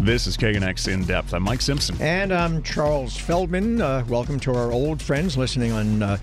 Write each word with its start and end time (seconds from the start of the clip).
This 0.00 0.26
is 0.26 0.36
KNX 0.36 0.92
In 0.92 1.04
Depth. 1.04 1.34
I'm 1.34 1.42
Mike 1.42 1.60
Simpson. 1.60 1.96
And 2.00 2.32
I'm 2.32 2.62
Charles 2.62 3.16
Feldman. 3.16 3.80
Uh, 3.80 4.04
welcome 4.08 4.38
to 4.40 4.54
our 4.54 4.70
old 4.70 5.02
friends 5.02 5.36
listening 5.36 5.72
on 5.72 6.02
uh, 6.02 6.18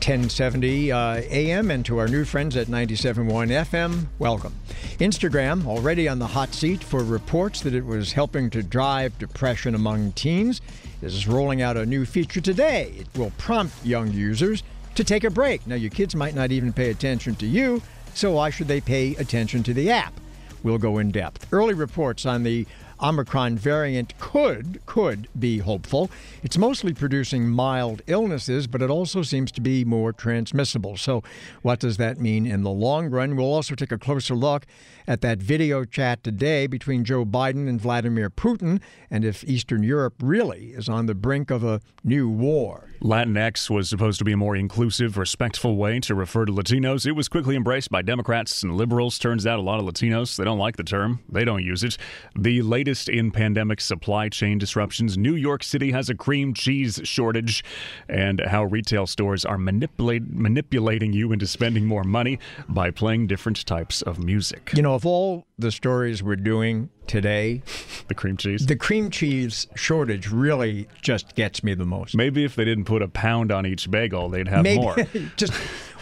1070 0.00 0.90
uh, 0.90 1.16
AM 1.16 1.70
and 1.70 1.84
to 1.84 1.98
our 1.98 2.08
new 2.08 2.24
friends 2.24 2.56
at 2.56 2.68
97.1 2.68 3.26
FM. 3.48 4.06
Welcome. 4.18 4.54
Instagram 4.98 5.66
already 5.66 6.08
on 6.08 6.18
the 6.18 6.28
hot 6.28 6.54
seat 6.54 6.82
for 6.82 7.04
reports 7.04 7.60
that 7.60 7.74
it 7.74 7.84
was 7.84 8.12
helping 8.12 8.48
to 8.50 8.62
drive 8.62 9.18
depression 9.18 9.74
among 9.74 10.12
teens. 10.12 10.62
Is 11.02 11.28
rolling 11.28 11.60
out 11.62 11.76
a 11.76 11.84
new 11.84 12.06
feature 12.06 12.40
today. 12.40 12.94
It 12.98 13.18
will 13.18 13.32
prompt 13.38 13.84
young 13.84 14.12
users 14.12 14.62
to 14.94 15.04
take 15.04 15.24
a 15.24 15.30
break. 15.30 15.66
Now, 15.66 15.76
your 15.76 15.90
kids 15.90 16.14
might 16.14 16.34
not 16.34 16.52
even 16.52 16.72
pay 16.72 16.90
attention 16.90 17.34
to 17.36 17.46
you, 17.46 17.82
so 18.14 18.32
why 18.32 18.50
should 18.50 18.68
they 18.68 18.80
pay 18.80 19.14
attention 19.16 19.62
to 19.64 19.74
the 19.74 19.90
app? 19.90 20.14
We'll 20.62 20.78
go 20.78 20.98
in 20.98 21.10
depth. 21.10 21.46
Early 21.52 21.74
reports 21.74 22.26
on 22.26 22.42
the 22.42 22.66
Omicron 23.02 23.56
variant 23.56 24.18
could 24.18 24.80
could 24.86 25.28
be 25.38 25.58
hopeful. 25.58 26.10
It's 26.42 26.58
mostly 26.58 26.92
producing 26.92 27.48
mild 27.48 28.02
illnesses, 28.06 28.66
but 28.66 28.82
it 28.82 28.90
also 28.90 29.22
seems 29.22 29.50
to 29.52 29.60
be 29.60 29.84
more 29.84 30.12
transmissible. 30.12 30.96
So, 30.96 31.22
what 31.62 31.80
does 31.80 31.96
that 31.96 32.20
mean 32.20 32.46
in 32.46 32.62
the 32.62 32.70
long 32.70 33.08
run? 33.10 33.36
We'll 33.36 33.52
also 33.52 33.74
take 33.74 33.92
a 33.92 33.98
closer 33.98 34.34
look 34.34 34.66
at 35.06 35.22
that 35.22 35.38
video 35.38 35.84
chat 35.84 36.22
today 36.22 36.66
between 36.66 37.04
Joe 37.04 37.24
Biden 37.24 37.68
and 37.68 37.80
Vladimir 37.80 38.30
Putin, 38.30 38.80
and 39.10 39.24
if 39.24 39.42
Eastern 39.44 39.82
Europe 39.82 40.14
really 40.20 40.66
is 40.66 40.88
on 40.88 41.06
the 41.06 41.14
brink 41.14 41.50
of 41.50 41.64
a 41.64 41.80
new 42.04 42.28
war. 42.28 42.90
Latinx 43.02 43.70
was 43.70 43.88
supposed 43.88 44.18
to 44.18 44.24
be 44.24 44.32
a 44.32 44.36
more 44.36 44.54
inclusive, 44.54 45.16
respectful 45.16 45.76
way 45.76 46.00
to 46.00 46.14
refer 46.14 46.44
to 46.44 46.52
Latinos. 46.52 47.06
It 47.06 47.12
was 47.12 47.28
quickly 47.28 47.56
embraced 47.56 47.90
by 47.90 48.02
Democrats 48.02 48.62
and 48.62 48.76
liberals. 48.76 49.18
Turns 49.18 49.46
out 49.46 49.58
a 49.58 49.62
lot 49.62 49.80
of 49.80 49.86
Latinos, 49.86 50.36
they 50.36 50.44
don't 50.44 50.58
like 50.58 50.76
the 50.76 50.84
term. 50.84 51.20
They 51.28 51.44
don't 51.44 51.64
use 51.64 51.82
it. 51.82 51.96
The 52.38 52.60
latest 52.60 52.89
in 52.90 53.30
pandemic 53.30 53.80
supply 53.80 54.28
chain 54.28 54.58
disruptions. 54.58 55.16
New 55.16 55.34
York 55.34 55.62
City 55.62 55.92
has 55.92 56.08
a 56.08 56.14
cream 56.14 56.54
cheese 56.54 57.00
shortage 57.04 57.64
and 58.08 58.40
how 58.40 58.64
retail 58.64 59.06
stores 59.06 59.44
are 59.44 59.58
manipulate, 59.58 60.28
manipulating 60.30 61.12
you 61.12 61.32
into 61.32 61.46
spending 61.46 61.86
more 61.86 62.04
money 62.04 62.38
by 62.68 62.90
playing 62.90 63.26
different 63.26 63.64
types 63.66 64.02
of 64.02 64.22
music. 64.22 64.72
You 64.74 64.82
know, 64.82 64.94
of 64.94 65.06
all 65.06 65.46
the 65.58 65.70
stories 65.70 66.22
we're 66.22 66.36
doing 66.36 66.90
today, 67.06 67.62
the 68.08 68.14
cream 68.14 68.36
cheese. 68.36 68.66
The 68.66 68.76
cream 68.76 69.10
cheese 69.10 69.66
shortage 69.74 70.28
really 70.28 70.88
just 71.02 71.34
gets 71.34 71.62
me 71.62 71.74
the 71.74 71.84
most. 71.84 72.14
Maybe 72.14 72.44
if 72.44 72.54
they 72.54 72.64
didn't 72.64 72.84
put 72.84 73.02
a 73.02 73.08
pound 73.08 73.52
on 73.52 73.66
each 73.66 73.90
bagel, 73.90 74.28
they'd 74.28 74.48
have 74.48 74.62
Maybe, 74.62 74.80
more. 74.80 74.96
just 75.36 75.52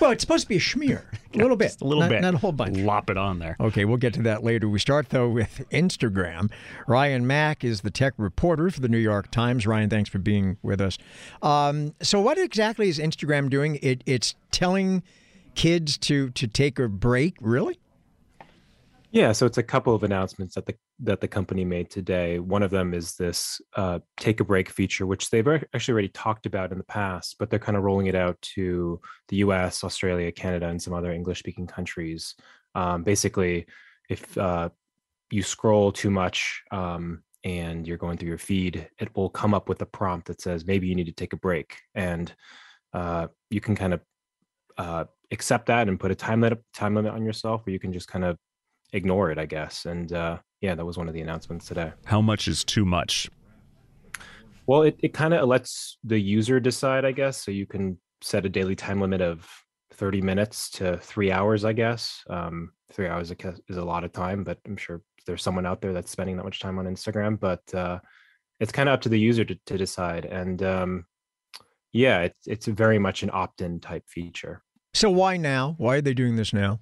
well, 0.01 0.11
it's 0.11 0.23
supposed 0.23 0.45
to 0.45 0.49
be 0.49 0.57
a 0.57 0.61
schmear, 0.61 1.05
a 1.35 1.39
little 1.39 1.57
bit, 1.57 1.81
a 1.81 1.85
little 1.85 2.03
not, 2.03 2.11
bit, 2.11 2.23
not 2.23 2.35
a 2.35 2.39
whole 2.39 2.53
bunch. 2.53 2.79
Lop 2.79 3.11
it 3.11 3.17
on 3.17 3.39
there. 3.39 3.57
Okay, 3.61 3.85
we'll 3.85 3.97
get 3.97 4.15
to 4.15 4.23
that 4.23 4.43
later. 4.43 4.69
We 4.69 4.79
start 4.79 5.11
though 5.11 5.29
with 5.29 5.65
Instagram. 5.71 6.51
Ryan 6.87 7.27
Mac 7.27 7.65
is 7.65 7.83
the 7.83 7.91
tech 7.91 8.15
reporter 8.17 8.71
for 8.71 8.81
the 8.81 8.89
New 8.89 8.99
York 8.99 9.31
Times. 9.31 9.67
Ryan, 9.67 9.91
thanks 9.91 10.11
for 10.11 10.19
being 10.19 10.57
with 10.63 10.81
us. 10.81 10.99
Um, 11.43 11.95
so, 12.01 12.21
what 12.21 12.39
exactly 12.39 12.89
is 12.89 12.99
Instagram 12.99 13.51
doing? 13.51 13.79
It, 13.83 14.03
it's 14.07 14.35
telling 14.51 15.03
kids 15.55 15.99
to 15.99 16.31
to 16.31 16.47
take 16.47 16.79
a 16.79 16.89
break. 16.89 17.37
Really? 17.41 17.79
Yeah, 19.11 19.33
so 19.33 19.47
it's 19.47 19.59
a 19.59 19.62
couple 19.62 19.95
of 19.95 20.03
announcements 20.03 20.55
that 20.55 20.67
the 20.67 20.75
that 21.01 21.21
the 21.21 21.29
company 21.29 21.65
made 21.65 21.91
today. 21.91 22.39
One 22.39 22.63
of 22.63 22.71
them 22.71 22.93
is 22.93 23.15
this 23.15 23.61
uh, 23.77 24.01
take 24.17 24.41
a 24.41 24.45
break 24.45 24.69
feature, 24.69 25.07
which 25.07 25.31
they've 25.31 25.47
actually 25.47 25.93
already 25.93 26.09
talked 26.09 26.47
about 26.47 26.73
in 26.73 26.79
the 26.79 26.85
past, 26.85 27.37
but 27.39 27.51
they're 27.51 27.59
kind 27.59 27.77
of 27.77 27.85
rolling 27.85 28.07
it 28.07 28.15
out 28.15 28.41
to 28.55 29.01
the 29.29 29.37
U.S., 29.37 29.85
Australia, 29.85 30.33
Canada, 30.33 30.69
and 30.69 30.83
some 30.83 30.95
other 30.95 31.13
English-speaking 31.13 31.69
countries. 31.69 32.35
Um, 32.75 33.05
basically, 33.05 33.67
if 34.09 34.37
uh, 34.37 34.71
you 35.31 35.43
scroll 35.43 35.93
too 35.93 36.11
much 36.11 36.63
um, 36.73 37.23
and 37.45 37.87
you're 37.87 37.97
going 37.97 38.19
through 38.19 38.31
your 38.31 38.39
feed, 38.39 38.89
it 38.99 39.15
will 39.15 39.31
come 39.31 39.55
up 39.55 39.69
with 39.69 39.81
a 39.83 39.87
prompt 39.87 40.27
that 40.27 40.41
says 40.41 40.67
maybe 40.67 40.89
you 40.89 40.97
need 40.97 41.07
to 41.07 41.12
take 41.12 41.33
a 41.33 41.37
break, 41.37 41.77
and 41.95 42.34
uh, 42.93 43.28
you 43.51 43.61
can 43.61 43.77
kind 43.77 43.95
of 43.95 44.01
uh, 44.77 45.05
accept 45.31 45.67
that 45.67 45.89
and 45.89 46.01
put 46.01 46.11
a 46.11 46.17
time 46.17 46.41
limit 46.41 46.62
time 46.75 46.97
limit 46.97 47.12
on 47.12 47.25
yourself, 47.25 47.65
or 47.67 47.71
you 47.71 47.78
can 47.78 47.93
just 47.93 48.09
kind 48.09 48.25
of 48.25 48.37
ignore 48.93 49.31
it, 49.31 49.39
I 49.39 49.47
guess. 49.47 49.84
And 49.84 50.12
uh, 50.12 50.39
yeah, 50.61 50.75
that 50.75 50.85
was 50.85 50.99
one 50.99 51.09
of 51.09 51.15
the 51.15 51.21
announcements 51.21 51.67
today. 51.67 51.93
How 52.05 52.21
much 52.21 52.49
is 52.49 52.65
too 52.65 52.85
much? 52.85 53.31
Well, 54.67 54.83
it, 54.83 54.99
it 55.03 55.15
kind 55.15 55.33
of 55.33 55.49
lets 55.49 55.99
the 56.05 56.19
user 56.19 56.61
decide, 56.61 57.05
I 57.05 57.13
guess. 57.13 57.43
So 57.43 57.51
you 57.51 57.67
can 57.67 57.99
set 58.21 58.45
a 58.45 58.49
daily 58.49 58.77
time 58.77 59.01
limit 59.01 59.21
of 59.21 59.49
30 59.93 60.21
minutes 60.21 60.71
to 60.71 60.99
three 60.99 61.33
hours, 61.33 61.65
I 61.65 61.73
guess. 61.73 62.23
Um, 62.29 62.73
three 62.93 63.07
hours 63.07 63.33
is 63.33 63.77
a 63.77 63.85
lot 63.85 64.05
of 64.05 64.13
time, 64.13 64.45
but 64.45 64.59
I'm 64.67 64.77
sure 64.77 65.03
there's 65.27 65.43
someone 65.43 65.67
out 65.67 65.81
there 65.81 65.93
that's 65.93 66.11
spending 66.11 66.37
that 66.37 66.45
much 66.45 66.61
time 66.61 66.79
on 66.79 66.87
Instagram. 66.87 67.39
But 67.39 67.63
uh, 67.75 68.01
it's 68.61 68.73
kind 68.73 68.89
of 68.89 68.95
up 68.95 69.01
to 69.03 69.09
the 69.09 69.19
user 69.19 69.45
to, 69.45 69.59
to 69.67 69.79
decide. 69.79 70.25
And 70.25 70.63
um, 70.63 71.07
yeah, 71.93 72.21
it's, 72.21 72.41
it's 72.47 72.67
very 72.67 72.99
much 72.99 73.23
an 73.23 73.31
opt 73.33 73.61
in 73.61 73.81
type 73.81 74.05
feature. 74.09 74.63
So 74.95 75.11
why 75.11 75.37
now? 75.37 75.77
Why 75.79 75.97
are 75.97 76.01
they 76.01 76.15
doing 76.15 76.37
this 76.37 76.53
now? 76.53 76.81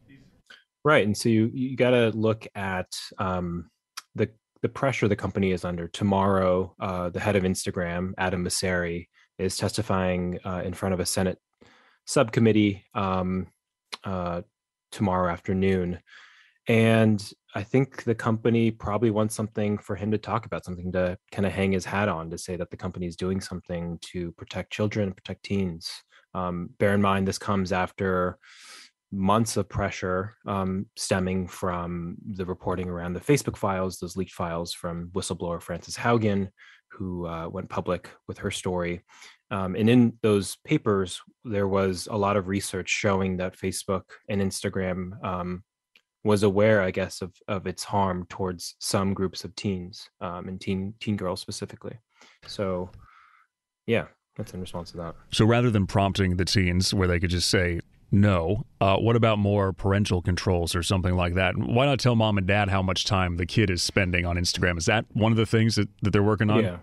Right, 0.86 1.04
and 1.04 1.16
so 1.16 1.28
you 1.28 1.50
you 1.52 1.76
got 1.76 1.90
to 1.90 2.10
look 2.10 2.46
at 2.54 2.96
um, 3.18 3.70
the 4.14 4.30
the 4.62 4.68
pressure 4.68 5.08
the 5.08 5.16
company 5.16 5.50
is 5.50 5.64
under. 5.64 5.88
Tomorrow, 5.88 6.76
uh, 6.78 7.08
the 7.10 7.18
head 7.18 7.34
of 7.34 7.42
Instagram, 7.42 8.12
Adam 8.18 8.44
Mosseri, 8.44 9.08
is 9.36 9.56
testifying 9.56 10.38
uh, 10.44 10.62
in 10.64 10.74
front 10.74 10.94
of 10.94 11.00
a 11.00 11.04
Senate 11.04 11.40
subcommittee 12.04 12.84
um, 12.94 13.48
uh, 14.04 14.42
tomorrow 14.92 15.28
afternoon, 15.28 15.98
and 16.68 17.32
I 17.56 17.64
think 17.64 18.04
the 18.04 18.14
company 18.14 18.70
probably 18.70 19.10
wants 19.10 19.34
something 19.34 19.78
for 19.78 19.96
him 19.96 20.12
to 20.12 20.18
talk 20.18 20.46
about, 20.46 20.64
something 20.64 20.92
to 20.92 21.18
kind 21.32 21.46
of 21.46 21.52
hang 21.52 21.72
his 21.72 21.84
hat 21.84 22.08
on, 22.08 22.30
to 22.30 22.38
say 22.38 22.54
that 22.54 22.70
the 22.70 22.76
company 22.76 23.08
is 23.08 23.16
doing 23.16 23.40
something 23.40 23.98
to 24.02 24.30
protect 24.38 24.72
children, 24.72 25.08
and 25.08 25.16
protect 25.16 25.42
teens. 25.42 25.90
Um, 26.32 26.70
bear 26.78 26.94
in 26.94 27.02
mind, 27.02 27.26
this 27.26 27.38
comes 27.38 27.72
after 27.72 28.38
months 29.12 29.56
of 29.56 29.68
pressure 29.68 30.36
um, 30.46 30.86
stemming 30.96 31.46
from 31.48 32.16
the 32.34 32.44
reporting 32.44 32.88
around 32.88 33.12
the 33.12 33.20
Facebook 33.20 33.56
files, 33.56 33.98
those 33.98 34.16
leaked 34.16 34.32
files 34.32 34.72
from 34.72 35.10
whistleblower 35.14 35.62
Frances 35.62 35.96
Haugen, 35.96 36.48
who 36.90 37.26
uh, 37.26 37.48
went 37.48 37.68
public 37.68 38.10
with 38.26 38.38
her 38.38 38.50
story. 38.50 39.02
Um, 39.50 39.76
and 39.76 39.88
in 39.88 40.18
those 40.22 40.56
papers, 40.64 41.20
there 41.44 41.68
was 41.68 42.08
a 42.10 42.16
lot 42.16 42.36
of 42.36 42.48
research 42.48 42.88
showing 42.88 43.36
that 43.36 43.56
Facebook 43.56 44.02
and 44.28 44.40
Instagram 44.40 45.22
um, 45.24 45.62
was 46.24 46.42
aware, 46.42 46.82
I 46.82 46.90
guess, 46.90 47.22
of 47.22 47.32
of 47.46 47.66
its 47.66 47.84
harm 47.84 48.26
towards 48.28 48.74
some 48.80 49.14
groups 49.14 49.44
of 49.44 49.54
teens 49.54 50.08
um, 50.20 50.48
and 50.48 50.60
teen 50.60 50.94
teen 51.00 51.16
girls 51.16 51.40
specifically. 51.40 51.96
So, 52.46 52.90
yeah, 53.86 54.06
that's 54.36 54.52
in 54.52 54.60
response 54.60 54.90
to 54.90 54.96
that. 54.98 55.14
So 55.32 55.44
rather 55.44 55.70
than 55.70 55.86
prompting 55.86 56.36
the 56.36 56.44
teens, 56.44 56.92
where 56.92 57.06
they 57.06 57.20
could 57.20 57.30
just 57.30 57.48
say, 57.48 57.80
no. 58.10 58.64
Uh, 58.80 58.96
what 58.96 59.16
about 59.16 59.38
more 59.38 59.72
parental 59.72 60.22
controls 60.22 60.74
or 60.74 60.82
something 60.82 61.14
like 61.14 61.34
that? 61.34 61.56
Why 61.56 61.86
not 61.86 61.98
tell 61.98 62.14
mom 62.14 62.38
and 62.38 62.46
dad 62.46 62.68
how 62.68 62.82
much 62.82 63.04
time 63.04 63.36
the 63.36 63.46
kid 63.46 63.70
is 63.70 63.82
spending 63.82 64.24
on 64.24 64.36
Instagram? 64.36 64.78
Is 64.78 64.86
that 64.86 65.04
one 65.12 65.32
of 65.32 65.38
the 65.38 65.46
things 65.46 65.74
that, 65.76 65.88
that 66.02 66.12
they're 66.12 66.22
working 66.22 66.50
on? 66.50 66.62
Yeah. 66.62 66.78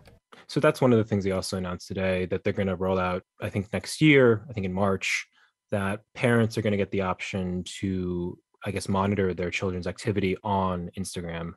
So 0.47 0.59
that's 0.59 0.81
one 0.81 0.91
of 0.91 0.97
the 0.97 1.03
things 1.03 1.23
they 1.23 1.31
also 1.31 1.57
announced 1.57 1.87
today 1.87 2.25
that 2.25 2.43
they're 2.43 2.53
going 2.53 2.67
to 2.67 2.75
roll 2.75 2.99
out, 2.99 3.23
I 3.41 3.49
think, 3.49 3.71
next 3.71 4.01
year, 4.01 4.45
I 4.49 4.53
think 4.53 4.65
in 4.65 4.73
March, 4.73 5.25
that 5.71 6.01
parents 6.13 6.57
are 6.57 6.61
going 6.61 6.71
to 6.71 6.77
get 6.77 6.91
the 6.91 7.01
option 7.01 7.63
to, 7.79 8.37
I 8.65 8.71
guess, 8.71 8.89
monitor 8.89 9.33
their 9.33 9.49
children's 9.49 9.87
activity 9.87 10.35
on 10.43 10.91
Instagram 10.97 11.53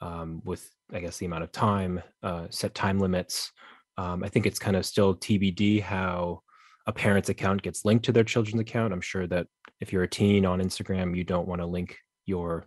um, 0.00 0.40
with, 0.44 0.70
I 0.92 1.00
guess, 1.00 1.18
the 1.18 1.26
amount 1.26 1.44
of 1.44 1.52
time, 1.52 2.00
uh, 2.22 2.46
set 2.50 2.74
time 2.74 3.00
limits. 3.00 3.52
Um, 3.96 4.22
I 4.22 4.28
think 4.28 4.46
it's 4.46 4.60
kind 4.60 4.76
of 4.76 4.86
still 4.86 5.16
TBD 5.16 5.82
how 5.82 6.42
a 6.88 6.92
parent's 6.92 7.28
account 7.28 7.62
gets 7.62 7.84
linked 7.84 8.06
to 8.06 8.12
their 8.12 8.24
children's 8.24 8.60
account. 8.60 8.92
I'm 8.92 9.02
sure 9.02 9.26
that 9.26 9.46
if 9.80 9.92
you're 9.92 10.02
a 10.02 10.08
teen 10.08 10.44
on 10.46 10.60
Instagram, 10.60 11.14
you 11.14 11.22
don't 11.22 11.46
want 11.46 11.60
to 11.60 11.66
link 11.66 11.98
your 12.24 12.66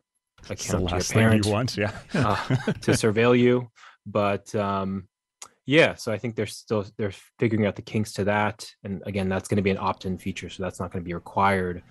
account 0.50 0.90
to 0.90 0.96
your 0.96 1.04
parent 1.04 1.46
you 1.46 1.52
want, 1.52 1.76
yeah, 1.76 1.92
uh, 2.14 2.36
to 2.56 2.92
surveil 2.92 3.38
you. 3.38 3.68
But 4.06 4.54
um, 4.56 5.08
yeah, 5.66 5.96
so 5.96 6.12
I 6.12 6.20
think 6.20 6.36
they're 6.36 6.46
still 6.46 6.86
they're 6.98 7.14
figuring 7.40 7.66
out 7.66 7.76
the 7.76 7.82
kinks 7.82 8.14
to 8.14 8.24
that. 8.26 8.70
And 8.84 9.02
again, 9.08 9.28
that's 9.28 9.48
going 9.48 9.58
to 9.58 9.64
be 9.64 9.72
an 9.72 9.78
opt-in 9.80 10.20
feature, 10.20 10.50
so 10.50 10.62
that's 10.62 10.80
not 10.80 10.92
going 10.92 11.04
to 11.04 11.08
be 11.08 11.16
required 11.16 11.82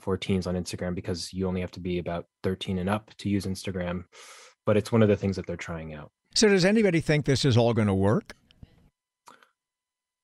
for 0.00 0.16
teens 0.16 0.48
on 0.48 0.56
Instagram 0.56 0.94
because 0.94 1.32
you 1.32 1.46
only 1.46 1.60
have 1.60 1.70
to 1.72 1.80
be 1.80 1.98
about 1.98 2.26
13 2.42 2.78
and 2.78 2.90
up 2.90 3.10
to 3.18 3.28
use 3.28 3.46
Instagram. 3.46 4.04
But 4.66 4.76
it's 4.76 4.90
one 4.90 5.02
of 5.02 5.08
the 5.08 5.16
things 5.16 5.36
that 5.36 5.46
they're 5.46 5.56
trying 5.56 5.94
out. 5.94 6.10
So, 6.34 6.48
does 6.48 6.64
anybody 6.64 7.00
think 7.00 7.26
this 7.26 7.44
is 7.44 7.56
all 7.56 7.72
going 7.72 7.86
to 7.86 7.94
work? 7.94 8.34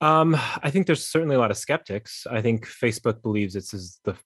Um, 0.02 0.34
I 0.34 0.70
think 0.70 0.88
there's 0.88 1.06
certainly 1.06 1.36
a 1.36 1.38
lot 1.38 1.52
of 1.52 1.56
skeptics. 1.56 2.26
I 2.28 2.42
think 2.42 2.66
Facebook 2.66 3.22
believes 3.22 3.54
this 3.54 3.72
is 3.72 4.00
the 4.04 4.16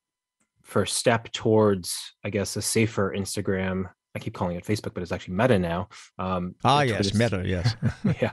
first 0.63 0.97
step 0.97 1.31
towards, 1.33 1.95
I 2.25 2.31
guess, 2.31 2.57
a 2.57 2.63
safer 2.63 3.15
Instagram. 3.15 3.91
I 4.15 4.19
keep 4.19 4.33
calling 4.33 4.57
it 4.57 4.65
Facebook, 4.65 4.95
but 4.95 5.03
it's 5.03 5.13
actually 5.13 5.35
Meta 5.35 5.59
now. 5.59 5.91
Um, 6.19 6.55
ah, 6.65 6.81
yes, 6.81 7.13
Meta, 7.15 7.43
yes. 7.45 7.77
yeah, 8.23 8.31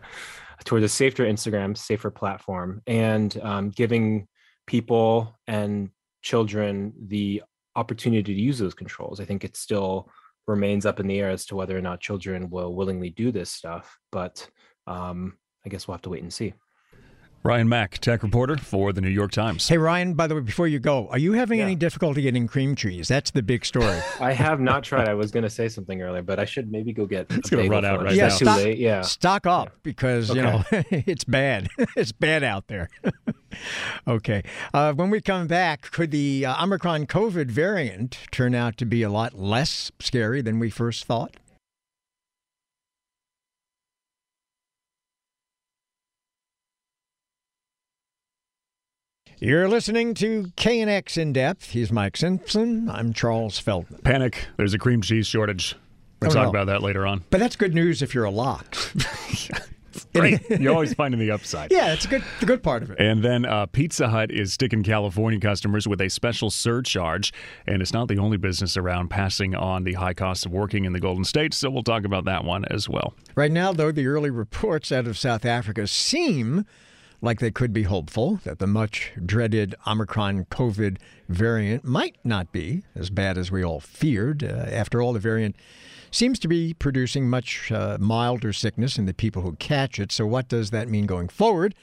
towards 0.63 0.85
a 0.85 0.89
safer 0.89 1.25
Instagram, 1.25 1.77
safer 1.77 2.09
platform, 2.09 2.81
and 2.87 3.37
um, 3.43 3.69
giving 3.71 4.25
people 4.65 5.37
and 5.45 5.89
children 6.21 6.93
the 7.07 7.43
opportunity 7.75 8.33
to 8.33 8.41
use 8.41 8.57
those 8.57 8.73
controls. 8.73 9.19
I 9.19 9.25
think 9.25 9.43
it 9.43 9.57
still 9.57 10.09
remains 10.47 10.85
up 10.85 11.01
in 11.01 11.07
the 11.07 11.19
air 11.19 11.29
as 11.29 11.45
to 11.47 11.57
whether 11.57 11.77
or 11.77 11.81
not 11.81 11.99
children 11.99 12.49
will 12.49 12.73
willingly 12.73 13.09
do 13.09 13.33
this 13.33 13.51
stuff. 13.51 13.97
But 14.13 14.47
um, 14.87 15.37
I 15.65 15.69
guess 15.69 15.89
we'll 15.89 15.95
have 15.95 16.01
to 16.03 16.09
wait 16.09 16.23
and 16.23 16.33
see. 16.33 16.53
Ryan 17.45 17.67
Mac, 17.67 17.97
tech 17.97 18.23
reporter 18.23 18.55
for 18.55 18.93
the 18.93 19.01
New 19.01 19.09
York 19.09 19.33
Times. 19.33 19.67
Hey, 19.67 19.77
Ryan, 19.77 20.13
by 20.13 20.27
the 20.27 20.35
way, 20.35 20.39
before 20.39 20.65
you 20.65 20.79
go, 20.79 21.09
are 21.09 21.17
you 21.17 21.33
having 21.33 21.59
yeah. 21.59 21.65
any 21.65 21.75
difficulty 21.75 22.21
getting 22.21 22.47
cream 22.47 22.73
cheese? 22.73 23.09
That's 23.09 23.31
the 23.31 23.43
big 23.43 23.65
story. 23.65 23.99
I 24.21 24.31
have 24.31 24.61
not 24.61 24.85
tried. 24.85 25.09
I 25.09 25.13
was 25.13 25.29
going 25.29 25.43
to 25.43 25.49
say 25.49 25.67
something 25.67 26.01
earlier, 26.01 26.21
but 26.21 26.39
I 26.39 26.45
should 26.45 26.71
maybe 26.71 26.93
go 26.93 27.05
get 27.05 27.29
It's 27.31 27.49
going 27.49 27.65
to 27.65 27.69
run 27.69 27.83
out 27.83 28.01
right 28.01 28.15
yeah, 28.15 28.29
now. 28.29 28.35
Stock, 28.35 28.61
yeah. 28.77 29.01
Stock 29.01 29.45
up 29.45 29.73
because, 29.83 30.31
okay. 30.31 30.39
you 30.39 30.45
know, 30.45 30.63
it's 30.89 31.25
bad. 31.25 31.67
it's 31.97 32.13
bad 32.13 32.45
out 32.45 32.67
there. 32.67 32.89
okay. 34.07 34.41
Uh, 34.73 34.93
when 34.93 35.09
we 35.09 35.19
come 35.19 35.45
back, 35.45 35.91
could 35.91 36.11
the 36.11 36.45
uh, 36.45 36.63
Omicron 36.63 37.07
COVID 37.07 37.51
variant 37.51 38.19
turn 38.31 38.55
out 38.55 38.77
to 38.77 38.85
be 38.85 39.03
a 39.03 39.09
lot 39.09 39.33
less 39.33 39.91
scary 39.99 40.41
than 40.41 40.59
we 40.59 40.69
first 40.69 41.03
thought? 41.03 41.35
You're 49.43 49.67
listening 49.67 50.13
to 50.13 50.43
KNX 50.55 51.17
In 51.17 51.33
Depth. 51.33 51.71
He's 51.71 51.91
Mike 51.91 52.15
Simpson. 52.15 52.89
I'm 52.89 53.11
Charles 53.11 53.59
Feldman. 53.59 53.99
Panic. 54.01 54.47
There's 54.55 54.73
a 54.73 54.77
cream 54.77 55.01
cheese 55.01 55.27
shortage. 55.27 55.75
We'll 56.21 56.31
oh, 56.31 56.33
talk 56.33 56.43
no. 56.45 56.49
about 56.51 56.67
that 56.67 56.81
later 56.81 57.05
on. 57.05 57.25
But 57.29 57.41
that's 57.41 57.57
good 57.57 57.75
news 57.75 58.01
if 58.01 58.15
you're 58.15 58.23
a 58.23 58.31
lock. 58.31 58.77
Great. 60.15 60.49
You're 60.49 60.71
always 60.71 60.93
finding 60.93 61.19
the 61.19 61.31
upside. 61.31 61.73
Yeah, 61.73 61.91
it's 61.91 62.05
a 62.05 62.07
good, 62.07 62.23
the 62.39 62.45
good 62.45 62.63
part 62.63 62.83
of 62.83 62.91
it. 62.91 63.01
And 63.01 63.21
then 63.21 63.43
uh, 63.43 63.65
Pizza 63.65 64.07
Hut 64.07 64.31
is 64.31 64.53
sticking 64.53 64.81
California 64.81 65.41
customers 65.41 65.89
with 65.89 65.99
a 65.99 66.09
special 66.09 66.49
surcharge. 66.49 67.33
And 67.67 67.81
it's 67.81 67.91
not 67.91 68.07
the 68.07 68.19
only 68.19 68.37
business 68.37 68.77
around 68.77 69.09
passing 69.09 69.55
on 69.55 69.83
the 69.83 69.95
high 69.95 70.13
cost 70.13 70.45
of 70.45 70.53
working 70.53 70.85
in 70.85 70.93
the 70.93 71.01
Golden 71.01 71.25
State. 71.25 71.53
So 71.53 71.69
we'll 71.69 71.83
talk 71.83 72.05
about 72.05 72.23
that 72.23 72.45
one 72.45 72.63
as 72.71 72.87
well. 72.87 73.13
Right 73.35 73.51
now, 73.51 73.73
though, 73.73 73.91
the 73.91 74.07
early 74.07 74.29
reports 74.29 74.89
out 74.93 75.05
of 75.05 75.17
South 75.17 75.43
Africa 75.43 75.85
seem 75.85 76.65
like 77.23 77.39
they 77.39 77.51
could 77.51 77.71
be 77.71 77.83
hopeful 77.83 78.41
that 78.43 78.59
the 78.59 78.67
much 78.67 79.13
dreaded 79.25 79.73
Omicron 79.87 80.43
COVID 80.45 80.97
variant 81.29 81.85
might 81.85 82.17
not 82.25 82.51
be 82.51 82.83
as 82.95 83.09
bad 83.09 83.37
as 83.37 83.49
we 83.49 83.63
all 83.63 83.79
feared. 83.79 84.43
Uh, 84.43 84.47
after 84.47 85.01
all, 85.01 85.13
the 85.13 85.19
variant 85.19 85.55
seems 86.11 86.37
to 86.39 86.49
be 86.49 86.73
producing 86.73 87.29
much 87.29 87.71
uh, 87.71 87.97
milder 87.97 88.51
sickness 88.51 88.97
in 88.97 89.05
the 89.05 89.13
people 89.13 89.41
who 89.41 89.53
catch 89.53 89.99
it. 89.99 90.11
So, 90.11 90.27
what 90.27 90.49
does 90.49 90.71
that 90.71 90.89
mean 90.89 91.05
going 91.05 91.29
forward? 91.29 91.73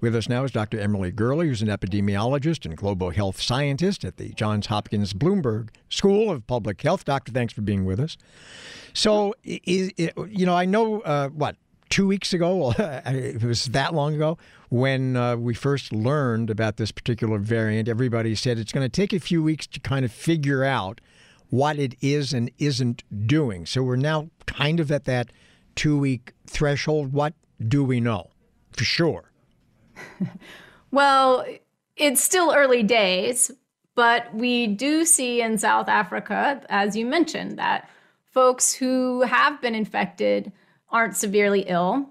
With 0.00 0.14
us 0.14 0.28
now 0.28 0.44
is 0.44 0.52
Dr. 0.52 0.78
Emily 0.78 1.10
Gurley, 1.10 1.48
who's 1.48 1.62
an 1.62 1.68
epidemiologist 1.68 2.64
and 2.64 2.76
global 2.76 3.10
health 3.10 3.40
scientist 3.40 4.04
at 4.04 4.16
the 4.16 4.28
Johns 4.30 4.66
Hopkins 4.66 5.12
Bloomberg 5.12 5.70
School 5.88 6.30
of 6.30 6.46
Public 6.46 6.80
Health. 6.82 7.04
Doctor, 7.04 7.32
thanks 7.32 7.52
for 7.52 7.62
being 7.62 7.84
with 7.84 7.98
us. 7.98 8.16
So, 8.92 9.34
is, 9.42 9.90
you 9.96 10.46
know, 10.46 10.54
I 10.54 10.66
know 10.66 11.00
uh, 11.00 11.30
what 11.30 11.56
two 11.94 12.08
weeks 12.08 12.32
ago, 12.32 12.74
it 13.06 13.40
was 13.44 13.66
that 13.66 13.94
long 13.94 14.16
ago, 14.16 14.36
when 14.68 15.16
uh, 15.16 15.36
we 15.36 15.54
first 15.54 15.92
learned 15.92 16.50
about 16.50 16.76
this 16.76 16.90
particular 16.90 17.38
variant, 17.38 17.88
everybody 17.88 18.34
said 18.34 18.58
it's 18.58 18.72
going 18.72 18.84
to 18.84 18.88
take 18.88 19.12
a 19.12 19.20
few 19.20 19.40
weeks 19.44 19.64
to 19.68 19.78
kind 19.78 20.04
of 20.04 20.10
figure 20.10 20.64
out 20.64 21.00
what 21.50 21.78
it 21.78 21.94
is 22.00 22.32
and 22.32 22.50
isn't 22.58 23.04
doing. 23.28 23.64
So 23.64 23.84
we're 23.84 23.94
now 23.94 24.28
kind 24.44 24.80
of 24.80 24.90
at 24.90 25.04
that 25.04 25.30
two 25.76 25.96
week 25.96 26.32
threshold. 26.48 27.12
What 27.12 27.34
do 27.64 27.84
we 27.84 28.00
know 28.00 28.30
for 28.72 28.82
sure? 28.82 29.30
well, 30.90 31.46
it's 31.96 32.20
still 32.20 32.52
early 32.56 32.82
days, 32.82 33.52
but 33.94 34.34
we 34.34 34.66
do 34.66 35.04
see 35.04 35.40
in 35.40 35.58
South 35.58 35.88
Africa, 35.88 36.60
as 36.68 36.96
you 36.96 37.06
mentioned, 37.06 37.56
that 37.60 37.88
folks 38.32 38.74
who 38.74 39.20
have 39.20 39.60
been 39.60 39.76
infected 39.76 40.50
aren't 40.94 41.16
severely 41.16 41.64
ill. 41.66 42.08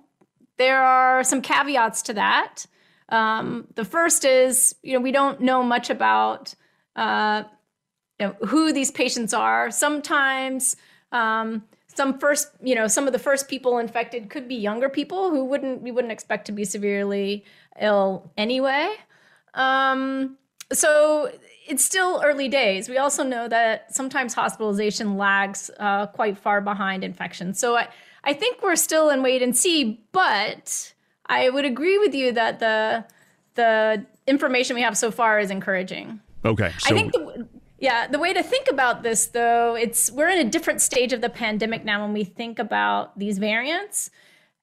There 0.58 0.84
are 0.84 1.24
some 1.24 1.42
caveats 1.42 2.04
to 2.04 2.14
that. 2.14 2.66
Um, 3.10 3.68
the 3.76 3.86
first 3.86 4.26
is, 4.26 4.76
you 4.84 4.94
know, 4.94 5.00
we 5.00 5.12
don't 5.12 5.42
know 5.42 5.64
much 5.64 5.90
about 5.90 6.54
uh, 6.96 7.44
you 8.20 8.28
know, 8.28 8.36
who 8.46 8.74
these 8.74 8.92
patients 8.92 9.34
are. 9.34 9.72
Sometimes 9.72 10.76
um, 11.12 11.64
some 11.88 12.20
first, 12.20 12.50
you 12.62 12.76
know, 12.76 12.88
some 12.88 13.08
of 13.08 13.14
the 13.14 13.20
first 13.20 13.48
people 13.48 13.78
infected 13.78 14.30
could 14.30 14.48
be 14.48 14.56
younger 14.56 14.90
people 14.90 15.32
who 15.32 15.46
wouldn't 15.46 15.82
we 15.82 15.92
wouldn't 15.92 16.12
expect 16.12 16.46
to 16.48 16.52
be 16.52 16.66
severely 16.66 17.46
ill 17.80 18.32
anyway. 18.38 18.94
Um, 19.54 20.38
so 20.72 21.32
it's 21.68 21.86
still 21.86 22.22
early 22.24 22.50
days. 22.50 22.90
We 22.90 22.98
also 22.98 23.24
know 23.24 23.48
that 23.48 23.94
sometimes 23.94 24.34
hospitalization 24.34 25.18
lags 25.18 25.72
uh, 25.80 26.08
quite 26.08 26.38
far 26.38 26.62
behind 26.62 27.04
infection. 27.04 27.54
So 27.54 27.78
I, 27.78 27.88
I 28.24 28.34
think 28.34 28.62
we're 28.62 28.76
still 28.76 29.10
in 29.10 29.22
wait 29.22 29.42
and 29.42 29.56
see, 29.56 30.06
but 30.12 30.94
I 31.26 31.50
would 31.50 31.66
agree 31.66 31.98
with 31.98 32.14
you 32.14 32.32
that 32.34 32.60
the 32.60 33.06
the 33.56 34.06
information 34.26 34.76
we 34.76 34.82
have 34.82 34.98
so 34.98 35.12
far 35.12 35.40
is 35.40 35.52
encouraging. 35.52 36.20
Okay. 36.46 36.72
So- 36.80 36.94
I 36.96 36.98
think 36.98 37.14
the, 37.14 37.48
yeah, 37.80 38.08
the 38.08 38.20
way 38.20 38.34
to 38.34 38.42
think 38.42 38.70
about 38.70 39.04
this 39.04 39.28
though, 39.28 39.76
it's 39.76 40.12
we're 40.12 40.30
in 40.30 40.46
a 40.46 40.50
different 40.50 40.82
stage 40.82 41.14
of 41.14 41.22
the 41.22 41.30
pandemic 41.30 41.84
now 41.84 42.02
when 42.02 42.14
we 42.14 42.24
think 42.24 42.60
about 42.60 43.18
these 43.20 43.38
variants. 43.38 44.10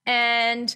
And 0.06 0.74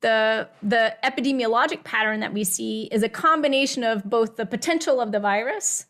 the 0.00 0.48
the 0.62 0.96
epidemiologic 1.04 1.84
pattern 1.84 2.20
that 2.20 2.32
we 2.32 2.44
see 2.44 2.88
is 2.90 3.02
a 3.02 3.08
combination 3.08 3.84
of 3.84 4.04
both 4.04 4.36
the 4.36 4.46
potential 4.46 5.00
of 5.00 5.12
the 5.12 5.20
virus 5.20 5.86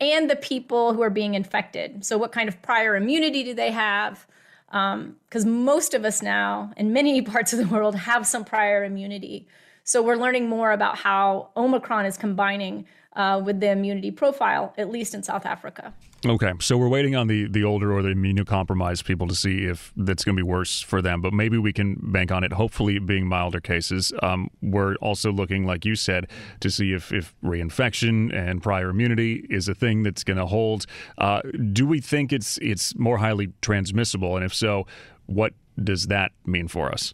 and 0.00 0.28
the 0.28 0.36
people 0.36 0.92
who 0.92 1.02
are 1.02 1.10
being 1.10 1.34
infected. 1.34 2.04
So 2.04 2.18
what 2.18 2.32
kind 2.32 2.48
of 2.48 2.60
prior 2.60 2.96
immunity 2.96 3.42
do 3.42 3.54
they 3.54 3.70
have? 3.70 4.26
Because 4.66 5.44
um, 5.44 5.64
most 5.64 5.94
of 5.94 6.04
us 6.04 6.22
now 6.22 6.72
in 6.76 6.92
many 6.92 7.22
parts 7.32 7.52
of 7.52 7.58
the 7.58 7.66
world 7.66 7.94
have 7.94 8.26
some 8.26 8.44
prior 8.44 8.84
immunity. 8.84 9.46
So 9.84 10.02
we're 10.02 10.16
learning 10.16 10.48
more 10.48 10.72
about 10.72 10.98
how 10.98 11.50
Omicron 11.56 12.06
is 12.06 12.16
combining 12.16 12.86
uh, 13.14 13.40
with 13.44 13.60
the 13.60 13.70
immunity 13.70 14.10
profile, 14.10 14.74
at 14.76 14.90
least 14.90 15.14
in 15.14 15.22
South 15.22 15.46
Africa. 15.46 15.94
Okay, 16.24 16.52
so 16.60 16.78
we're 16.78 16.88
waiting 16.88 17.14
on 17.14 17.26
the 17.26 17.46
the 17.46 17.62
older 17.62 17.92
or 17.92 18.00
the 18.00 18.08
immunocompromised 18.08 19.04
people 19.04 19.28
to 19.28 19.34
see 19.34 19.66
if 19.66 19.92
that's 19.96 20.24
going 20.24 20.34
to 20.34 20.42
be 20.42 20.48
worse 20.48 20.80
for 20.80 21.02
them. 21.02 21.20
But 21.20 21.34
maybe 21.34 21.58
we 21.58 21.74
can 21.74 21.96
bank 22.00 22.32
on 22.32 22.42
it. 22.42 22.54
Hopefully, 22.54 22.98
being 22.98 23.26
milder 23.26 23.60
cases. 23.60 24.12
Um, 24.22 24.48
we're 24.62 24.94
also 24.96 25.30
looking, 25.30 25.66
like 25.66 25.84
you 25.84 25.94
said, 25.94 26.28
to 26.60 26.70
see 26.70 26.92
if 26.92 27.12
if 27.12 27.34
reinfection 27.44 28.34
and 28.34 28.62
prior 28.62 28.88
immunity 28.88 29.46
is 29.50 29.68
a 29.68 29.74
thing 29.74 30.04
that's 30.04 30.24
going 30.24 30.38
to 30.38 30.46
hold. 30.46 30.86
Uh, 31.18 31.42
do 31.72 31.86
we 31.86 32.00
think 32.00 32.32
it's 32.32 32.56
it's 32.58 32.96
more 32.96 33.18
highly 33.18 33.52
transmissible? 33.60 34.36
And 34.36 34.44
if 34.44 34.54
so, 34.54 34.86
what 35.26 35.52
does 35.82 36.06
that 36.06 36.32
mean 36.46 36.66
for 36.66 36.90
us? 36.90 37.12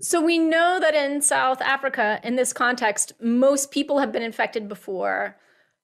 So 0.00 0.20
we 0.20 0.38
know 0.38 0.78
that 0.80 0.94
in 0.94 1.20
South 1.20 1.60
Africa, 1.60 2.20
in 2.22 2.36
this 2.36 2.52
context, 2.52 3.12
most 3.20 3.72
people 3.72 3.98
have 3.98 4.12
been 4.12 4.22
infected 4.22 4.68
before. 4.68 5.36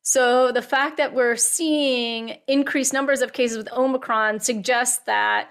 So 0.07 0.53
the 0.53 0.61
fact 0.61 0.99
that 0.99 1.15
we're 1.15 1.35
seeing 1.35 2.37
increased 2.47 2.93
numbers 2.93 3.23
of 3.23 3.33
cases 3.33 3.57
with 3.57 3.73
Omicron 3.73 4.41
suggests 4.41 4.99
that 5.07 5.49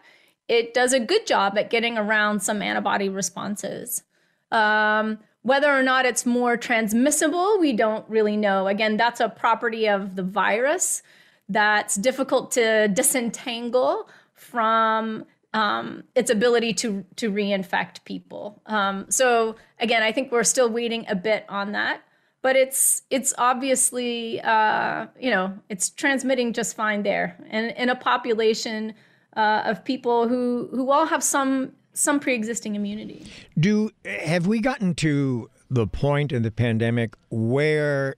it 0.48 0.75
does 0.75 0.93
a 0.93 1.00
good 1.00 1.25
job 1.25 1.57
at 1.57 1.72
getting 1.72 1.98
around 1.98 2.41
some 2.41 2.62
antibody 2.62 3.10
responses. 3.10 4.03
Um, 4.51 5.17
whether 5.41 5.75
or 5.75 5.81
not 5.81 6.05
it's 6.05 6.24
more 6.24 6.55
transmissible, 6.55 7.57
we 7.60 7.74
don't 7.74 8.07
really 8.07 8.38
know. 8.38 8.67
Again, 8.67 8.95
that's 8.95 9.19
a 9.19 9.27
property 9.27 9.89
of 9.89 10.15
the 10.15 10.24
virus 10.24 11.01
that's 11.50 11.95
difficult 11.95 12.51
to 12.51 12.88
disentangle 12.89 14.07
from 14.36 15.25
um, 15.55 16.03
its 16.13 16.29
ability 16.29 16.74
to 16.74 17.03
to 17.15 17.31
reinfect 17.31 18.03
people. 18.05 18.62
Um, 18.67 19.07
so 19.10 19.55
again, 19.79 20.03
I 20.03 20.12
think 20.12 20.31
we're 20.31 20.43
still 20.43 20.69
waiting 20.69 21.05
a 21.10 21.15
bit 21.15 21.43
on 21.50 21.72
that, 21.72 22.01
but 22.43 22.55
it's 22.55 23.01
it's 23.09 23.33
obviously 23.39 24.39
uh, 24.41 25.07
you 25.19 25.31
know 25.31 25.57
it's 25.69 25.89
transmitting 25.89 26.53
just 26.53 26.75
fine 26.75 27.01
there, 27.01 27.35
and 27.50 27.71
in 27.71 27.89
a 27.89 27.95
population 27.95 28.93
uh, 29.35 29.63
of 29.65 29.83
people 29.83 30.27
who 30.27 30.69
who 30.71 30.91
all 30.91 31.07
have 31.07 31.23
some 31.23 31.71
some 31.93 32.19
pre-existing 32.19 32.75
immunity. 32.75 33.25
Do 33.59 33.89
have 34.05 34.45
we 34.45 34.59
gotten 34.59 34.93
to 34.95 35.50
the 35.71 35.88
point 35.88 36.31
in 36.31 36.43
the 36.43 36.51
pandemic 36.51 37.15
where 37.31 38.15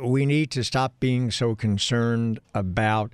we 0.00 0.26
need 0.26 0.50
to 0.52 0.64
stop 0.64 0.94
being 0.98 1.30
so 1.30 1.54
concerned 1.54 2.40
about 2.54 3.12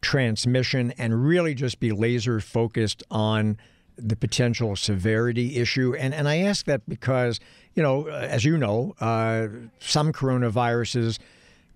transmission 0.00 0.92
and 0.98 1.24
really 1.24 1.54
just 1.54 1.78
be 1.78 1.92
laser 1.92 2.40
focused 2.40 3.02
on 3.10 3.56
the 3.96 4.16
potential 4.16 4.76
severity 4.76 5.56
issue. 5.56 5.94
And 5.94 6.14
and 6.14 6.28
I 6.28 6.38
ask 6.38 6.66
that 6.66 6.88
because 6.88 7.40
you 7.74 7.82
know, 7.82 8.08
as 8.08 8.44
you 8.44 8.56
know, 8.56 8.94
uh, 9.00 9.48
some 9.78 10.12
coronaviruses 10.12 11.18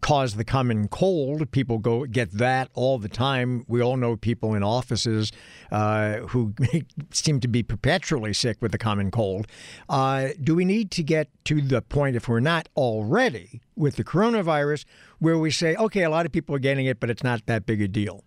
cause 0.01 0.35
the 0.35 0.45
common 0.45 0.89
cold. 0.89 1.51
People 1.51 1.79
go 1.79 2.05
get 2.07 2.33
that 2.33 2.71
all 2.75 2.99
the 2.99 3.09
time. 3.09 3.65
We 3.69 3.83
all 3.83 3.97
know 3.97 4.17
people 4.17 4.55
in 4.55 4.63
offices 4.63 5.33
uh, 5.71 6.19
who 6.29 6.55
seem 7.11 7.41
to 7.41 7.49
be 7.49 7.63
perpetually 7.63 8.33
sick 8.33 8.59
with 8.61 8.73
the 8.73 8.79
common 8.79 9.11
cold. 9.11 9.47
Uh, 9.89 10.29
do 10.43 10.55
we 10.55 10.65
need 10.65 10.91
to 10.93 11.03
get 11.03 11.29
to 11.45 11.61
the 11.61 11.83
point, 11.83 12.17
if 12.17 12.29
we're 12.29 12.41
not 12.41 12.69
already, 12.77 13.61
with 13.77 13.97
the 13.97 14.05
coronavirus, 14.05 14.85
where 15.19 15.39
we 15.39 15.51
say, 15.51 15.77
okay, 15.77 16.03
a 16.03 16.11
lot 16.11 16.27
of 16.27 16.33
people 16.33 16.55
are 16.55 16.61
getting 16.61 16.87
it, 16.87 17.01
but 17.01 17.11
it's 17.11 17.23
not 17.23 17.45
that 17.47 17.67
big 17.67 17.83
a 17.83 17.89
deal? 17.89 18.25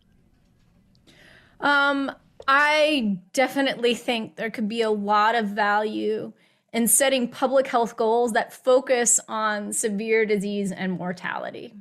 Um, 1.59 2.11
I 2.47 3.19
definitely 3.33 3.95
think 3.95 4.35
there 4.35 4.51
could 4.51 4.67
be 4.67 4.81
a 4.81 4.89
lot 4.89 5.35
of 5.35 5.47
value 5.47 6.33
in 6.73 6.87
setting 6.87 7.27
public 7.27 7.67
health 7.67 7.95
goals 7.95 8.33
that 8.33 8.51
focus 8.51 9.19
on 9.27 9.71
severe 9.73 10.25
disease 10.25 10.71
and 10.71 10.93
mortality. 10.93 11.73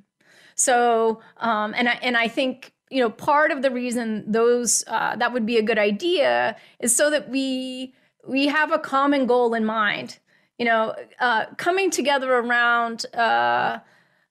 So, 0.55 1.21
um, 1.39 1.75
and 1.77 1.89
I, 1.89 1.99
and 2.03 2.17
I 2.17 2.29
think 2.29 2.73
you 2.91 3.01
know 3.01 3.09
part 3.09 3.51
of 3.51 3.63
the 3.63 3.71
reason 3.71 4.31
those 4.31 4.85
uh, 4.87 5.17
that 5.17 5.33
would 5.33 5.47
be 5.47 5.57
a 5.57 5.63
good 5.63 5.79
idea 5.79 6.57
is 6.79 6.95
so 6.95 7.11
that 7.11 7.31
we 7.31 7.95
we 8.27 8.47
have 8.47 8.71
a 8.71 8.79
common 8.79 9.27
goal 9.27 9.55
in 9.55 9.65
mind. 9.65 10.19
You 10.59 10.67
know, 10.67 10.95
uh, 11.19 11.47
coming 11.57 11.91
together 11.91 12.33
around 12.35 13.07
uh, 13.15 13.81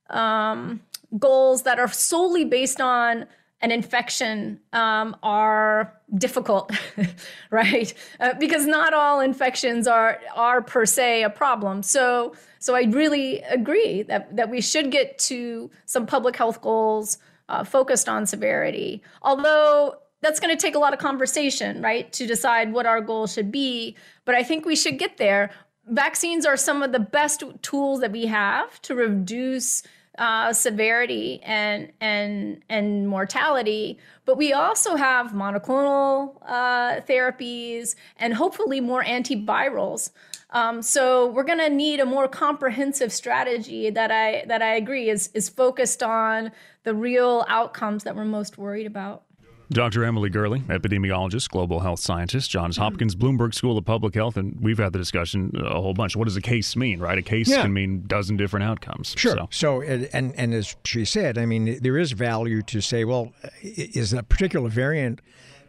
um, 0.09 0.81
goals 1.17 1.63
that 1.63 1.79
are 1.79 1.91
solely 1.91 2.45
based 2.45 2.79
on 2.79 3.25
an 3.61 3.71
infection 3.71 4.59
um, 4.73 5.15
are 5.23 5.93
difficult, 6.15 6.71
right? 7.51 7.93
Uh, 8.19 8.33
because 8.39 8.65
not 8.65 8.93
all 8.93 9.19
infections 9.19 9.87
are 9.87 10.19
are 10.35 10.61
per 10.61 10.85
se 10.85 11.23
a 11.23 11.29
problem. 11.29 11.83
So 11.83 12.35
so 12.59 12.75
I 12.75 12.83
really 12.83 13.41
agree 13.41 14.03
that 14.03 14.35
that 14.35 14.49
we 14.49 14.61
should 14.61 14.91
get 14.91 15.17
to 15.19 15.69
some 15.85 16.05
public 16.05 16.35
health 16.35 16.61
goals 16.61 17.17
uh, 17.49 17.63
focused 17.63 18.09
on 18.09 18.25
severity. 18.25 19.03
Although 19.21 19.95
that's 20.21 20.39
going 20.39 20.55
to 20.55 20.61
take 20.61 20.75
a 20.75 20.79
lot 20.79 20.93
of 20.93 20.99
conversation, 20.99 21.81
right, 21.81 22.11
to 22.13 22.27
decide 22.27 22.73
what 22.73 22.85
our 22.85 23.01
goal 23.01 23.27
should 23.27 23.51
be. 23.51 23.95
But 24.25 24.35
I 24.35 24.43
think 24.43 24.65
we 24.65 24.75
should 24.75 24.99
get 24.99 25.17
there. 25.17 25.51
Vaccines 25.87 26.45
are 26.45 26.57
some 26.57 26.83
of 26.83 26.91
the 26.91 26.99
best 26.99 27.43
tools 27.63 27.99
that 28.01 28.11
we 28.11 28.27
have 28.27 28.81
to 28.83 28.95
reduce 28.95 29.83
uh, 30.17 30.51
severity 30.53 31.41
and 31.43 31.91
and 32.01 32.61
and 32.69 33.07
mortality, 33.07 33.97
but 34.25 34.37
we 34.37 34.53
also 34.53 34.95
have 34.95 35.31
monoclonal 35.31 36.35
uh, 36.45 37.01
therapies 37.01 37.95
and 38.17 38.33
hopefully 38.33 38.81
more 38.81 39.03
antivirals. 39.03 40.11
Um, 40.51 40.81
so 40.81 41.27
we're 41.27 41.43
going 41.43 41.59
to 41.59 41.69
need 41.69 42.01
a 42.01 42.05
more 42.05 42.27
comprehensive 42.27 43.13
strategy 43.13 43.89
that 43.89 44.11
I 44.11 44.43
that 44.47 44.61
I 44.61 44.75
agree 44.75 45.09
is 45.09 45.29
is 45.33 45.47
focused 45.47 46.03
on 46.03 46.51
the 46.83 46.93
real 46.93 47.45
outcomes 47.47 48.03
that 48.03 48.15
we're 48.15 48.25
most 48.25 48.57
worried 48.57 48.87
about. 48.87 49.23
Dr. 49.71 50.03
Emily 50.03 50.29
Gurley, 50.29 50.59
epidemiologist, 50.61 51.49
global 51.49 51.79
health 51.79 52.01
scientist, 52.01 52.49
Johns 52.49 52.75
mm-hmm. 52.75 52.83
Hopkins 52.83 53.15
Bloomberg 53.15 53.53
School 53.53 53.77
of 53.77 53.85
Public 53.85 54.13
Health, 54.13 54.35
and 54.35 54.59
we've 54.59 54.77
had 54.77 54.91
the 54.91 54.99
discussion 54.99 55.51
a 55.55 55.81
whole 55.81 55.93
bunch. 55.93 56.15
What 56.15 56.25
does 56.25 56.35
a 56.35 56.41
case 56.41 56.75
mean, 56.75 56.99
right? 56.99 57.17
A 57.17 57.21
case 57.21 57.47
yeah. 57.47 57.61
can 57.61 57.71
mean 57.73 58.03
dozen 58.05 58.35
different 58.35 58.65
outcomes. 58.65 59.15
Sure. 59.17 59.35
So. 59.35 59.47
so, 59.49 59.81
and 59.81 60.35
and 60.35 60.53
as 60.53 60.75
she 60.83 61.05
said, 61.05 61.37
I 61.37 61.45
mean, 61.45 61.79
there 61.81 61.97
is 61.97 62.11
value 62.11 62.61
to 62.63 62.81
say, 62.81 63.05
well, 63.05 63.31
is 63.61 64.11
a 64.11 64.23
particular 64.23 64.69
variant 64.69 65.21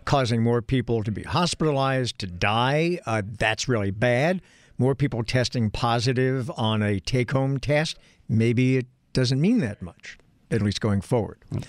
causing 0.05 0.43
more 0.43 0.63
people 0.63 1.05
to 1.05 1.13
be 1.13 1.23
hospitalized, 1.23 2.19
to 2.19 2.27
die? 2.27 2.99
Uh, 3.07 3.23
that's 3.25 3.69
really 3.69 3.93
bad. 3.93 4.43
More 4.79 4.97
people 4.97 5.23
testing 5.23 5.71
positive 5.71 6.51
on 6.57 6.83
a 6.83 6.99
take-home 6.99 7.59
test, 7.59 7.99
maybe 8.29 8.79
it 8.79 8.87
doesn't 9.13 9.41
mean 9.41 9.59
that 9.59 9.81
much, 9.81 10.19
at 10.51 10.61
least 10.61 10.81
going 10.81 11.03
forward. 11.03 11.39
Mm. 11.53 11.65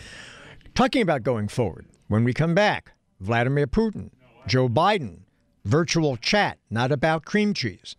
Talking 0.74 1.04
about 1.04 1.22
going 1.22 1.48
forward. 1.48 1.86
When 2.14 2.24
we 2.24 2.32
come 2.32 2.54
back, 2.54 2.92
Vladimir 3.20 3.66
Putin, 3.66 4.12
Joe 4.46 4.70
Biden, 4.70 5.22
virtual 5.66 6.16
chat, 6.16 6.60
not 6.70 6.92
about 6.92 7.26
cream 7.26 7.56
cheese. 7.56 7.96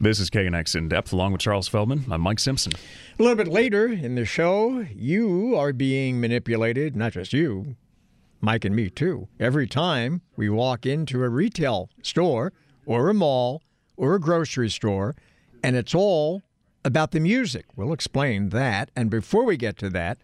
This 0.00 0.18
is 0.18 0.30
KNX 0.30 0.74
In 0.74 0.88
Depth, 0.88 1.12
along 1.12 1.32
with 1.32 1.42
Charles 1.42 1.68
Feldman. 1.68 2.06
I'm 2.10 2.22
Mike 2.22 2.38
Simpson. 2.38 2.72
A 3.18 3.22
little 3.22 3.36
bit 3.36 3.48
later 3.48 3.86
in 3.86 4.14
the 4.14 4.24
show, 4.24 4.86
you 4.94 5.54
are 5.56 5.74
being 5.74 6.18
manipulated, 6.18 6.96
not 6.96 7.12
just 7.12 7.34
you, 7.34 7.76
Mike 8.40 8.64
and 8.64 8.74
me 8.74 8.88
too, 8.88 9.28
every 9.38 9.66
time 9.66 10.22
we 10.36 10.48
walk 10.48 10.86
into 10.86 11.22
a 11.22 11.28
retail 11.28 11.90
store 12.00 12.54
or 12.86 13.10
a 13.10 13.14
mall 13.14 13.60
or 13.98 14.14
a 14.14 14.20
grocery 14.20 14.70
store 14.70 15.14
and 15.62 15.76
it's 15.76 15.94
all 15.94 16.42
about 16.84 17.10
the 17.10 17.20
music. 17.20 17.66
We'll 17.74 17.92
explain 17.92 18.50
that. 18.50 18.90
And 18.94 19.10
before 19.10 19.44
we 19.44 19.56
get 19.56 19.76
to 19.78 19.90
that, 19.90 20.18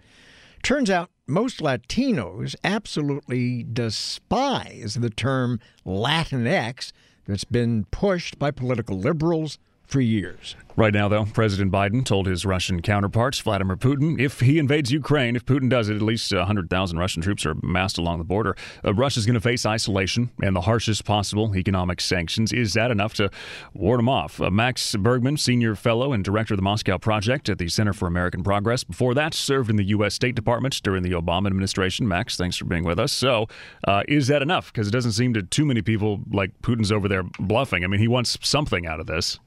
turns 0.63 0.91
out 0.91 1.11
most 1.27 1.61
Latinos 1.61 2.55
absolutely 2.63 3.65
despise 3.65 4.95
the 4.95 5.11
term 5.11 5.61
Latinx 5.85 6.93
that's 7.27 7.45
been 7.45 7.85
pushed 7.91 8.39
by 8.39 8.51
political 8.51 8.99
liberals 8.99 9.59
for 9.93 10.01
years. 10.01 10.57
Right 10.75 10.95
now, 10.95 11.07
though, 11.09 11.27
President 11.27 11.71
Biden 11.71 12.03
told 12.03 12.27
his 12.27 12.47
Russian 12.47 12.81
counterparts, 12.81 13.39
Vladimir 13.41 13.77
Putin, 13.77 14.19
if 14.19 14.41
he 14.41 14.59
invades 14.59 14.91
Ukraine, 14.91 15.37
if 15.37 15.45
Putin 15.45 15.69
does 15.69 15.91
it, 15.91 15.97
at 15.97 16.03
least 16.03 16.33
100,000 16.33 16.99
Russian 16.99 17.21
troops 17.21 17.45
are 17.45 17.55
massed 17.63 17.99
along 17.99 18.17
the 18.17 18.25
border. 18.25 18.57
Uh, 18.83 18.95
Russia's 18.95 19.27
going 19.27 19.35
to 19.35 19.41
face 19.41 19.67
isolation 19.67 20.31
and 20.43 20.57
the 20.57 20.63
harshest 20.63 21.05
possible 21.05 21.55
economic 21.55 22.01
sanctions. 22.01 22.55
Is 22.55 22.73
that 22.73 22.91
enough 22.91 23.13
to 23.15 23.29
ward 23.75 24.01
him 24.01 24.09
off? 24.09 24.41
Uh, 24.41 24.51
Max 24.51 24.97
Bergmann, 24.97 25.37
senior 25.37 25.75
fellow 25.75 26.15
and 26.15 26.25
director 26.25 26.55
of 26.55 26.59
the 26.59 26.63
Moscow 26.63 26.97
Project 26.97 27.51
at 27.51 27.59
the 27.59 27.69
Center 27.69 27.93
for 27.93 28.09
American 28.09 28.43
Progress, 28.43 28.83
before 28.83 29.13
that 29.13 29.35
served 29.35 29.69
in 29.69 29.77
the 29.77 29.85
U.S. 29.89 30.15
State 30.15 30.35
Department 30.35 30.81
during 30.83 31.03
the 31.03 31.11
Obama 31.11 31.49
administration. 31.49 32.09
Max, 32.09 32.39
thanks 32.39 32.57
for 32.57 32.65
being 32.65 32.85
with 32.85 32.99
us. 32.99 33.13
So, 33.13 33.47
uh, 33.87 34.05
is 34.09 34.27
that 34.29 34.41
enough? 34.41 34.73
Because 34.73 34.89
it 34.89 34.93
doesn't 34.93 35.13
seem 35.13 35.35
to 35.35 35.43
too 35.43 35.67
many 35.67 35.83
people 35.83 36.21
like 36.33 36.51
Putin's 36.63 36.91
over 36.91 37.09
there 37.09 37.25
bluffing. 37.39 37.85
I 37.85 37.89
mean, 37.89 38.01
he 38.01 38.09
wants 38.09 38.39
something 38.41 38.87
out 38.87 38.99
of 38.99 39.07
this 39.07 39.39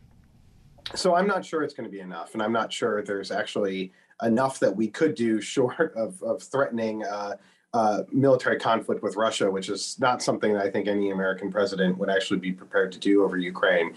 so 0.96 1.16
I'm 1.16 1.28
not 1.28 1.46
sure 1.46 1.64
it's 1.64 1.74
going 1.74 1.90
to 1.90 1.92
be 1.92 2.00
enough, 2.00 2.34
and 2.34 2.42
I'm 2.42 2.52
not 2.52 2.72
sure 2.72 3.04
there's 3.04 3.32
actually 3.32 3.92
enough 4.24 4.60
that 4.60 4.76
we 4.76 4.88
could 4.88 5.16
do 5.16 5.42
short 5.54 5.94
of, 5.96 6.22
of 6.24 6.42
threatening 6.42 7.04
uh, 7.04 7.36
uh, 7.74 8.04
military 8.12 8.58
conflict 8.58 9.04
with 9.04 9.18
Russia, 9.18 9.52
which 9.52 9.68
is 9.70 9.98
not 10.00 10.22
something 10.22 10.54
that 10.54 10.64
I 10.64 10.70
think 10.70 10.88
any 10.88 11.12
American 11.12 11.52
president 11.52 11.98
would 11.98 12.10
actually 12.10 12.40
be 12.40 12.54
prepared 12.54 12.92
to 12.94 13.00
do 13.00 13.24
over 13.24 13.38
Ukraine. 13.38 13.96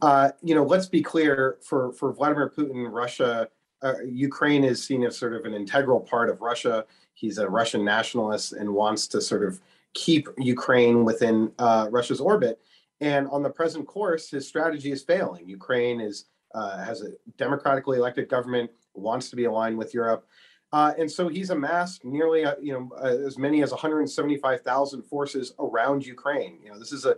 Uh, 0.00 0.30
you 0.42 0.54
know, 0.54 0.64
let's 0.64 0.86
be 0.86 1.02
clear: 1.02 1.58
for 1.60 1.92
for 1.92 2.12
Vladimir 2.12 2.50
Putin, 2.56 2.90
Russia, 2.90 3.48
uh, 3.82 3.94
Ukraine 4.06 4.64
is 4.64 4.82
seen 4.82 5.04
as 5.04 5.18
sort 5.18 5.34
of 5.34 5.44
an 5.44 5.54
integral 5.54 6.00
part 6.00 6.30
of 6.30 6.40
Russia. 6.40 6.86
He's 7.12 7.36
a 7.38 7.48
Russian 7.48 7.84
nationalist 7.84 8.54
and 8.54 8.72
wants 8.72 9.06
to 9.08 9.20
sort 9.20 9.44
of 9.44 9.60
keep 9.92 10.28
Ukraine 10.38 11.04
within 11.04 11.52
uh, 11.58 11.88
Russia's 11.90 12.20
orbit. 12.20 12.58
And 13.00 13.28
on 13.28 13.42
the 13.42 13.50
present 13.50 13.86
course, 13.86 14.30
his 14.30 14.46
strategy 14.46 14.92
is 14.92 15.02
failing. 15.02 15.48
Ukraine 15.48 16.00
is 16.00 16.26
uh, 16.54 16.84
has 16.84 17.02
a 17.02 17.12
democratically 17.36 17.98
elected 17.98 18.28
government, 18.28 18.70
wants 18.94 19.30
to 19.30 19.36
be 19.36 19.44
aligned 19.44 19.76
with 19.78 19.94
Europe, 19.94 20.26
uh, 20.72 20.92
and 20.98 21.10
so 21.10 21.26
he's 21.26 21.50
amassed 21.50 22.04
nearly 22.04 22.44
uh, 22.44 22.54
you 22.60 22.72
know 22.72 22.90
uh, 23.02 23.26
as 23.26 23.38
many 23.38 23.62
as 23.62 23.72
175,000 23.72 25.02
forces 25.02 25.52
around 25.58 26.06
Ukraine. 26.06 26.58
You 26.62 26.70
know 26.70 26.78
this 26.78 26.92
is 26.92 27.06
a, 27.06 27.16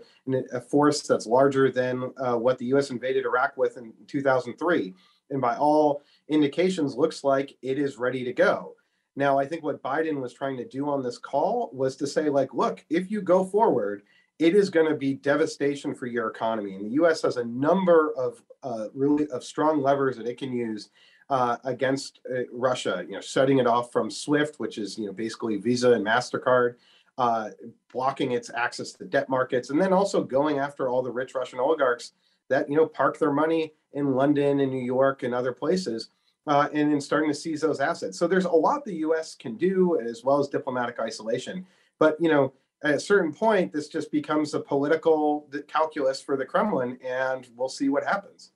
a 0.52 0.60
force 0.60 1.02
that's 1.02 1.26
larger 1.26 1.70
than 1.70 2.12
uh, 2.16 2.36
what 2.36 2.58
the 2.58 2.66
U.S. 2.66 2.90
invaded 2.90 3.26
Iraq 3.26 3.56
with 3.56 3.76
in 3.76 3.92
2003, 4.06 4.94
and 5.30 5.40
by 5.40 5.56
all 5.56 6.02
indications, 6.28 6.96
looks 6.96 7.24
like 7.24 7.56
it 7.62 7.78
is 7.78 7.98
ready 7.98 8.24
to 8.24 8.32
go. 8.32 8.74
Now, 9.14 9.38
I 9.38 9.46
think 9.46 9.62
what 9.62 9.82
Biden 9.82 10.22
was 10.22 10.32
trying 10.32 10.56
to 10.56 10.66
do 10.66 10.88
on 10.88 11.02
this 11.02 11.18
call 11.18 11.70
was 11.74 11.96
to 11.96 12.06
say, 12.06 12.30
like, 12.30 12.54
look, 12.54 12.82
if 12.88 13.10
you 13.10 13.20
go 13.20 13.44
forward 13.44 14.02
it 14.42 14.56
is 14.56 14.70
going 14.70 14.88
to 14.88 14.96
be 14.96 15.14
devastation 15.14 15.94
for 15.94 16.06
your 16.06 16.26
economy. 16.26 16.74
And 16.74 16.84
the 16.84 16.94
U.S. 16.94 17.22
has 17.22 17.36
a 17.36 17.44
number 17.44 18.12
of 18.16 18.42
uh, 18.64 18.88
really 18.92 19.28
of 19.28 19.44
strong 19.44 19.80
levers 19.80 20.16
that 20.16 20.26
it 20.26 20.36
can 20.36 20.52
use 20.52 20.90
uh, 21.30 21.58
against 21.64 22.20
uh, 22.28 22.42
Russia. 22.52 23.04
You 23.06 23.14
know, 23.14 23.20
shutting 23.20 23.58
it 23.58 23.68
off 23.68 23.92
from 23.92 24.10
SWIFT, 24.10 24.58
which 24.58 24.78
is 24.78 24.98
you 24.98 25.06
know 25.06 25.12
basically 25.12 25.56
Visa 25.56 25.92
and 25.92 26.04
Mastercard, 26.04 26.74
uh, 27.18 27.50
blocking 27.92 28.32
its 28.32 28.50
access 28.52 28.92
to 28.92 29.04
debt 29.04 29.28
markets, 29.28 29.70
and 29.70 29.80
then 29.80 29.92
also 29.92 30.24
going 30.24 30.58
after 30.58 30.88
all 30.88 31.02
the 31.02 31.10
rich 31.10 31.34
Russian 31.36 31.60
oligarchs 31.60 32.12
that 32.48 32.68
you 32.68 32.76
know 32.76 32.86
park 32.86 33.18
their 33.18 33.32
money 33.32 33.72
in 33.92 34.12
London 34.12 34.58
and 34.58 34.72
New 34.72 34.84
York 34.84 35.22
and 35.22 35.34
other 35.34 35.52
places. 35.52 36.08
Uh, 36.44 36.68
and 36.74 36.92
in 36.92 37.00
starting 37.00 37.30
to 37.30 37.34
seize 37.36 37.60
those 37.60 37.78
assets. 37.78 38.18
So 38.18 38.26
there's 38.26 38.46
a 38.46 38.50
lot 38.50 38.84
the 38.84 38.96
U.S. 39.06 39.36
can 39.36 39.56
do, 39.56 40.00
as 40.00 40.24
well 40.24 40.40
as 40.40 40.48
diplomatic 40.48 40.98
isolation. 40.98 41.64
But 42.00 42.16
you 42.18 42.28
know, 42.28 42.52
at 42.84 42.94
a 42.94 43.00
certain 43.00 43.32
point, 43.32 43.72
this 43.72 43.88
just 43.88 44.10
becomes 44.10 44.54
a 44.54 44.60
political 44.60 45.48
calculus 45.68 46.20
for 46.20 46.36
the 46.36 46.44
Kremlin, 46.44 46.98
and 47.04 47.48
we'll 47.56 47.68
see 47.68 47.88
what 47.88 48.04
happens. 48.04 48.52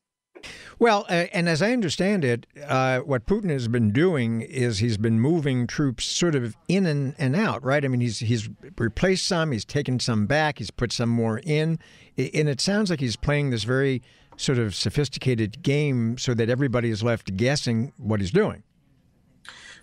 Well, 0.78 1.06
uh, 1.08 1.26
and 1.32 1.48
as 1.48 1.62
I 1.62 1.72
understand 1.72 2.24
it, 2.24 2.46
uh, 2.66 3.00
what 3.00 3.26
Putin 3.26 3.50
has 3.50 3.68
been 3.68 3.90
doing 3.90 4.42
is 4.42 4.78
he's 4.78 4.98
been 4.98 5.18
moving 5.18 5.66
troops 5.66 6.04
sort 6.04 6.34
of 6.34 6.54
in 6.68 6.86
and, 6.86 7.14
and 7.18 7.34
out, 7.34 7.64
right? 7.64 7.84
I 7.84 7.88
mean, 7.88 8.00
he's 8.00 8.18
he's 8.18 8.48
replaced 8.78 9.26
some, 9.26 9.52
he's 9.52 9.64
taken 9.64 9.98
some 9.98 10.26
back, 10.26 10.58
he's 10.58 10.70
put 10.70 10.92
some 10.92 11.08
more 11.08 11.40
in, 11.44 11.78
and 12.18 12.48
it 12.48 12.60
sounds 12.60 12.90
like 12.90 13.00
he's 13.00 13.16
playing 13.16 13.50
this 13.50 13.64
very 13.64 14.02
sort 14.36 14.58
of 14.58 14.74
sophisticated 14.74 15.62
game 15.62 16.18
so 16.18 16.34
that 16.34 16.50
everybody 16.50 16.90
is 16.90 17.02
left 17.02 17.36
guessing 17.36 17.92
what 17.96 18.20
he's 18.20 18.30
doing. 18.30 18.62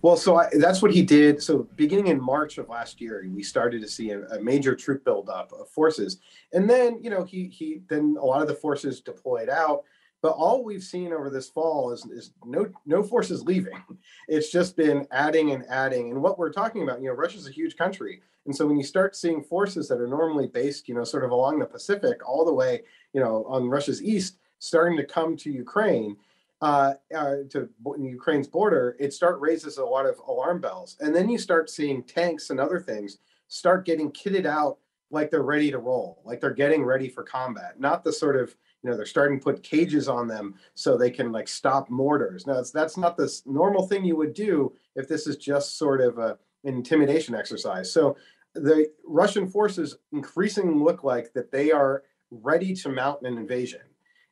Well, 0.03 0.17
so 0.17 0.35
I, 0.35 0.49
that's 0.59 0.81
what 0.81 0.93
he 0.93 1.01
did. 1.01 1.41
So 1.41 1.65
beginning 1.77 2.07
in 2.07 2.21
March 2.21 2.57
of 2.57 2.67
last 2.67 2.99
year, 2.99 3.25
we 3.33 3.41
started 3.41 3.81
to 3.81 3.87
see 3.87 4.11
a, 4.11 4.23
a, 4.27 4.41
major 4.41 4.75
troop 4.75 5.05
buildup 5.05 5.53
of 5.53 5.69
forces, 5.69 6.19
and 6.51 6.69
then 6.69 6.99
you 7.01 7.09
know 7.09 7.23
he 7.23 7.47
he 7.47 7.83
then 7.87 8.17
a 8.19 8.25
lot 8.25 8.41
of 8.41 8.49
the 8.49 8.53
forces 8.53 8.99
deployed 8.99 9.47
out. 9.47 9.83
But 10.21 10.33
all 10.33 10.63
we've 10.63 10.83
seen 10.83 11.13
over 11.13 11.29
this 11.29 11.49
fall 11.49 11.91
is, 11.93 12.05
is 12.05 12.33
no 12.43 12.67
no 12.85 13.01
forces 13.01 13.43
leaving. 13.43 13.81
It's 14.27 14.51
just 14.51 14.75
been 14.75 15.07
adding 15.11 15.51
and 15.51 15.63
adding. 15.69 16.11
And 16.11 16.21
what 16.21 16.37
we're 16.37 16.51
talking 16.51 16.83
about, 16.83 17.01
you 17.01 17.07
know, 17.07 17.15
Russia's 17.15 17.47
a 17.47 17.51
huge 17.51 17.77
country. 17.77 18.21
And 18.45 18.55
so 18.55 18.67
when 18.67 18.77
you 18.77 18.83
start 18.83 19.15
seeing 19.15 19.41
forces 19.41 19.87
that 19.87 20.01
are 20.01 20.07
normally 20.07 20.47
based, 20.47 20.89
you 20.89 20.95
know, 20.95 21.03
sort 21.05 21.23
of 21.23 21.31
along 21.31 21.59
the 21.59 21.65
Pacific, 21.65 22.27
all 22.27 22.45
the 22.45 22.53
way, 22.53 22.83
you 23.13 23.21
know, 23.21 23.45
on 23.47 23.69
Russia's 23.69 24.01
east, 24.03 24.37
starting 24.59 24.97
to 24.97 25.05
come 25.05 25.35
to 25.37 25.51
Ukraine, 25.51 26.17
uh, 26.63 26.93
uh, 27.13 27.35
to 27.49 27.67
Ukraine's 27.99 28.47
border, 28.47 28.95
it 28.97 29.11
start 29.11 29.37
raises 29.41 29.79
a 29.79 29.83
lot 29.83 30.05
of 30.05 30.17
alarm 30.29 30.61
bells. 30.61 30.95
And 31.01 31.13
then 31.13 31.27
you 31.27 31.37
start 31.37 31.69
seeing 31.69 32.03
tanks 32.03 32.51
and 32.51 32.59
other 32.59 32.79
things 32.79 33.17
start 33.49 33.85
getting 33.85 34.09
kitted 34.13 34.45
out 34.45 34.77
like 35.11 35.29
they're 35.29 35.43
ready 35.43 35.69
to 35.71 35.77
roll, 35.77 36.21
like 36.23 36.39
they're 36.39 36.53
getting 36.53 36.85
ready 36.85 37.09
for 37.09 37.21
combat, 37.21 37.81
not 37.81 38.05
the 38.05 38.13
sort 38.13 38.37
of 38.37 38.55
you 38.81 38.89
know 38.89 38.95
they're 38.95 39.05
starting 39.05 39.39
to 39.39 39.43
put 39.43 39.61
cages 39.61 40.07
on 40.07 40.25
them 40.25 40.55
so 40.73 40.97
they 40.97 41.11
can 41.11 41.33
like 41.33 41.49
stop 41.49 41.89
mortars. 41.89 42.47
Now 42.47 42.63
that's 42.73 42.97
not 42.97 43.17
the 43.17 43.29
normal 43.45 43.85
thing 43.85 44.05
you 44.05 44.15
would 44.15 44.33
do 44.33 44.71
if 44.95 45.09
this 45.09 45.27
is 45.27 45.35
just 45.35 45.77
sort 45.77 45.99
of 45.99 46.17
a 46.17 46.37
intimidation 46.63 47.35
exercise. 47.35 47.91
So 47.91 48.15
the 48.55 48.89
russian 49.05 49.49
forces 49.49 49.97
increasingly 50.13 50.75
look 50.75 51.03
like 51.03 51.33
that 51.33 51.51
they 51.51 51.71
are 51.71 52.03
ready 52.31 52.73
to 52.75 52.89
mount 52.89 53.21
an 53.23 53.37
invasion 53.37 53.81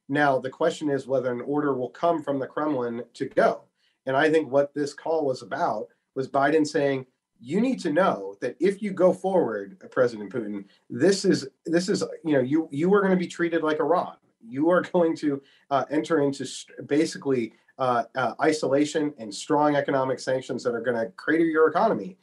now 0.10 0.40
the 0.40 0.50
question 0.50 0.90
is 0.90 1.08
whether 1.08 1.32
an 1.32 1.42
order 1.42 1.74
will 1.74 1.90
come 1.90 2.22
from 2.22 2.40
the 2.40 2.48
kremlin 2.48 3.04
to 3.14 3.26
go 3.26 3.62
and 4.06 4.16
i 4.16 4.30
think 4.30 4.50
what 4.50 4.74
this 4.74 4.94
call 4.94 5.26
was 5.26 5.42
about 5.42 5.88
was 6.16 6.28
biden 6.28 6.66
saying 6.66 7.06
you 7.40 7.60
need 7.60 7.80
to 7.80 7.92
know 7.92 8.36
that 8.42 8.56
if 8.60 8.82
you 8.82 8.92
go 8.92 9.14
forward 9.14 9.78
president 9.92 10.32
putin 10.32 10.66
this 10.90 11.26
is 11.26 11.48
this 11.66 11.90
is 11.90 12.04
you 12.24 12.34
know 12.34 12.42
you 12.42 12.68
you 12.72 12.94
are 12.94 13.02
going 13.02 13.12
to 13.12 13.18
be 13.18 13.28
treated 13.28 13.64
like 13.64 13.80
iran 13.80 14.16
you 14.44 14.70
are 14.70 14.82
going 14.94 15.16
to 15.18 15.42
uh, 15.70 15.86
enter 15.90 16.22
into 16.22 16.46
st- 16.46 16.88
basically 16.88 17.54
uh, 17.78 18.04
uh, 18.16 18.34
isolation 18.42 19.14
and 19.18 19.34
strong 19.34 19.76
economic 19.76 20.20
sanctions 20.20 20.64
that 20.64 20.76
are 20.76 20.82
going 20.82 20.98
to 20.98 21.12
crater 21.14 21.46
your 21.46 21.68
economy. 21.68 22.18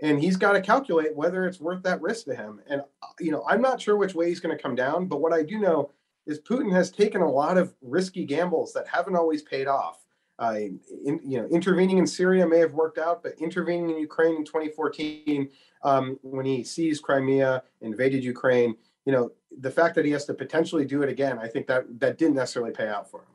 And 0.00 0.20
he's 0.20 0.36
got 0.36 0.52
to 0.52 0.60
calculate 0.60 1.14
whether 1.14 1.46
it's 1.46 1.60
worth 1.60 1.82
that 1.82 2.00
risk 2.00 2.24
to 2.26 2.34
him. 2.34 2.60
And 2.68 2.80
uh, 2.80 3.06
you 3.20 3.30
know, 3.30 3.44
I'm 3.48 3.60
not 3.60 3.80
sure 3.80 3.96
which 3.96 4.14
way 4.14 4.28
he's 4.28 4.40
going 4.40 4.56
to 4.56 4.62
come 4.62 4.74
down, 4.74 5.06
but 5.06 5.20
what 5.20 5.32
I 5.32 5.42
do 5.42 5.58
know 5.58 5.90
is 6.26 6.40
Putin 6.40 6.72
has 6.72 6.90
taken 6.90 7.20
a 7.20 7.30
lot 7.30 7.58
of 7.58 7.74
risky 7.82 8.24
gambles 8.24 8.72
that 8.72 8.86
haven't 8.88 9.16
always 9.16 9.42
paid 9.42 9.66
off. 9.66 10.00
Uh, 10.38 10.56
in, 11.04 11.20
you 11.24 11.38
know, 11.38 11.46
intervening 11.46 11.98
in 11.98 12.06
Syria 12.06 12.46
may 12.46 12.58
have 12.58 12.72
worked 12.72 12.98
out, 12.98 13.22
but 13.22 13.34
intervening 13.38 13.90
in 13.90 13.98
Ukraine 13.98 14.36
in 14.36 14.44
2014, 14.44 15.48
um, 15.84 16.18
when 16.22 16.44
he 16.44 16.64
seized 16.64 17.02
Crimea, 17.04 17.62
invaded 17.82 18.24
Ukraine, 18.24 18.74
you 19.04 19.12
know, 19.12 19.30
the 19.60 19.70
fact 19.70 19.94
that 19.94 20.04
he 20.04 20.10
has 20.10 20.24
to 20.24 20.34
potentially 20.34 20.84
do 20.84 21.02
it 21.02 21.08
again, 21.08 21.38
I 21.38 21.46
think 21.46 21.66
that 21.68 21.84
that 22.00 22.18
didn't 22.18 22.34
necessarily 22.34 22.72
pay 22.72 22.88
out 22.88 23.08
for 23.10 23.20
him. 23.20 23.26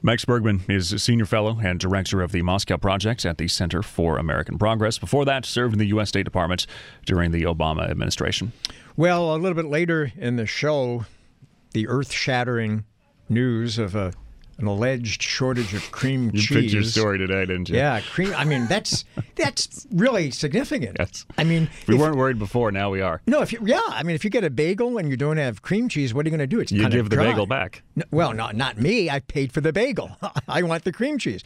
Max 0.00 0.24
Bergmann 0.24 0.62
is 0.68 0.92
a 0.92 0.98
senior 1.00 1.26
fellow 1.26 1.58
and 1.60 1.80
director 1.80 2.22
of 2.22 2.30
the 2.30 2.42
Moscow 2.42 2.76
Project 2.76 3.26
at 3.26 3.36
the 3.36 3.48
Center 3.48 3.82
for 3.82 4.16
American 4.16 4.56
Progress. 4.56 4.96
Before 4.96 5.24
that, 5.24 5.44
served 5.44 5.72
in 5.72 5.80
the 5.80 5.88
U.S. 5.88 6.10
State 6.10 6.22
Department 6.22 6.68
during 7.04 7.32
the 7.32 7.42
Obama 7.42 7.90
administration. 7.90 8.52
Well, 8.96 9.34
a 9.34 9.38
little 9.38 9.60
bit 9.60 9.64
later 9.64 10.12
in 10.16 10.36
the 10.36 10.46
show, 10.46 11.06
the 11.72 11.88
earth 11.88 12.12
shattering 12.12 12.84
news 13.28 13.78
of 13.78 13.94
a 13.94 14.12
an 14.58 14.66
alleged 14.66 15.22
shortage 15.22 15.72
of 15.72 15.90
cream 15.92 16.26
you 16.26 16.40
cheese. 16.40 16.50
You 16.50 16.60
picked 16.60 16.72
your 16.72 16.82
story 16.82 17.18
today, 17.18 17.46
didn't 17.46 17.68
you? 17.68 17.76
Yeah, 17.76 18.00
cream. 18.00 18.34
I 18.36 18.44
mean, 18.44 18.66
that's 18.66 19.04
that's 19.36 19.86
really 19.92 20.30
significant. 20.32 20.96
Yes. 20.98 21.24
I 21.38 21.44
mean, 21.44 21.70
we 21.86 21.94
weren't 21.94 22.16
worried 22.16 22.38
before. 22.38 22.72
Now 22.72 22.90
we 22.90 23.00
are. 23.00 23.22
No, 23.26 23.40
if 23.40 23.52
you, 23.52 23.60
yeah, 23.64 23.80
I 23.88 24.02
mean, 24.02 24.16
if 24.16 24.24
you 24.24 24.30
get 24.30 24.44
a 24.44 24.50
bagel 24.50 24.98
and 24.98 25.08
you 25.08 25.16
don't 25.16 25.36
have 25.36 25.62
cream 25.62 25.88
cheese, 25.88 26.12
what 26.12 26.26
are 26.26 26.28
you 26.28 26.36
going 26.36 26.40
to 26.40 26.46
do? 26.46 26.60
It's 26.60 26.72
you 26.72 26.88
give 26.88 27.08
the 27.08 27.16
dry. 27.16 27.30
bagel 27.30 27.46
back. 27.46 27.82
No, 27.94 28.04
well, 28.10 28.32
not 28.34 28.56
not 28.56 28.78
me. 28.78 29.08
I 29.08 29.20
paid 29.20 29.52
for 29.52 29.60
the 29.60 29.72
bagel. 29.72 30.16
I 30.48 30.62
want 30.62 30.84
the 30.84 30.92
cream 30.92 31.18
cheese. 31.18 31.42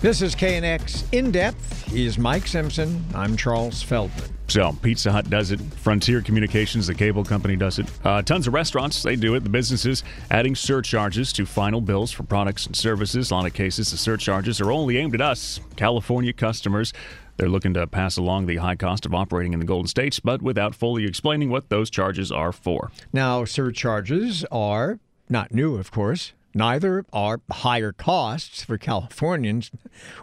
This 0.00 0.22
is 0.22 0.36
KNX 0.36 1.12
In 1.12 1.32
Depth. 1.32 1.90
He's 1.90 2.18
Mike 2.18 2.46
Simpson. 2.46 3.04
I'm 3.16 3.36
Charles 3.36 3.82
Feldman. 3.82 4.30
So, 4.46 4.72
Pizza 4.80 5.10
Hut 5.10 5.28
does 5.28 5.50
it. 5.50 5.60
Frontier 5.60 6.22
Communications, 6.22 6.86
the 6.86 6.94
cable 6.94 7.24
company, 7.24 7.56
does 7.56 7.80
it. 7.80 7.90
Uh, 8.04 8.22
tons 8.22 8.46
of 8.46 8.54
restaurants, 8.54 9.02
they 9.02 9.16
do 9.16 9.34
it. 9.34 9.40
The 9.40 9.50
businesses 9.50 10.04
adding 10.30 10.54
surcharges 10.54 11.32
to 11.32 11.44
final 11.44 11.80
bills 11.80 12.12
for 12.12 12.22
products 12.22 12.64
and 12.64 12.76
services. 12.76 13.32
A 13.32 13.34
lot 13.34 13.46
of 13.46 13.54
cases, 13.54 13.90
the 13.90 13.96
surcharges 13.96 14.60
are 14.60 14.70
only 14.70 14.98
aimed 14.98 15.16
at 15.16 15.20
us, 15.20 15.58
California 15.74 16.32
customers. 16.32 16.92
They're 17.36 17.48
looking 17.48 17.74
to 17.74 17.84
pass 17.88 18.16
along 18.16 18.46
the 18.46 18.58
high 18.58 18.76
cost 18.76 19.04
of 19.04 19.12
operating 19.12 19.52
in 19.52 19.58
the 19.58 19.66
Golden 19.66 19.88
States, 19.88 20.20
but 20.20 20.40
without 20.42 20.76
fully 20.76 21.06
explaining 21.06 21.50
what 21.50 21.70
those 21.70 21.90
charges 21.90 22.30
are 22.30 22.52
for. 22.52 22.92
Now, 23.12 23.44
surcharges 23.44 24.44
are 24.52 25.00
not 25.28 25.52
new, 25.52 25.74
of 25.74 25.90
course. 25.90 26.34
Neither 26.54 27.04
are 27.12 27.40
higher 27.50 27.92
costs 27.92 28.62
for 28.62 28.78
Californians, 28.78 29.70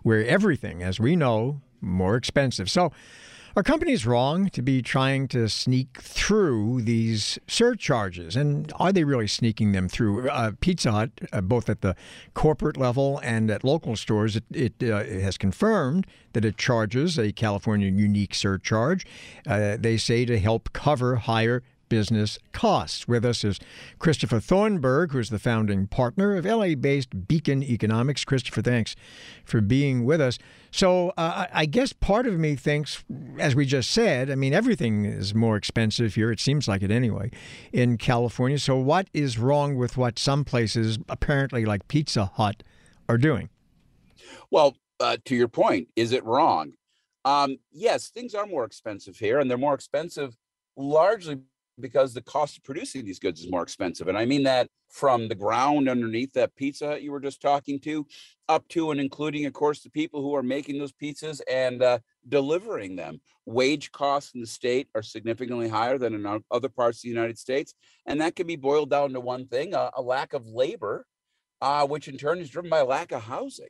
where 0.03 0.25
everything, 0.25 0.81
as 0.81 0.99
we 0.99 1.15
know, 1.15 1.61
more 1.81 2.15
expensive. 2.15 2.69
So, 2.69 2.91
are 3.57 3.63
companies 3.63 4.05
wrong 4.05 4.49
to 4.49 4.61
be 4.61 4.81
trying 4.81 5.29
to 5.29 5.47
sneak 5.47 6.01
through 6.01 6.81
these 6.81 7.39
surcharges? 7.47 8.35
And 8.35 8.69
are 8.75 8.91
they 8.91 9.05
really 9.05 9.27
sneaking 9.27 9.71
them 9.71 9.87
through? 9.87 10.27
Uh, 10.27 10.51
Pizza 10.59 10.91
Hut, 10.91 11.11
uh, 11.31 11.39
both 11.39 11.69
at 11.69 11.79
the 11.79 11.95
corporate 12.33 12.75
level 12.75 13.21
and 13.23 13.49
at 13.49 13.63
local 13.63 13.95
stores, 13.95 14.35
it, 14.35 14.43
it, 14.51 14.73
uh, 14.83 14.97
it, 14.97 15.21
has 15.21 15.37
confirmed 15.37 16.05
that 16.33 16.43
it 16.43 16.57
charges 16.57 17.17
a 17.17 17.31
California 17.31 17.87
unique 17.89 18.35
surcharge. 18.35 19.05
Uh, 19.47 19.77
they 19.79 19.95
say 19.95 20.25
to 20.25 20.37
help 20.37 20.73
cover 20.73 21.15
higher 21.15 21.63
business 21.89 22.37
costs. 22.51 23.07
With 23.07 23.25
us 23.25 23.43
is 23.43 23.59
Christopher 23.99 24.39
Thornberg, 24.39 25.11
who's 25.11 25.29
the 25.29 25.39
founding 25.39 25.87
partner 25.87 26.35
of 26.35 26.45
LA 26.45 26.75
based 26.75 27.27
Beacon 27.27 27.63
Economics. 27.63 28.25
Christopher, 28.25 28.61
thanks 28.61 28.95
for 29.43 29.61
being 29.61 30.05
with 30.05 30.21
us. 30.21 30.37
So, 30.71 31.13
uh, 31.17 31.47
I 31.53 31.65
guess 31.65 31.93
part 31.93 32.27
of 32.27 32.37
me 32.37 32.55
thinks, 32.55 33.03
as 33.39 33.55
we 33.55 33.65
just 33.65 33.91
said, 33.91 34.29
I 34.29 34.35
mean, 34.35 34.53
everything 34.53 35.05
is 35.05 35.33
more 35.33 35.55
expensive 35.55 36.15
here. 36.15 36.31
It 36.31 36.39
seems 36.39 36.67
like 36.67 36.83
it 36.83 36.91
anyway 36.91 37.31
in 37.71 37.97
California. 37.97 38.59
So, 38.59 38.75
what 38.75 39.07
is 39.13 39.39
wrong 39.39 39.77
with 39.77 39.97
what 39.97 40.19
some 40.19 40.43
places, 40.43 40.99
apparently 41.07 41.65
like 41.65 41.87
Pizza 41.87 42.25
Hut, 42.25 42.63
are 43.07 43.17
doing? 43.17 43.49
Well, 44.51 44.75
uh, 44.99 45.17
to 45.25 45.35
your 45.35 45.47
point, 45.47 45.89
is 45.95 46.11
it 46.11 46.23
wrong? 46.25 46.73
Um, 47.23 47.57
yes, 47.71 48.09
things 48.09 48.35
are 48.35 48.45
more 48.45 48.65
expensive 48.65 49.17
here, 49.17 49.39
and 49.39 49.49
they're 49.49 49.57
more 49.57 49.73
expensive 49.73 50.37
largely 50.77 51.39
because 51.79 52.13
the 52.13 52.21
cost 52.21 52.57
of 52.57 52.63
producing 52.63 53.05
these 53.05 53.19
goods 53.19 53.41
is 53.41 53.51
more 53.51 53.63
expensive. 53.63 54.07
And 54.07 54.17
I 54.17 54.25
mean 54.25 54.43
that 54.43 54.69
from 54.89 55.27
the 55.27 55.35
ground 55.35 55.89
underneath 55.89 56.33
that 56.33 56.55
pizza 56.55 57.01
you 57.01 57.11
were 57.11 57.19
just 57.19 57.41
talking 57.41 57.79
to, 57.81 58.05
up 58.47 58.67
to 58.69 58.91
and 58.91 58.99
including, 58.99 59.45
of 59.45 59.53
course, 59.53 59.81
the 59.81 59.89
people 59.89 60.21
who 60.21 60.35
are 60.35 60.43
making 60.43 60.79
those 60.79 60.93
pizzas 60.93 61.41
and 61.51 61.81
uh, 61.81 61.99
delivering 62.27 62.95
them. 62.95 63.19
Wage 63.45 63.91
costs 63.91 64.33
in 64.33 64.41
the 64.41 64.47
state 64.47 64.87
are 64.95 65.03
significantly 65.03 65.67
higher 65.67 65.97
than 65.97 66.13
in 66.13 66.41
other 66.51 66.69
parts 66.69 66.99
of 66.99 67.03
the 67.03 67.09
United 67.09 67.37
States. 67.37 67.73
And 68.05 68.21
that 68.21 68.35
can 68.35 68.47
be 68.47 68.55
boiled 68.55 68.89
down 68.89 69.13
to 69.13 69.19
one 69.19 69.47
thing 69.47 69.73
a, 69.73 69.91
a 69.95 70.01
lack 70.01 70.33
of 70.33 70.47
labor, 70.47 71.05
uh, 71.61 71.85
which 71.85 72.07
in 72.07 72.17
turn 72.17 72.39
is 72.39 72.49
driven 72.49 72.69
by 72.69 72.81
lack 72.81 73.11
of 73.11 73.23
housing. 73.23 73.69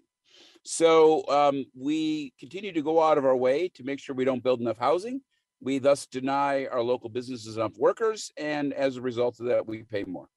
So 0.64 1.28
um, 1.28 1.66
we 1.76 2.34
continue 2.40 2.72
to 2.72 2.82
go 2.82 3.02
out 3.02 3.18
of 3.18 3.26
our 3.26 3.36
way 3.36 3.70
to 3.76 3.84
make 3.84 4.00
sure 4.00 4.16
we 4.16 4.26
don't 4.26 4.44
build 4.44 4.62
enough 4.62 4.78
housing 4.78 5.22
we 5.66 5.80
thus 5.80 6.06
deny 6.06 6.68
our 6.68 6.82
local 6.82 7.10
businesses 7.10 7.58
enough 7.58 7.78
workers, 7.78 8.32
and 8.38 8.72
as 8.74 8.96
a 8.96 9.02
result 9.02 9.40
of 9.40 9.48
that, 9.48 9.68
we 9.68 9.84
pay 9.84 10.04
more. 10.04 10.30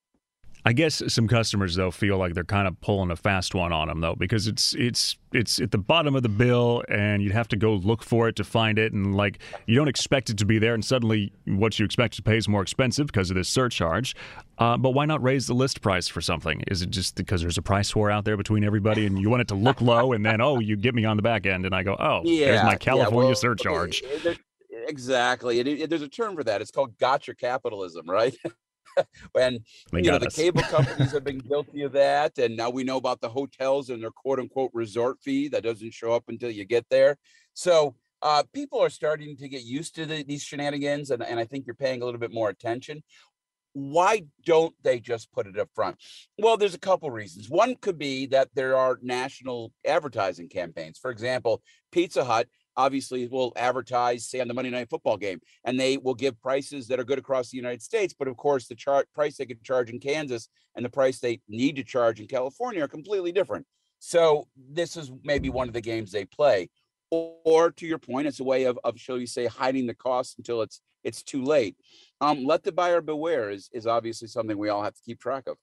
I 0.65 0.73
guess 0.73 1.03
some 1.09 1.29
customers 1.29 1.77
though 1.77 1.91
feel 1.91 2.19
like 2.19 2.35
they're 2.35 2.45
kind 2.45 2.67
of 2.67 2.81
pulling 2.81 3.11
a 3.11 3.17
fast 3.17 3.55
one 3.55 3.73
on 3.73 3.89
them 3.89 4.01
though 4.01 4.17
because 4.17 4.47
it's 4.49 4.75
it's 4.75 5.17
it's 5.33 5.61
at 5.61 5.71
the 5.71 5.79
bottom 5.79 6.17
of 6.17 6.23
the 6.23 6.29
bill 6.29 6.83
and 6.89 7.23
you'd 7.23 7.33
have 7.33 7.49
to 7.49 7.57
go 7.57 7.75
look 7.75 8.03
for 8.03 8.29
it 8.29 8.37
to 8.37 8.45
find 8.45 8.79
it 8.79 8.93
and 8.93 9.17
like 9.17 9.39
you 9.67 9.77
don't 9.77 9.89
expect 9.89 10.31
it 10.31 10.39
to 10.39 10.45
be 10.45 10.59
there 10.59 10.75
and 10.75 10.85
suddenly 10.85 11.33
what 11.47 11.79
you 11.79 11.85
expect 11.85 12.17
to 12.17 12.23
pay 12.23 12.37
is 12.37 12.49
more 12.49 12.61
expensive 12.61 13.07
because 13.07 13.31
of 13.31 13.37
this 13.37 13.49
surcharge. 13.49 14.17
Uh, 14.59 14.77
but 14.77 14.91
why 14.91 15.07
not 15.07 15.23
raise 15.23 15.47
the 15.47 15.55
list 15.55 15.81
price 15.81 16.09
for 16.09 16.21
something? 16.21 16.63
Is 16.67 16.83
it 16.83 16.91
just 16.91 17.15
because 17.15 17.41
there's 17.41 17.59
a 17.59 17.63
price 17.63 17.95
war 17.95 18.11
out 18.11 18.25
there 18.25 18.37
between 18.37 18.65
everybody 18.65 19.07
and 19.07 19.19
you 19.19 19.31
want 19.31 19.43
it 19.43 19.49
to 19.49 19.55
look 19.55 19.81
low 19.81 20.13
and 20.13 20.27
then 20.27 20.41
oh 20.41 20.59
you 20.59 20.77
get 20.77 20.95
me 20.95 21.05
on 21.05 21.17
the 21.17 21.23
back 21.23 21.47
end 21.47 21.67
and 21.67 21.75
I 21.75 21.85
go 21.85 21.97
oh 21.99 22.23
yeah, 22.25 22.47
there's 22.47 22.65
my 22.65 22.77
California 22.77 23.21
yeah, 23.21 23.27
well, 23.27 23.35
surcharge. 23.37 24.03
It, 24.03 24.39
exactly. 24.89 25.61
It, 25.61 25.69
it, 25.69 25.91
there's 25.91 26.03
a 26.03 26.09
term 26.09 26.35
for 26.35 26.45
that. 26.45 26.61
It's 26.61 26.71
called 26.71 26.99
gotcha 26.99 27.35
capitalism, 27.35 28.09
right? 28.09 28.37
and 29.39 29.61
they 29.93 30.03
you 30.03 30.11
know 30.11 30.19
the 30.19 30.31
cable 30.31 30.63
companies 30.71 31.13
have 31.13 31.25
been 31.25 31.39
guilty 31.39 31.83
of 31.83 31.93
that, 31.93 32.39
and 32.39 32.57
now 32.57 32.71
we 32.71 32.85
know 32.85 32.97
about 32.97 33.21
the 33.21 33.29
hotels 33.29 33.91
and 33.91 34.03
their 34.03 34.11
quote 34.11 34.39
unquote 34.39 34.71
resort 34.75 35.19
fee 35.23 35.49
that 35.49 35.63
doesn't 35.63 35.95
show 35.95 36.13
up 36.13 36.25
until 36.29 36.51
you 36.51 36.65
get 36.65 36.87
there. 36.91 37.17
So 37.55 37.95
uh, 38.23 38.43
people 38.53 38.81
are 38.81 38.91
starting 38.91 39.37
to 39.37 39.49
get 39.49 39.63
used 39.63 39.95
to 39.97 40.07
the, 40.07 40.25
these 40.25 40.43
shenanigans, 40.43 41.11
and, 41.11 41.23
and 41.23 41.39
I 41.39 41.45
think 41.45 41.67
you're 41.67 41.75
paying 41.75 42.03
a 42.03 42.05
little 42.05 42.21
bit 42.21 42.33
more 42.33 42.49
attention. 42.49 43.03
Why 43.75 44.25
don't 44.45 44.75
they 44.83 44.99
just 44.99 45.31
put 45.31 45.47
it 45.47 45.59
up 45.59 45.69
front? 45.75 45.97
Well, 46.39 46.57
there's 46.57 46.75
a 46.75 46.81
couple 46.81 47.11
reasons. 47.11 47.49
One 47.49 47.77
could 47.77 47.99
be 47.99 48.27
that 48.27 48.49
there 48.55 48.77
are 48.77 48.99
national 49.03 49.73
advertising 49.87 50.49
campaigns. 50.49 50.99
For 50.99 51.11
example, 51.11 51.63
Pizza 51.93 52.25
Hut 52.25 52.49
obviously 52.79 53.27
will 53.27 53.53
advertise, 53.57 54.27
say, 54.27 54.41
on 54.41 54.49
the 54.49 54.55
Monday 54.55 54.71
Night 54.71 54.89
Football 54.89 55.19
game, 55.19 55.41
and 55.65 55.79
they 55.79 55.99
will 55.99 56.15
give 56.15 56.41
prices 56.41 56.87
that 56.89 57.01
are 57.01 57.05
good 57.05 57.19
across 57.19 57.51
the 57.51 57.59
United 57.59 57.83
States. 57.83 58.15
But 58.19 58.29
of 58.29 58.37
course, 58.37 58.69
the 58.69 58.75
chart 58.75 59.09
price 59.13 59.37
they 59.37 59.45
could 59.45 59.63
charge 59.63 59.91
in 59.91 59.99
Kansas 59.99 60.49
and 60.77 60.85
the 60.85 60.89
price 60.89 61.19
they 61.19 61.41
need 61.49 61.77
to 61.77 61.85
charge 61.85 62.21
in 62.21 62.29
California 62.29 62.83
are 62.83 62.89
completely 62.89 63.33
different. 63.33 63.67
So 63.99 64.47
this 64.57 64.97
is 64.97 65.11
maybe 65.25 65.51
one 65.51 65.67
of 65.67 65.75
the 65.75 65.81
games 65.81 66.13
they 66.13 66.25
play. 66.25 66.71
Or, 67.11 67.35
or 67.45 67.71
to 67.73 67.87
your 67.87 67.99
point, 67.99 68.29
it's 68.29 68.41
a 68.41 68.45
way 68.45 68.65
of, 68.65 68.79
of 68.85 68.99
shall 68.99 69.17
we 69.17 69.27
say, 69.27 69.47
hiding 69.47 69.87
the 69.87 69.95
cost 69.95 70.39
until 70.39 70.63
it's 70.63 70.81
it's 71.05 71.23
too 71.23 71.43
late. 71.43 71.77
Um, 72.21 72.45
let 72.45 72.63
the 72.63 72.73
buyer 72.73 73.01
beware 73.01 73.51
is 73.51 73.69
is 73.73 73.87
obviously 73.87 74.29
something 74.29 74.57
we 74.57 74.69
all 74.69 74.83
have 74.83 74.95
to 74.95 75.03
keep 75.03 75.21
track 75.21 75.49
of. 75.49 75.57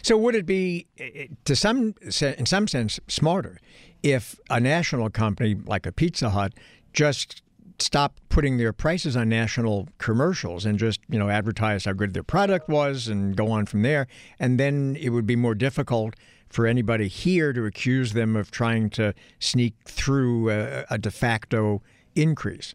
So 0.00 0.16
would 0.16 0.34
it 0.34 0.46
be, 0.46 0.86
eh, 0.98 1.10
eh, 1.14 1.26
to 1.44 1.54
some 1.54 1.94
in 2.00 2.46
some 2.46 2.66
sense, 2.66 2.98
smarter 3.08 3.58
if 4.02 4.38
a 4.48 4.58
national 4.58 5.10
company 5.10 5.54
like 5.54 5.86
a 5.86 5.92
Pizza 5.92 6.30
Hut 6.30 6.54
just 6.92 7.42
stopped 7.78 8.20
putting 8.28 8.58
their 8.58 8.72
prices 8.72 9.16
on 9.16 9.28
national 9.28 9.88
commercials 9.98 10.64
and 10.64 10.78
just 10.78 11.00
you 11.08 11.18
know 11.18 11.28
advertise 11.28 11.84
how 11.84 11.92
good 11.92 12.14
their 12.14 12.22
product 12.22 12.68
was 12.68 13.08
and 13.08 13.36
go 13.36 13.50
on 13.50 13.66
from 13.66 13.82
there, 13.82 14.06
and 14.38 14.58
then 14.58 14.96
it 15.00 15.10
would 15.10 15.26
be 15.26 15.36
more 15.36 15.54
difficult 15.54 16.14
for 16.48 16.66
anybody 16.66 17.08
here 17.08 17.52
to 17.52 17.64
accuse 17.64 18.12
them 18.12 18.36
of 18.36 18.50
trying 18.50 18.90
to 18.90 19.14
sneak 19.38 19.74
through 19.84 20.50
a, 20.50 20.84
a 20.90 20.98
de 20.98 21.10
facto 21.10 21.82
increase. 22.14 22.74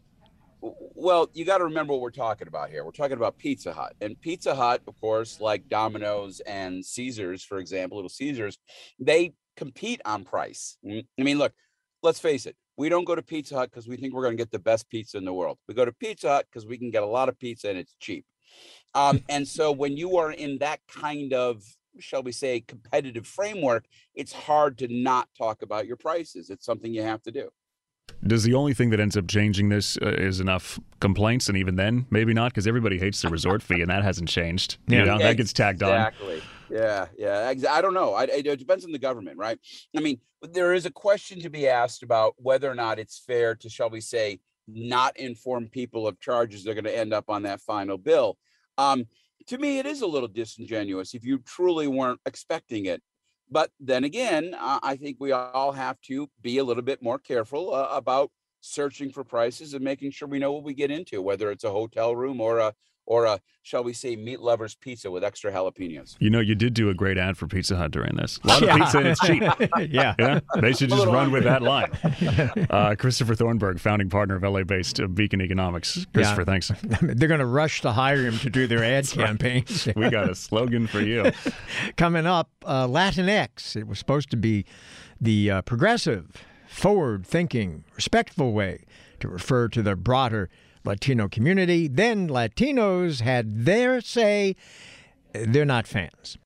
Well, 1.00 1.30
you 1.32 1.44
got 1.44 1.58
to 1.58 1.64
remember 1.64 1.92
what 1.92 2.02
we're 2.02 2.10
talking 2.10 2.48
about 2.48 2.70
here. 2.70 2.84
We're 2.84 2.90
talking 2.90 3.16
about 3.16 3.38
Pizza 3.38 3.72
Hut. 3.72 3.94
And 4.00 4.20
Pizza 4.20 4.52
Hut, 4.52 4.82
of 4.88 5.00
course, 5.00 5.40
like 5.40 5.68
Domino's 5.68 6.40
and 6.40 6.84
Caesars, 6.84 7.44
for 7.44 7.58
example, 7.58 7.98
Little 7.98 8.08
Caesars, 8.08 8.58
they 8.98 9.34
compete 9.56 10.00
on 10.04 10.24
price. 10.24 10.76
Mm, 10.84 11.06
I 11.16 11.22
mean, 11.22 11.38
look, 11.38 11.52
let's 12.02 12.18
face 12.18 12.46
it. 12.46 12.56
We 12.76 12.88
don't 12.88 13.04
go 13.04 13.14
to 13.14 13.22
Pizza 13.22 13.54
Hut 13.54 13.70
because 13.70 13.86
we 13.86 13.96
think 13.96 14.12
we're 14.12 14.24
going 14.24 14.36
to 14.36 14.42
get 14.42 14.50
the 14.50 14.58
best 14.58 14.90
pizza 14.90 15.18
in 15.18 15.24
the 15.24 15.32
world. 15.32 15.58
We 15.68 15.74
go 15.74 15.84
to 15.84 15.92
Pizza 15.92 16.30
Hut 16.30 16.46
because 16.50 16.66
we 16.66 16.76
can 16.76 16.90
get 16.90 17.04
a 17.04 17.06
lot 17.06 17.28
of 17.28 17.38
pizza 17.38 17.68
and 17.70 17.78
it's 17.78 17.94
cheap. 18.00 18.24
Um, 18.94 19.22
and 19.28 19.46
so 19.46 19.70
when 19.70 19.96
you 19.96 20.16
are 20.16 20.32
in 20.32 20.58
that 20.58 20.80
kind 20.88 21.32
of, 21.32 21.62
shall 22.00 22.24
we 22.24 22.32
say, 22.32 22.60
competitive 22.60 23.26
framework, 23.26 23.84
it's 24.16 24.32
hard 24.32 24.78
to 24.78 24.88
not 24.88 25.28
talk 25.38 25.62
about 25.62 25.86
your 25.86 25.96
prices. 25.96 26.50
It's 26.50 26.66
something 26.66 26.92
you 26.92 27.02
have 27.02 27.22
to 27.22 27.30
do. 27.30 27.50
Does 28.26 28.42
the 28.42 28.54
only 28.54 28.74
thing 28.74 28.90
that 28.90 29.00
ends 29.00 29.16
up 29.16 29.28
changing 29.28 29.68
this 29.68 29.96
uh, 29.98 30.08
is 30.08 30.40
enough 30.40 30.78
complaints, 31.00 31.48
and 31.48 31.56
even 31.56 31.76
then, 31.76 32.06
maybe 32.10 32.34
not, 32.34 32.52
because 32.52 32.66
everybody 32.66 32.98
hates 32.98 33.22
the 33.22 33.28
resort 33.28 33.62
fee, 33.62 33.80
and 33.80 33.90
that 33.90 34.02
hasn't 34.02 34.28
changed. 34.28 34.78
Yeah, 34.86 34.98
you 35.00 35.04
know, 35.04 35.18
that 35.18 35.36
gets 35.36 35.52
tagged 35.52 35.82
exactly. 35.82 36.26
on. 36.26 36.32
Exactly. 36.36 36.54
Yeah, 36.70 37.06
yeah. 37.16 37.54
I 37.70 37.80
don't 37.80 37.94
know. 37.94 38.14
I, 38.14 38.24
it 38.24 38.58
depends 38.58 38.84
on 38.84 38.92
the 38.92 38.98
government, 38.98 39.38
right? 39.38 39.58
I 39.96 40.00
mean, 40.00 40.20
there 40.42 40.74
is 40.74 40.84
a 40.84 40.90
question 40.90 41.40
to 41.40 41.50
be 41.50 41.68
asked 41.68 42.02
about 42.02 42.34
whether 42.36 42.70
or 42.70 42.74
not 42.74 42.98
it's 42.98 43.18
fair 43.18 43.54
to, 43.56 43.68
shall 43.68 43.90
we 43.90 44.00
say, 44.00 44.40
not 44.66 45.16
inform 45.16 45.68
people 45.68 46.06
of 46.06 46.20
charges 46.20 46.62
they're 46.62 46.74
going 46.74 46.84
to 46.84 46.96
end 46.96 47.14
up 47.14 47.30
on 47.30 47.42
that 47.44 47.60
final 47.60 47.96
bill. 47.96 48.36
Um, 48.76 49.06
to 49.46 49.58
me, 49.58 49.78
it 49.78 49.86
is 49.86 50.02
a 50.02 50.06
little 50.06 50.28
disingenuous 50.28 51.14
if 51.14 51.24
you 51.24 51.38
truly 51.38 51.86
weren't 51.86 52.20
expecting 52.26 52.86
it. 52.86 53.02
But 53.50 53.70
then 53.80 54.04
again, 54.04 54.54
uh, 54.58 54.80
I 54.82 54.96
think 54.96 55.16
we 55.20 55.32
all 55.32 55.72
have 55.72 56.00
to 56.02 56.28
be 56.42 56.58
a 56.58 56.64
little 56.64 56.82
bit 56.82 57.02
more 57.02 57.18
careful 57.18 57.74
uh, 57.74 57.88
about 57.90 58.30
searching 58.60 59.10
for 59.10 59.24
prices 59.24 59.74
and 59.74 59.84
making 59.84 60.10
sure 60.10 60.28
we 60.28 60.38
know 60.38 60.52
what 60.52 60.64
we 60.64 60.74
get 60.74 60.90
into, 60.90 61.22
whether 61.22 61.50
it's 61.50 61.64
a 61.64 61.70
hotel 61.70 62.14
room 62.14 62.40
or 62.40 62.58
a 62.58 62.74
or 63.08 63.24
a 63.24 63.40
shall 63.62 63.82
we 63.82 63.92
say 63.92 64.16
meat 64.16 64.40
lovers 64.40 64.74
pizza 64.74 65.10
with 65.10 65.24
extra 65.24 65.50
jalapenos. 65.50 66.16
You 66.20 66.30
know, 66.30 66.40
you 66.40 66.54
did 66.54 66.74
do 66.74 66.90
a 66.90 66.94
great 66.94 67.18
ad 67.18 67.36
for 67.36 67.46
Pizza 67.46 67.74
Hut 67.76 67.90
during 67.90 68.14
this. 68.16 68.38
A 68.44 68.46
lot 68.46 68.62
of 68.62 68.76
pizza 68.76 68.98
and 68.98 69.06
it's 69.08 69.20
cheap. 69.20 69.42
yeah. 69.90 70.14
yeah. 70.18 70.40
They 70.60 70.72
should 70.72 70.90
just 70.90 71.06
run 71.06 71.32
with 71.32 71.44
that 71.44 71.62
line. 71.62 71.90
Uh, 72.70 72.94
Christopher 72.98 73.34
Thornberg, 73.34 73.80
founding 73.80 74.10
partner 74.10 74.36
of 74.36 74.42
LA-based 74.42 75.00
Beacon 75.14 75.40
Economics. 75.40 76.06
Christopher, 76.12 76.42
yeah. 76.42 76.44
thanks. 76.44 76.70
They're 77.00 77.28
going 77.28 77.40
to 77.40 77.46
rush 77.46 77.80
to 77.82 77.92
hire 77.92 78.24
him 78.24 78.38
to 78.38 78.50
do 78.50 78.66
their 78.66 78.84
ad 78.84 79.08
campaigns. 79.08 79.86
Right. 79.86 79.96
we 79.96 80.10
got 80.10 80.30
a 80.30 80.34
slogan 80.34 80.86
for 80.86 81.00
you. 81.00 81.32
Coming 81.96 82.26
up, 82.26 82.50
uh, 82.64 82.86
Latinx. 82.86 83.74
It 83.74 83.86
was 83.86 83.98
supposed 83.98 84.30
to 84.30 84.36
be 84.36 84.66
the 85.20 85.50
uh, 85.50 85.62
progressive, 85.62 86.44
forward-thinking, 86.68 87.84
respectful 87.96 88.52
way 88.52 88.84
to 89.20 89.28
refer 89.28 89.68
to 89.68 89.82
the 89.82 89.96
broader 89.96 90.50
Latino 90.88 91.28
community. 91.28 91.86
Then 91.86 92.28
Latinos 92.28 93.20
had 93.20 93.64
their 93.64 94.00
say. 94.00 94.56
They're 95.32 95.64
not 95.64 95.86
fans. 95.86 96.38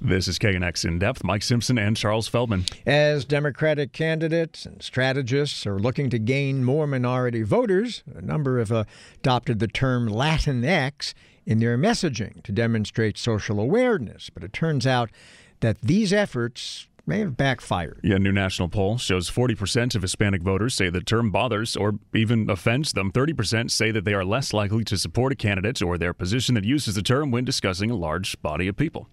This 0.00 0.28
is 0.28 0.38
KNX 0.38 0.84
In 0.84 0.98
Depth. 0.98 1.24
Mike 1.24 1.42
Simpson 1.42 1.78
and 1.78 1.96
Charles 1.96 2.28
Feldman. 2.28 2.64
As 2.86 3.24
Democratic 3.24 3.92
candidates 3.92 4.64
and 4.64 4.82
strategists 4.82 5.66
are 5.66 5.78
looking 5.78 6.10
to 6.10 6.18
gain 6.18 6.64
more 6.64 6.86
minority 6.86 7.42
voters, 7.42 8.02
a 8.14 8.22
number 8.22 8.58
have 8.58 8.70
adopted 8.70 9.58
the 9.58 9.68
term 9.68 10.08
Latinx 10.08 11.12
in 11.44 11.58
their 11.58 11.76
messaging 11.76 12.42
to 12.44 12.52
demonstrate 12.52 13.18
social 13.18 13.58
awareness. 13.58 14.30
But 14.30 14.44
it 14.44 14.52
turns 14.52 14.86
out 14.86 15.10
that 15.60 15.80
these 15.80 16.12
efforts 16.12 16.88
may 17.06 17.20
have 17.20 17.36
backfired. 17.36 18.00
Yeah, 18.02 18.16
a 18.16 18.18
new 18.18 18.32
national 18.32 18.68
poll 18.68 18.98
shows 18.98 19.30
40% 19.30 19.94
of 19.94 20.02
Hispanic 20.02 20.42
voters 20.42 20.74
say 20.74 20.90
the 20.90 21.00
term 21.00 21.30
bothers 21.30 21.76
or 21.76 21.94
even 22.12 22.50
offends 22.50 22.92
them. 22.92 23.12
30% 23.12 23.70
say 23.70 23.90
that 23.92 24.04
they 24.04 24.14
are 24.14 24.24
less 24.24 24.52
likely 24.52 24.84
to 24.84 24.98
support 24.98 25.32
a 25.32 25.36
candidate 25.36 25.80
or 25.80 25.98
their 25.98 26.12
position 26.12 26.54
that 26.56 26.64
uses 26.64 26.96
the 26.96 27.02
term 27.02 27.30
when 27.30 27.44
discussing 27.44 27.90
a 27.90 27.94
large 27.94 28.40
body 28.42 28.66
of 28.66 28.76
people. 28.76 29.08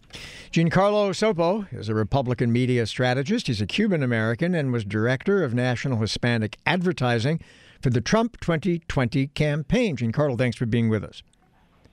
Giancarlo 0.51 1.11
Sopo 1.11 1.71
is 1.71 1.89
a 1.89 1.95
Republican 1.95 2.51
media 2.51 2.85
strategist. 2.85 3.47
He's 3.47 3.61
a 3.61 3.67
Cuban 3.67 4.01
American 4.01 4.55
and 4.55 4.71
was 4.71 4.83
director 4.83 5.43
of 5.43 5.53
national 5.53 5.99
Hispanic 5.99 6.57
advertising 6.65 7.39
for 7.81 7.89
the 7.89 8.01
Trump 8.01 8.39
2020 8.39 9.27
campaign. 9.27 9.97
Giancarlo, 9.97 10.37
thanks 10.37 10.57
for 10.57 10.65
being 10.65 10.89
with 10.89 11.03
us. 11.03 11.21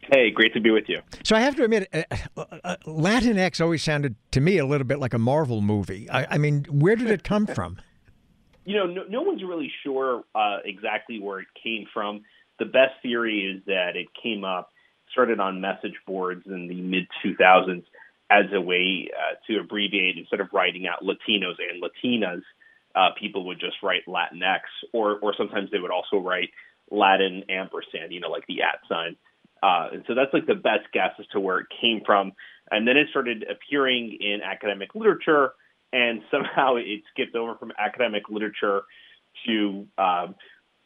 Hey, 0.03 0.31
great 0.31 0.55
to 0.55 0.61
be 0.61 0.71
with 0.71 0.89
you. 0.89 1.01
So 1.25 1.37
I 1.37 1.41
have 1.41 1.57
to 1.57 1.65
admit, 1.65 1.89
uh, 1.93 2.03
uh, 2.37 2.45
uh, 2.65 2.77
Latinx 2.87 3.61
always 3.61 3.83
sounded 3.83 4.17
to 4.33 4.41
me 4.41 4.59
a 4.59 4.67
little 4.67 4.87
bit 4.87 4.99
like 4.99 5.15
a 5.15 5.19
Marvel 5.19 5.61
movie. 5.61 6.09
I, 6.11 6.35
I 6.35 6.39
mean, 6.39 6.65
where 6.71 6.97
did 6.97 7.11
it 7.11 7.23
come 7.23 7.47
from? 7.47 7.79
you 8.65 8.77
know, 8.77 8.87
no, 8.87 9.03
no 9.09 9.23
one's 9.23 9.43
really 9.43 9.71
sure 9.83 10.23
uh, 10.35 10.59
exactly 10.65 11.21
where 11.21 11.41
it 11.41 11.49
came 11.63 11.87
from. 11.93 12.23
The 12.59 12.67
best 12.67 12.95
theory 13.03 13.57
is 13.57 13.65
that 13.67 13.97
it 13.97 14.09
came 14.23 14.45
up, 14.45 14.71
started 15.13 15.41
on 15.41 15.61
message 15.61 15.97
boards 16.07 16.43
in 16.47 16.69
the 16.69 16.81
mid 16.81 17.07
2000s 17.25 17.85
as 18.31 18.45
a 18.53 18.61
way 18.61 19.11
uh, 19.13 19.35
to 19.47 19.59
abbreviate 19.61 20.17
instead 20.17 20.41
of 20.41 20.49
writing 20.53 20.87
out 20.87 21.03
Latinos 21.03 21.57
and 21.59 21.83
Latinas. 21.83 22.43
Uh, 22.95 23.09
people 23.19 23.47
would 23.47 23.61
just 23.61 23.77
write 23.83 24.03
Latinx, 24.07 24.61
or 24.93 25.19
or 25.21 25.35
sometimes 25.37 25.71
they 25.71 25.79
would 25.79 25.91
also 25.91 26.17
write 26.19 26.51
Latin 26.91 27.45
ampersand, 27.49 28.13
you 28.13 28.21
know, 28.21 28.31
like 28.31 28.47
the 28.47 28.63
at 28.63 28.81
sign. 28.89 29.17
Uh, 29.63 29.89
and 29.93 30.05
so 30.07 30.15
that's 30.15 30.33
like 30.33 30.47
the 30.47 30.55
best 30.55 30.91
guess 30.93 31.13
as 31.19 31.27
to 31.29 31.41
where 31.41 31.59
it 31.59 31.67
came 31.81 32.01
from. 32.05 32.33
And 32.71 32.87
then 32.87 32.97
it 32.97 33.09
started 33.11 33.45
appearing 33.49 34.17
in 34.21 34.41
academic 34.43 34.95
literature, 34.95 35.53
and 35.93 36.23
somehow 36.31 36.77
it 36.77 37.03
skipped 37.13 37.37
over 37.37 37.55
from 37.57 37.73
academic 37.79 38.25
literature 38.29 38.83
to 39.47 39.87
um, 39.99 40.35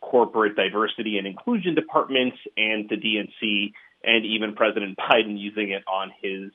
corporate 0.00 0.56
diversity 0.56 1.18
and 1.18 1.26
inclusion 1.26 1.74
departments 1.74 2.36
and 2.56 2.88
the 2.88 2.96
DNC, 2.96 3.72
and 4.02 4.24
even 4.26 4.54
President 4.54 4.98
Biden 5.10 5.38
using 5.38 5.70
it 5.70 5.82
on 5.86 6.10
his 6.22 6.50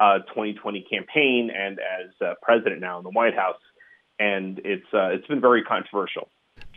uh, 0.00 0.18
2020 0.28 0.86
campaign 0.90 1.50
and 1.54 1.78
as 1.78 2.10
uh, 2.24 2.34
president 2.42 2.80
now 2.80 2.98
in 2.98 3.04
the 3.04 3.10
White 3.10 3.34
House. 3.34 3.60
And 4.20 4.60
it's 4.64 4.86
uh, 4.92 5.10
it's 5.10 5.26
been 5.26 5.40
very 5.40 5.62
controversial. 5.62 6.28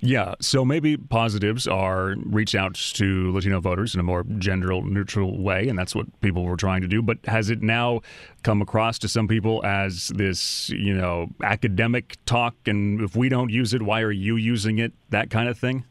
Yeah, 0.04 0.34
so 0.42 0.66
maybe 0.66 0.98
positives 0.98 1.68
are 1.68 2.16
reach 2.26 2.56
out 2.56 2.74
to 2.74 3.32
Latino 3.32 3.62
voters 3.62 3.94
in 3.94 4.00
a 4.00 4.04
more 4.04 4.24
gender 4.40 4.82
neutral 4.82 5.40
way, 5.40 5.68
and 5.68 5.78
that's 5.78 5.94
what 5.94 6.08
people 6.22 6.44
were 6.44 6.58
trying 6.58 6.82
to 6.82 6.88
do. 6.88 7.04
But 7.04 7.20
has 7.26 7.52
it 7.52 7.62
now 7.62 8.02
come 8.42 8.64
across 8.64 8.98
to 9.00 9.08
some 9.08 9.28
people 9.28 9.64
as 9.64 10.08
this, 10.16 10.72
you 10.72 10.96
know, 10.96 11.28
academic 11.44 12.18
talk? 12.26 12.56
And 12.66 13.02
if 13.02 13.16
we 13.16 13.30
don't 13.30 13.52
use 13.52 13.76
it, 13.76 13.84
why 13.84 14.02
are 14.02 14.12
you 14.12 14.38
using 14.38 14.80
it? 14.80 14.92
That 15.12 15.30
kind 15.30 15.48
of 15.48 15.60
thing. 15.60 15.86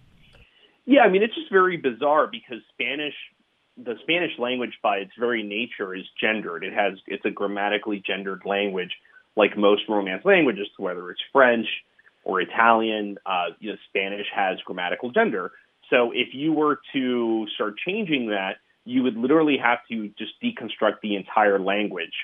Yeah, 0.86 1.02
I 1.02 1.08
mean, 1.08 1.22
it's 1.22 1.36
just 1.36 1.52
very 1.52 1.76
bizarre 1.76 2.26
because 2.26 2.58
Spanish, 2.72 3.14
the 3.76 3.94
Spanish 4.02 4.32
language 4.40 4.76
by 4.82 4.96
its 4.96 5.12
very 5.20 5.44
nature 5.44 5.94
is 5.94 6.04
gendered. 6.20 6.64
It 6.64 6.72
has, 6.72 6.94
it's 7.06 7.24
a 7.24 7.30
grammatically 7.30 8.02
gendered 8.04 8.42
language, 8.44 8.90
like 9.36 9.56
most 9.56 9.82
Romance 9.88 10.24
languages, 10.24 10.66
whether 10.78 11.12
it's 11.12 11.20
French 11.32 11.68
or 12.30 12.40
Italian, 12.40 13.18
uh, 13.26 13.46
you 13.58 13.70
know, 13.70 13.76
Spanish 13.88 14.26
has 14.32 14.58
grammatical 14.64 15.10
gender. 15.10 15.50
So 15.90 16.12
if 16.14 16.28
you 16.32 16.52
were 16.52 16.78
to 16.92 17.46
start 17.56 17.74
changing 17.84 18.28
that, 18.28 18.58
you 18.84 19.02
would 19.02 19.16
literally 19.16 19.56
have 19.60 19.78
to 19.90 20.08
just 20.16 20.32
deconstruct 20.40 21.00
the 21.02 21.16
entire 21.16 21.58
language 21.58 22.14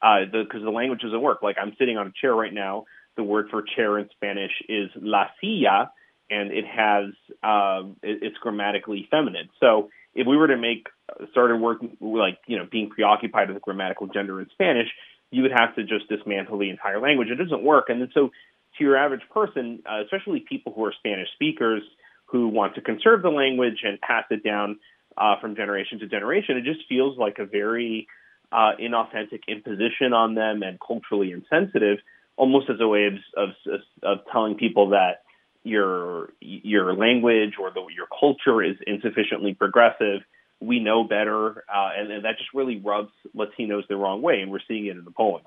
because 0.00 0.28
uh, 0.32 0.58
the, 0.58 0.64
the 0.66 0.70
language 0.70 1.00
doesn't 1.00 1.20
work. 1.20 1.42
Like 1.42 1.56
I'm 1.60 1.74
sitting 1.80 1.98
on 1.98 2.06
a 2.06 2.12
chair 2.20 2.32
right 2.32 2.54
now. 2.54 2.84
The 3.16 3.24
word 3.24 3.48
for 3.50 3.64
chair 3.74 3.98
in 3.98 4.08
Spanish 4.12 4.52
is 4.68 4.88
la 4.94 5.24
silla, 5.40 5.90
and 6.30 6.52
it 6.52 6.64
has 6.64 7.06
um, 7.42 7.96
it, 8.02 8.22
it's 8.22 8.36
grammatically 8.38 9.08
feminine. 9.10 9.48
So 9.58 9.90
if 10.14 10.28
we 10.28 10.36
were 10.36 10.48
to 10.48 10.56
make 10.56 10.86
started 11.32 11.56
working 11.56 11.96
like 12.00 12.38
you 12.46 12.56
know 12.56 12.68
being 12.70 12.88
preoccupied 12.90 13.50
with 13.50 13.62
grammatical 13.62 14.06
gender 14.06 14.40
in 14.40 14.46
Spanish, 14.52 14.88
you 15.30 15.42
would 15.42 15.52
have 15.52 15.74
to 15.74 15.82
just 15.82 16.08
dismantle 16.08 16.58
the 16.58 16.70
entire 16.70 17.00
language. 17.00 17.28
It 17.28 17.36
doesn't 17.36 17.62
work. 17.62 17.86
And 17.88 18.00
then 18.00 18.10
so, 18.14 18.30
to 18.78 18.84
your 18.84 18.96
average 18.96 19.22
person, 19.32 19.82
uh, 19.90 20.02
especially 20.04 20.44
people 20.48 20.72
who 20.74 20.84
are 20.84 20.92
Spanish 20.98 21.28
speakers 21.34 21.82
who 22.26 22.48
want 22.48 22.74
to 22.74 22.80
conserve 22.80 23.22
the 23.22 23.30
language 23.30 23.80
and 23.84 24.00
pass 24.00 24.24
it 24.30 24.42
down 24.42 24.78
uh, 25.16 25.40
from 25.40 25.56
generation 25.56 25.98
to 26.00 26.06
generation, 26.06 26.56
it 26.56 26.64
just 26.64 26.86
feels 26.88 27.16
like 27.16 27.38
a 27.38 27.46
very 27.46 28.06
uh, 28.52 28.72
inauthentic 28.80 29.40
imposition 29.48 30.12
on 30.12 30.34
them 30.34 30.62
and 30.62 30.78
culturally 30.84 31.32
insensitive, 31.32 31.98
almost 32.36 32.68
as 32.68 32.76
a 32.80 32.88
way 32.88 33.06
of, 33.06 33.14
of, 33.36 33.80
of 34.02 34.18
telling 34.30 34.56
people 34.56 34.90
that 34.90 35.22
your 35.62 36.30
your 36.40 36.94
language 36.94 37.54
or 37.60 37.72
the, 37.72 37.84
your 37.94 38.06
culture 38.20 38.62
is 38.62 38.76
insufficiently 38.86 39.52
progressive. 39.52 40.20
We 40.60 40.78
know 40.78 41.04
better, 41.04 41.64
uh, 41.68 41.90
and, 41.98 42.10
and 42.10 42.24
that 42.24 42.38
just 42.38 42.50
really 42.54 42.78
rubs 42.78 43.10
Latinos 43.36 43.86
the 43.88 43.96
wrong 43.96 44.22
way, 44.22 44.40
and 44.40 44.50
we're 44.50 44.60
seeing 44.68 44.86
it 44.86 44.96
in 44.96 45.04
the 45.04 45.10
polling. 45.10 45.44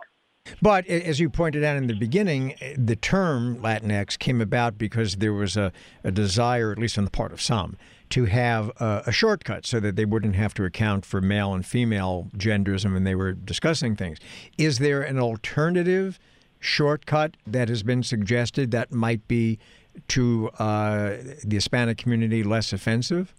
But 0.61 0.87
as 0.87 1.19
you 1.19 1.29
pointed 1.29 1.63
out 1.63 1.77
in 1.77 1.87
the 1.87 1.93
beginning, 1.93 2.55
the 2.75 2.95
term 2.95 3.57
Latinx 3.59 4.17
came 4.17 4.41
about 4.41 4.77
because 4.77 5.17
there 5.17 5.33
was 5.33 5.55
a, 5.55 5.71
a 6.03 6.11
desire, 6.11 6.71
at 6.71 6.77
least 6.77 6.97
on 6.97 7.05
the 7.05 7.11
part 7.11 7.31
of 7.31 7.41
some, 7.41 7.77
to 8.09 8.25
have 8.25 8.71
a, 8.79 9.03
a, 9.07 9.11
shortcut 9.11 9.65
so 9.65 9.79
that 9.79 9.95
they 9.95 10.05
wouldn't 10.05 10.35
have 10.35 10.53
to 10.55 10.65
account 10.65 11.05
for 11.05 11.21
male 11.21 11.53
and 11.53 11.65
female 11.65 12.27
genders 12.35 12.85
when 12.85 13.03
they 13.03 13.15
were 13.15 13.33
discussing 13.33 13.95
things. 13.95 14.17
Is 14.57 14.79
there 14.79 15.01
an 15.01 15.19
alternative 15.19 16.19
shortcut 16.59 17.37
that 17.45 17.69
has 17.69 17.83
been 17.83 18.03
suggested 18.03 18.71
that 18.71 18.91
might 18.91 19.27
be 19.27 19.59
to 20.09 20.49
uh, 20.59 21.17
the 21.43 21.55
Hispanic 21.55 21.97
community 21.97 22.43
less 22.43 22.73
offensive? 22.73 23.33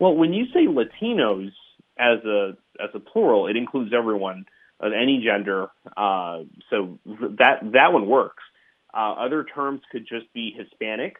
Well, 0.00 0.14
when 0.14 0.32
you 0.32 0.46
say 0.46 0.66
Latinos 0.66 1.50
as 1.98 2.24
a 2.24 2.56
as 2.82 2.90
a 2.92 2.98
plural, 2.98 3.46
it 3.46 3.56
includes 3.56 3.92
everyone 3.96 4.46
of 4.84 4.92
any 4.92 5.22
gender. 5.24 5.68
Uh, 5.96 6.40
so 6.70 6.98
that 7.06 7.60
that 7.72 7.92
one 7.92 8.06
works. 8.06 8.42
Uh, 8.92 9.14
other 9.14 9.44
terms 9.44 9.80
could 9.90 10.06
just 10.06 10.32
be 10.32 10.54
Hispanic, 10.56 11.16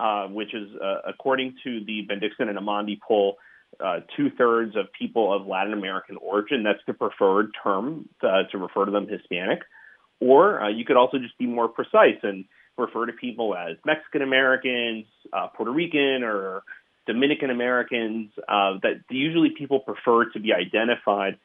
uh, 0.00 0.28
which 0.28 0.54
is 0.54 0.68
uh, 0.80 1.00
according 1.06 1.56
to 1.64 1.84
the 1.84 2.06
Bendixen 2.08 2.48
and 2.48 2.56
Amandi 2.56 2.98
poll, 3.06 3.36
uh, 3.84 4.00
two 4.16 4.30
thirds 4.30 4.76
of 4.76 4.86
people 4.98 5.34
of 5.34 5.46
Latin 5.46 5.72
American 5.72 6.16
origin. 6.16 6.62
That's 6.62 6.78
the 6.86 6.94
preferred 6.94 7.50
term 7.62 8.08
uh, 8.22 8.44
to 8.52 8.58
refer 8.58 8.86
to 8.86 8.92
them 8.92 9.08
Hispanic. 9.08 9.60
Or 10.20 10.68
you 10.74 10.84
could 10.84 10.96
also 10.96 11.18
just 11.18 11.38
be 11.38 11.46
more 11.46 11.68
precise 11.68 12.18
and 12.24 12.44
refer 12.76 13.06
to 13.06 13.12
people 13.12 13.54
as 13.54 13.76
Mexican 13.84 14.22
Americans, 14.22 15.04
Puerto 15.54 15.70
Rican, 15.70 16.24
or 16.24 16.62
Dominican 17.06 17.50
Americans. 17.50 18.30
that 18.48 19.02
usually 19.10 19.50
people 19.56 19.78
prefer 19.78 20.28
to 20.30 20.40
be 20.40 20.52
identified 20.52 21.38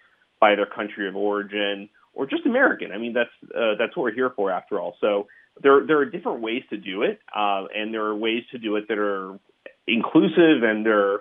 by 0.44 0.56
their 0.56 0.66
country 0.66 1.08
of 1.08 1.16
origin 1.16 1.88
or 2.14 2.26
just 2.26 2.46
American. 2.46 2.92
I 2.92 2.98
mean, 2.98 3.14
that's 3.14 3.30
uh, 3.56 3.76
that's 3.80 3.96
what 3.96 4.04
we're 4.04 4.14
here 4.14 4.34
for, 4.36 4.52
after 4.52 4.78
all. 4.78 4.98
So 5.00 5.28
there 5.62 5.88
there 5.88 6.00
are 6.00 6.06
different 6.06 6.42
ways 6.42 6.64
to 6.70 6.76
do 6.76 7.04
it, 7.04 7.22
uh, 7.34 7.64
and 7.74 7.94
there 7.94 8.04
are 8.04 8.14
ways 8.16 8.44
to 8.52 8.58
do 8.58 8.76
it 8.76 8.90
that 8.90 8.98
are 8.98 9.40
inclusive 9.88 10.64
and 10.64 10.86
they're 10.86 11.20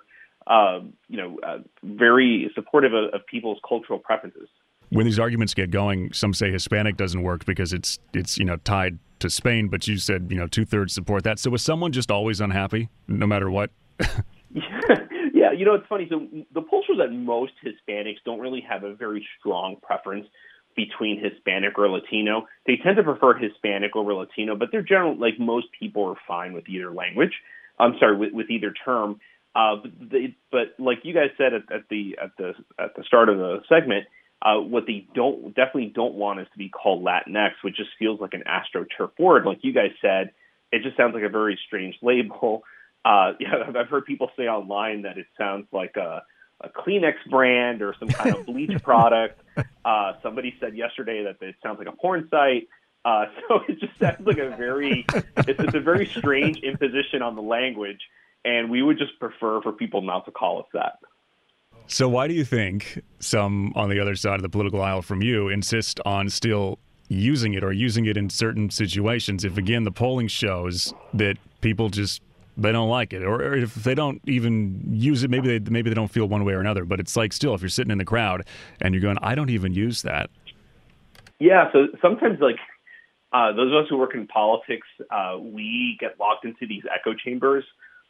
uh, 0.49 0.81
you 1.09 1.19
know 1.19 1.39
uh, 1.47 1.59
very 1.85 2.51
supportive 2.57 2.93
of, 2.93 3.15
of 3.15 3.25
people's 3.31 3.59
cultural 3.69 4.01
preferences. 4.01 4.49
When 4.89 5.07
these 5.07 5.21
arguments 5.21 5.55
get 5.55 5.71
going, 5.71 6.13
some 6.13 6.35
say 6.35 6.51
Hispanic 6.51 6.97
doesn't 6.97 7.23
work 7.23 7.45
because 7.45 7.73
it's 7.73 8.01
it's 8.13 8.39
you 8.39 8.45
know 8.45 8.57
tied 8.57 8.99
to 9.21 9.31
Spain, 9.31 9.69
but 9.69 9.87
you 9.87 9.99
said 9.99 10.27
you 10.31 10.37
know 10.37 10.49
two 10.49 10.65
thirds 10.65 10.95
support 10.95 11.23
that. 11.23 11.39
So 11.39 11.49
was 11.49 11.63
someone 11.63 11.93
just 11.93 12.11
always 12.11 12.41
unhappy, 12.41 12.89
no 13.07 13.29
matter 13.29 13.49
what? 13.53 13.71
Yeah, 15.53 15.59
you 15.59 15.65
know, 15.65 15.75
it's 15.75 15.87
funny. 15.89 16.07
So 16.11 16.27
the 16.53 16.63
poll 16.63 16.85
shows 16.87 16.99
that 16.99 17.13
most 17.13 17.53
Hispanics 17.65 18.19
don't 18.25 18.41
really 18.41 18.65
have 18.69 18.85
a 18.85 18.95
very 18.95 19.27
strong 19.39 19.77
preference 19.83 20.27
between 20.75 21.23
Hispanic 21.23 21.79
or 21.79 21.89
Latino. 21.89 22.47
They 22.67 22.77
tend 22.83 22.97
to 22.97 23.03
prefer 23.03 23.35
Hispanic 23.35 23.95
over 23.95 24.15
Latino, 24.15 24.57
but 24.57 24.69
they're 24.73 24.83
general 24.83 25.17
like 25.19 25.39
most 25.39 25.67
people 25.79 26.09
are 26.09 26.17
fine 26.27 26.53
with 26.53 26.69
either 26.69 26.91
language. 26.91 27.33
I'm 27.79 27.95
sorry, 27.99 28.17
with, 28.17 28.33
with 28.33 28.51
either 28.51 28.73
term. 28.85 29.21
Uh, 29.55 29.77
but, 29.83 30.11
they, 30.11 30.37
but 30.51 30.75
like 30.79 30.99
you 31.03 31.13
guys 31.13 31.29
said 31.37 31.53
at, 31.53 31.73
at 31.73 31.89
the 31.91 32.17
at 32.23 32.31
the 32.39 32.55
at 32.79 32.97
the 32.97 33.05
start 33.05 33.29
of 33.29 33.39
the 33.39 33.59
segment, 33.69 34.07
uh, 34.41 34.57
what 34.57 34.85
they 34.87 35.07
don't 35.15 35.55
definitely 35.55 35.93
don't 35.95 36.15
want 36.15 36.41
is 36.41 36.47
to 36.53 36.59
be 36.59 36.71
called 36.71 37.05
Latinx, 37.05 37.51
which 37.63 37.77
just 37.77 37.91
feels 37.99 38.21
like 38.21 38.35
an 38.35 38.45
astroturf 38.47 39.11
word. 39.19 39.45
Like 39.45 39.59
you 39.63 39.75
guys 39.75 39.91
said, 40.01 40.33
it 40.71 40.83
just 40.83 40.97
sounds 40.97 41.15
like 41.15 41.23
a 41.23 41.29
very 41.29 41.59
strange 41.67 41.97
label. 42.03 42.63
Uh, 43.05 43.33
yeah, 43.41 43.71
I've 43.77 43.89
heard 43.89 44.05
people 44.07 44.31
say 44.37 44.45
online 44.45 45.03
that 45.03 45.19
it 45.19 45.27
sounds 45.39 45.67
like 45.73 45.97
a, 45.97 46.23
a 46.61 46.69
Kleenex 46.69 47.15
brand 47.31 47.83
or 47.83 47.95
some 47.99 48.09
kind 48.09 48.35
of 48.35 48.47
bleach 48.47 48.83
product. 48.83 49.41
Uh, 49.85 50.13
somebody 50.23 50.55
said 50.61 50.77
yesterday 50.77 51.25
that 51.25 51.45
it 51.47 51.57
sounds 51.63 51.79
like 51.79 51.89
a 51.89 51.93
porn 51.93 52.29
site. 52.31 52.69
Uh, 53.05 53.27
so 53.49 53.61
it 53.69 53.81
just 53.81 53.99
sounds 53.99 54.27
like 54.27 54.39
a 54.39 54.51
very, 54.57 55.05
it's, 55.37 55.61
it's 55.61 55.75
a 55.75 55.81
very 55.81 56.07
strange 56.07 56.59
imposition 56.59 57.23
on 57.23 57.35
the 57.35 57.43
language, 57.43 58.01
and 58.45 58.71
we 58.71 58.83
would 58.83 58.99
just 58.99 59.19
prefer 59.19 59.61
for 59.63 59.73
people 59.73 60.03
not 60.03 60.25
to 60.25 60.31
call 60.31 60.61
us 60.61 60.67
that. 60.73 60.99
So 61.89 62.09
why 62.09 62.29
do 62.29 62.35
you 62.35 62.45
think 62.45 63.03
some 63.19 63.73
on 63.75 63.91
the 63.91 63.99
other 63.99 64.15
side 64.15 64.37
of 64.37 64.43
the 64.43 64.49
political 64.49 64.81
aisle 64.81 65.03
from 65.03 65.21
you 65.21 65.49
insist 65.49 66.01
on 66.07 66.31
still 66.31 66.79
using 67.09 67.55
it 67.55 67.65
or 67.65 67.73
using 67.73 68.07
it 68.07 68.17
in 68.17 68.31
certain 68.31 68.71
situations? 68.71 69.45
If 69.45 69.59
again 69.59 69.83
the 69.83 69.91
polling 69.91 70.29
shows 70.29 70.95
that 71.13 71.39
people 71.61 71.89
just 71.89 72.23
they 72.57 72.73
don't 72.73 72.89
like 72.89 73.13
it, 73.13 73.23
or, 73.23 73.55
if 73.55 73.75
they 73.75 73.95
don't 73.95 74.21
even 74.27 74.83
use 74.91 75.23
it, 75.23 75.31
maybe 75.31 75.59
they 75.59 75.71
maybe 75.71 75.91
they 75.91 75.95
don't 75.95 76.11
feel 76.11 76.27
one 76.27 76.45
way 76.45 76.53
or 76.53 76.61
another. 76.61 76.85
But 76.85 77.01
it's 77.01 77.17
like 77.17 77.33
still, 77.33 77.55
if 77.55 77.63
you're 77.63 77.69
sitting 77.69 77.91
in 77.91 77.99
the 77.99 78.05
crowd 78.05 78.45
and 78.81 78.95
you're 78.95 79.01
going, 79.01 79.19
I 79.23 79.35
don't 79.35 79.51
even 79.51 79.73
use 79.73 80.03
that. 80.03 80.31
Yeah, 81.39 81.73
so 81.73 81.89
sometimes 82.01 82.39
like 82.41 82.59
uh, 83.33 83.53
those 83.53 83.73
of 83.73 83.85
us 83.85 83.87
who 83.89 83.97
work 83.97 84.15
in 84.15 84.27
politics, 84.27 84.87
uh, 85.11 85.39
we 85.41 85.97
get 85.99 86.21
locked 86.21 86.45
into 86.45 86.67
these 86.69 86.83
echo 86.93 87.15
chambers 87.15 87.65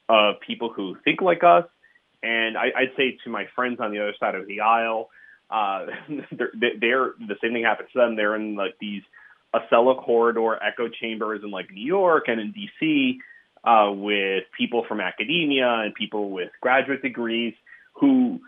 of 0.09 0.37
people 0.47 0.73
who 0.73 0.97
think 1.05 1.23
like 1.23 1.45
us. 1.45 1.65
And 2.23 2.57
I, 2.57 2.67
would 2.81 2.93
say 2.97 3.19
to 3.25 3.31
my 3.31 3.47
friends 3.55 3.79
on 3.81 3.93
the 3.93 4.01
other 4.01 4.15
side 4.19 4.35
of 4.35 4.47
the 4.47 4.61
aisle, 4.61 5.11
uh, 5.51 5.87
they're, 6.33 6.53
they're 6.81 7.13
the 7.19 7.37
same 7.41 7.53
thing 7.53 7.65
happens 7.65 7.91
to 7.93 7.99
them. 7.99 8.17
They're 8.17 8.35
in 8.35 8.57
like 8.57 8.77
these 8.81 9.03
Acela 9.55 10.03
corridor 10.03 10.59
echo 10.63 10.89
chambers 10.89 11.43
in 11.45 11.51
like 11.51 11.71
New 11.71 11.85
York 11.85 12.25
and 12.27 12.41
in 12.41 12.53
DC 12.53 13.19
uh, 13.65 13.91
with 13.93 14.45
people 14.57 14.85
from 14.89 15.01
academia 15.01 15.69
and 15.69 15.95
people 15.95 16.31
with 16.31 16.51
graduate 16.61 17.03
degrees 17.03 17.55
who, 17.95 18.41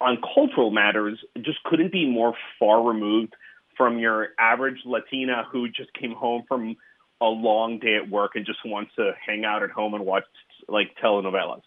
on 0.00 0.18
cultural 0.34 0.70
matters, 0.70 1.18
just 1.42 1.62
couldn't 1.64 1.92
be 1.92 2.08
more 2.08 2.34
far 2.58 2.82
removed 2.82 3.34
from 3.76 3.98
your 3.98 4.28
average 4.38 4.78
Latina 4.84 5.44
who 5.50 5.68
just 5.68 5.92
came 5.92 6.12
home 6.12 6.44
from 6.48 6.76
a 7.20 7.26
long 7.26 7.78
day 7.78 7.96
at 7.96 8.10
work 8.10 8.32
and 8.34 8.46
just 8.46 8.58
wants 8.64 8.92
to 8.96 9.12
hang 9.24 9.44
out 9.44 9.62
at 9.62 9.70
home 9.70 9.94
and 9.94 10.04
watch 10.04 10.24
like 10.68 10.94
telenovelas. 11.02 11.62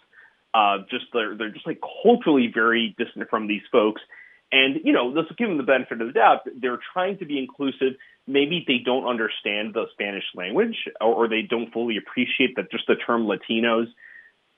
Uh, 0.54 0.80
just 0.90 1.06
they're 1.14 1.36
they're 1.38 1.52
just 1.52 1.68
like 1.68 1.80
culturally 2.04 2.50
very 2.54 2.96
distant 2.98 3.30
from 3.30 3.48
these 3.48 3.62
folks, 3.72 4.02
and 4.52 4.80
you 4.84 4.94
know 4.94 5.08
let's 5.08 5.30
give 5.38 5.50
them 5.50 5.58
the 5.58 5.64
benefit 5.64 6.02
of 6.02 6.08
the 6.08 6.14
doubt. 6.14 6.40
They're 6.60 6.80
trying 6.94 7.18
to 7.20 7.26
be 7.26 7.38
inclusive 7.38 7.94
maybe 8.28 8.64
they 8.68 8.80
don't 8.84 9.08
understand 9.08 9.74
the 9.74 9.86
Spanish 9.94 10.26
language 10.36 10.76
or, 11.02 11.14
or 11.14 11.28
they 11.28 11.42
don't 11.42 11.72
fully 11.72 11.98
appreciate 11.98 12.56
that 12.58 12.70
just 12.70 12.86
the 12.88 12.96
term 12.96 13.26
Latinos 13.26 13.88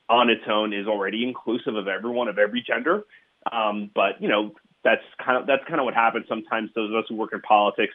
on 0.08 0.28
its 0.28 0.42
own 0.50 0.72
is 0.72 0.88
already 0.88 1.22
inclusive 1.22 1.76
of 1.76 1.86
everyone 1.86 2.28
of 2.28 2.38
every 2.38 2.62
gender. 2.62 3.04
Um, 3.50 3.90
but 3.94 4.20
you 4.20 4.28
know 4.28 4.52
that's 4.84 5.02
kind 5.24 5.38
of 5.38 5.46
that's 5.46 5.64
kind 5.68 5.80
of 5.80 5.84
what 5.84 5.94
happens 5.94 6.26
sometimes. 6.28 6.70
Those 6.74 6.90
of 6.90 6.96
us 6.96 7.04
who 7.08 7.16
work 7.16 7.32
in 7.32 7.40
politics, 7.40 7.94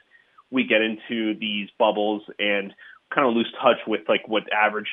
we 0.50 0.66
get 0.66 0.82
into 0.82 1.38
these 1.38 1.70
bubbles 1.78 2.24
and 2.40 2.74
kind 3.14 3.28
of 3.28 3.34
lose 3.34 3.52
touch 3.62 3.78
with 3.86 4.02
like 4.08 4.28
what 4.28 4.52
average 4.52 4.90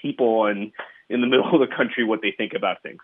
people 0.00 0.46
and 0.46 0.72
in 1.08 1.20
the 1.20 1.26
middle 1.32 1.54
of 1.54 1.60
the 1.60 1.74
country 1.74 2.04
what 2.04 2.20
they 2.22 2.32
think 2.36 2.52
about 2.54 2.82
things. 2.82 3.00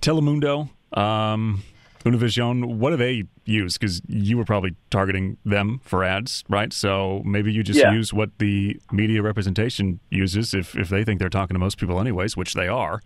Telemundo, 0.00 0.68
um, 0.96 1.62
Univision, 2.04 2.76
what 2.76 2.90
do 2.90 2.96
they 2.96 3.24
use? 3.44 3.78
Because 3.78 4.02
you 4.08 4.36
were 4.36 4.44
probably 4.44 4.74
targeting 4.90 5.38
them 5.44 5.80
for 5.84 6.04
ads, 6.04 6.42
right? 6.48 6.72
So 6.72 7.22
maybe 7.24 7.52
you 7.52 7.62
just 7.62 7.78
yeah. 7.78 7.92
use 7.92 8.12
what 8.12 8.30
the 8.38 8.80
media 8.90 9.22
representation 9.22 10.00
uses 10.10 10.54
if, 10.54 10.76
if 10.76 10.88
they 10.88 11.04
think 11.04 11.20
they're 11.20 11.28
talking 11.28 11.54
to 11.54 11.58
most 11.58 11.78
people, 11.78 12.00
anyways, 12.00 12.36
which 12.36 12.54
they 12.54 12.68
are. 12.68 13.02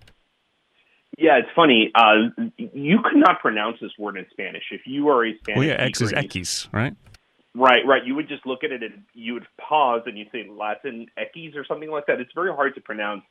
Yeah, 1.19 1.39
it's 1.39 1.49
funny. 1.55 1.91
Uh, 1.95 2.29
you 2.57 2.99
could 3.03 3.17
not 3.19 3.41
pronounce 3.41 3.79
this 3.81 3.93
word 3.99 4.19
in 4.19 4.27
Spanish. 4.31 4.65
If 4.71 4.83
you 4.87 5.09
are 5.09 5.25
a 5.25 5.37
Spanish 5.39 5.59
well, 5.59 5.67
yeah, 5.67 5.75
X 5.75 6.01
is 6.01 6.13
X, 6.13 6.69
right? 6.73 6.95
Right, 7.55 7.87
right. 7.87 8.05
You 8.05 8.15
would 8.15 8.29
just 8.29 8.45
look 8.45 8.65
at 8.65 8.73
it 8.73 8.83
and 8.83 9.03
you 9.15 9.33
would 9.35 9.47
pause 9.59 10.03
and 10.05 10.19
you'd 10.19 10.31
say 10.31 10.47
Latin 10.47 11.07
X 11.17 11.31
or 11.55 11.65
something 11.65 11.91
like 11.91 12.07
that. 12.07 12.21
It's 12.21 12.33
very 12.35 12.53
hard 12.55 12.75
to 12.75 12.83
pronounce. 12.83 13.23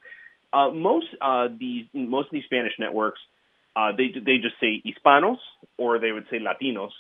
Uh, 0.52 0.72
most 0.72 1.08
uh, 1.22 1.48
these 1.60 1.86
most 1.94 2.28
of 2.28 2.32
these 2.32 2.46
Spanish 2.46 2.74
networks 2.80 3.20
uh, 3.76 3.92
they 3.96 4.08
they 4.14 4.38
just 4.38 4.56
say 4.60 4.82
Hispanos 4.86 5.38
or 5.78 6.00
they 6.00 6.12
would 6.12 6.26
say 6.32 6.40
Latinos, 6.40 6.92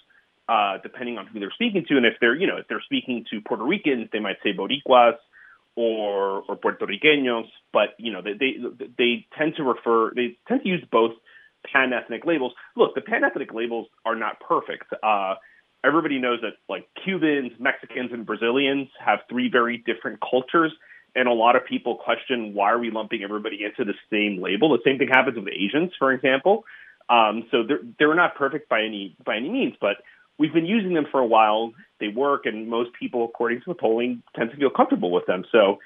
uh, 0.50 0.78
depending 0.84 1.18
on 1.18 1.28
who 1.28 1.40
they're 1.40 1.52
speaking 1.54 1.86
to. 1.88 1.98
And 1.98 2.06
if 2.06 2.16
they're 2.20 2.36
you 2.36 2.48
know 2.48 2.58
if 2.58 2.68
they're 2.68 2.84
speaking 2.84 3.26
to 3.32 3.42
Puerto 3.42 3.64
Ricans, 3.64 4.10
they 4.12 4.20
might 4.20 4.38
say 4.44 4.54
Boricuas 4.54 5.16
or 5.76 6.44
or 6.48 6.56
Puerto 6.56 6.86
Riqueños. 6.86 7.48
But 7.72 7.90
you 7.98 8.12
know 8.12 8.22
they 8.22 8.34
they 8.34 8.56
they 8.98 9.28
tend 9.38 9.56
to 9.58 9.64
refer 9.64 10.12
they 10.16 10.38
tend 10.48 10.64
to 10.64 10.70
use 10.70 10.84
both 10.92 11.12
pan 11.72 11.94
ethnic 11.94 12.26
labels. 12.26 12.54
Look, 12.76 12.96
the 12.96 13.02
pan 13.02 13.24
ethnic 13.24 13.54
labels 13.54 13.88
are 14.06 14.16
not 14.16 14.40
perfect. 14.40 14.92
Uh, 15.02 15.36
everybody 15.84 16.20
knows 16.20 16.40
that 16.42 16.54
like 16.68 16.88
Cubans, 17.04 17.52
Mexicans, 17.60 18.12
and 18.12 18.26
Brazilians 18.26 18.90
have 19.04 19.20
three 19.30 19.50
very 19.50 19.78
different 19.78 20.20
cultures. 20.20 20.72
And 21.16 21.28
a 21.28 21.34
lot 21.34 21.56
of 21.56 21.66
people 21.66 21.96
question 21.96 22.54
why 22.54 22.72
are 22.72 22.80
we 22.80 22.92
lumping 22.92 23.24
everybody 23.24 23.64
into 23.64 23.90
the 23.90 23.98
same 24.12 24.42
label? 24.42 24.70
The 24.70 24.84
same 24.84 24.98
thing 24.98 25.08
happens 25.08 25.38
with 25.38 25.48
Asians, 25.48 25.92
for 25.98 26.12
example. 26.12 26.66
Um, 27.10 27.46
so 27.52 27.64
they're 27.64 27.82
they're 28.00 28.16
not 28.16 28.36
perfect 28.36 28.68
by 28.68 28.82
any 28.82 29.16
by 29.24 29.38
any 29.38 29.50
means, 29.50 29.76
but 29.80 29.98
we've 30.38 30.54
been 30.54 30.66
using 30.66 30.94
them 30.94 31.06
for 31.12 31.20
a 31.20 31.26
while. 31.26 31.74
They 32.00 32.08
work, 32.10 32.46
and 32.46 32.68
most 32.70 32.92
people, 33.00 33.26
according 33.26 33.60
to 33.60 33.66
the 33.68 33.76
polling, 33.76 34.24
tend 34.36 34.52
to 34.52 34.58
feel 34.58 34.70
comfortable 34.70 35.12
with 35.12 35.26
them. 35.26 35.46
So 35.52 35.80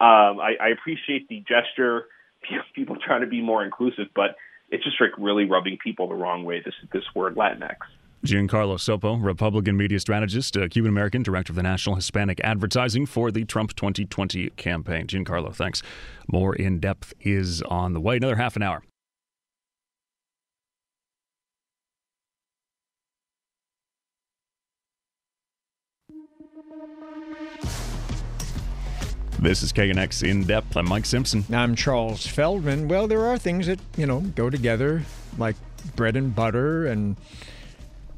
um, 0.00 0.40
I, 0.40 0.54
I 0.60 0.68
appreciate 0.68 1.28
the 1.28 1.42
gesture, 1.48 2.06
people 2.74 2.96
trying 2.96 3.22
to 3.22 3.26
be 3.26 3.40
more 3.40 3.64
inclusive, 3.64 4.08
but 4.14 4.36
it's 4.70 4.84
just 4.84 5.00
like 5.00 5.12
really 5.18 5.44
rubbing 5.44 5.78
people 5.82 6.08
the 6.08 6.14
wrong 6.14 6.44
way. 6.44 6.60
This 6.64 6.74
this 6.92 7.04
word 7.14 7.36
Latinx. 7.36 7.76
Giancarlo 8.24 8.78
Sopo, 8.78 9.22
Republican 9.22 9.76
media 9.76 10.00
strategist, 10.00 10.56
uh, 10.56 10.66
Cuban 10.66 10.88
American, 10.88 11.22
director 11.22 11.52
of 11.52 11.56
the 11.56 11.62
National 11.62 11.94
Hispanic 11.94 12.40
Advertising 12.42 13.04
for 13.04 13.30
the 13.30 13.44
Trump 13.44 13.76
2020 13.76 14.48
campaign. 14.56 15.06
Giancarlo, 15.06 15.54
thanks. 15.54 15.82
More 16.32 16.56
in 16.56 16.80
depth 16.80 17.12
is 17.20 17.60
on 17.62 17.92
the 17.92 18.00
way. 18.00 18.16
Another 18.16 18.36
half 18.36 18.56
an 18.56 18.62
hour. 18.62 18.82
This 29.38 29.62
is 29.62 29.74
KNX 29.74 30.26
In 30.26 30.44
Depth. 30.44 30.74
I'm 30.78 30.88
Mike 30.88 31.04
Simpson. 31.04 31.44
I'm 31.52 31.74
Charles 31.74 32.26
Feldman. 32.26 32.88
Well, 32.88 33.06
there 33.06 33.26
are 33.26 33.36
things 33.36 33.66
that, 33.66 33.78
you 33.98 34.06
know, 34.06 34.20
go 34.20 34.48
together, 34.48 35.02
like 35.36 35.56
bread 35.94 36.16
and 36.16 36.34
butter 36.34 36.86
and 36.86 37.16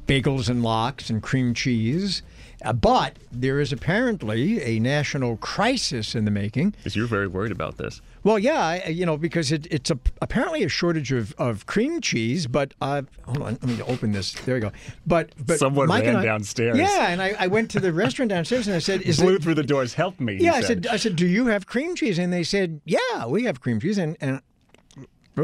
bagels 0.07 0.49
and 0.49 0.63
lox 0.63 1.09
and 1.09 1.21
cream 1.21 1.53
cheese. 1.53 2.23
Uh, 2.65 2.73
but 2.73 3.17
there 3.31 3.59
is 3.59 3.71
apparently 3.71 4.59
a 4.63 4.79
national 4.79 5.37
crisis 5.37 6.15
in 6.15 6.25
the 6.25 6.31
making. 6.31 6.71
Because 6.71 6.95
you're 6.95 7.05
very 7.05 7.27
worried 7.27 7.51
about 7.51 7.77
this. 7.77 8.01
Well, 8.23 8.39
yeah, 8.39 8.81
I, 8.83 8.87
you 8.87 9.05
know, 9.05 9.15
because 9.15 9.51
it, 9.51 9.67
it's 9.69 9.91
a, 9.91 9.99
apparently 10.23 10.63
a 10.63 10.69
shortage 10.69 11.11
of, 11.11 11.35
of 11.37 11.67
cream 11.67 12.01
cheese. 12.01 12.47
But 12.47 12.73
uh, 12.81 13.03
hold 13.25 13.43
on, 13.43 13.59
let 13.61 13.63
me 13.63 13.79
open 13.83 14.11
this. 14.11 14.33
There 14.33 14.55
we 14.55 14.61
go. 14.61 14.71
But 15.05 15.33
but 15.45 15.59
someone 15.59 15.87
Mike 15.87 16.03
ran 16.03 16.15
I, 16.15 16.25
downstairs. 16.25 16.79
Yeah, 16.79 17.09
and 17.09 17.21
I, 17.21 17.35
I 17.39 17.45
went 17.45 17.69
to 17.71 17.79
the 17.79 17.93
restaurant 17.93 18.29
downstairs 18.29 18.67
and 18.67 18.75
I 18.75 18.79
said, 18.79 19.01
"Is 19.03 19.19
blew 19.19 19.35
it, 19.35 19.43
through 19.43 19.55
the 19.55 19.63
doors. 19.63 19.93
Help 19.93 20.19
me." 20.19 20.37
Yeah, 20.39 20.53
I 20.53 20.61
said, 20.61 20.87
I 20.87 20.97
said, 20.97 21.15
do 21.15 21.27
you 21.27 21.45
have 21.47 21.67
cream 21.67 21.95
cheese? 21.95 22.17
And 22.17 22.33
they 22.33 22.43
said, 22.43 22.81
yeah, 22.85 23.27
we 23.27 23.43
have 23.43 23.61
cream 23.61 23.79
cheese. 23.79 23.99
And 23.99 24.17
and 24.19 24.41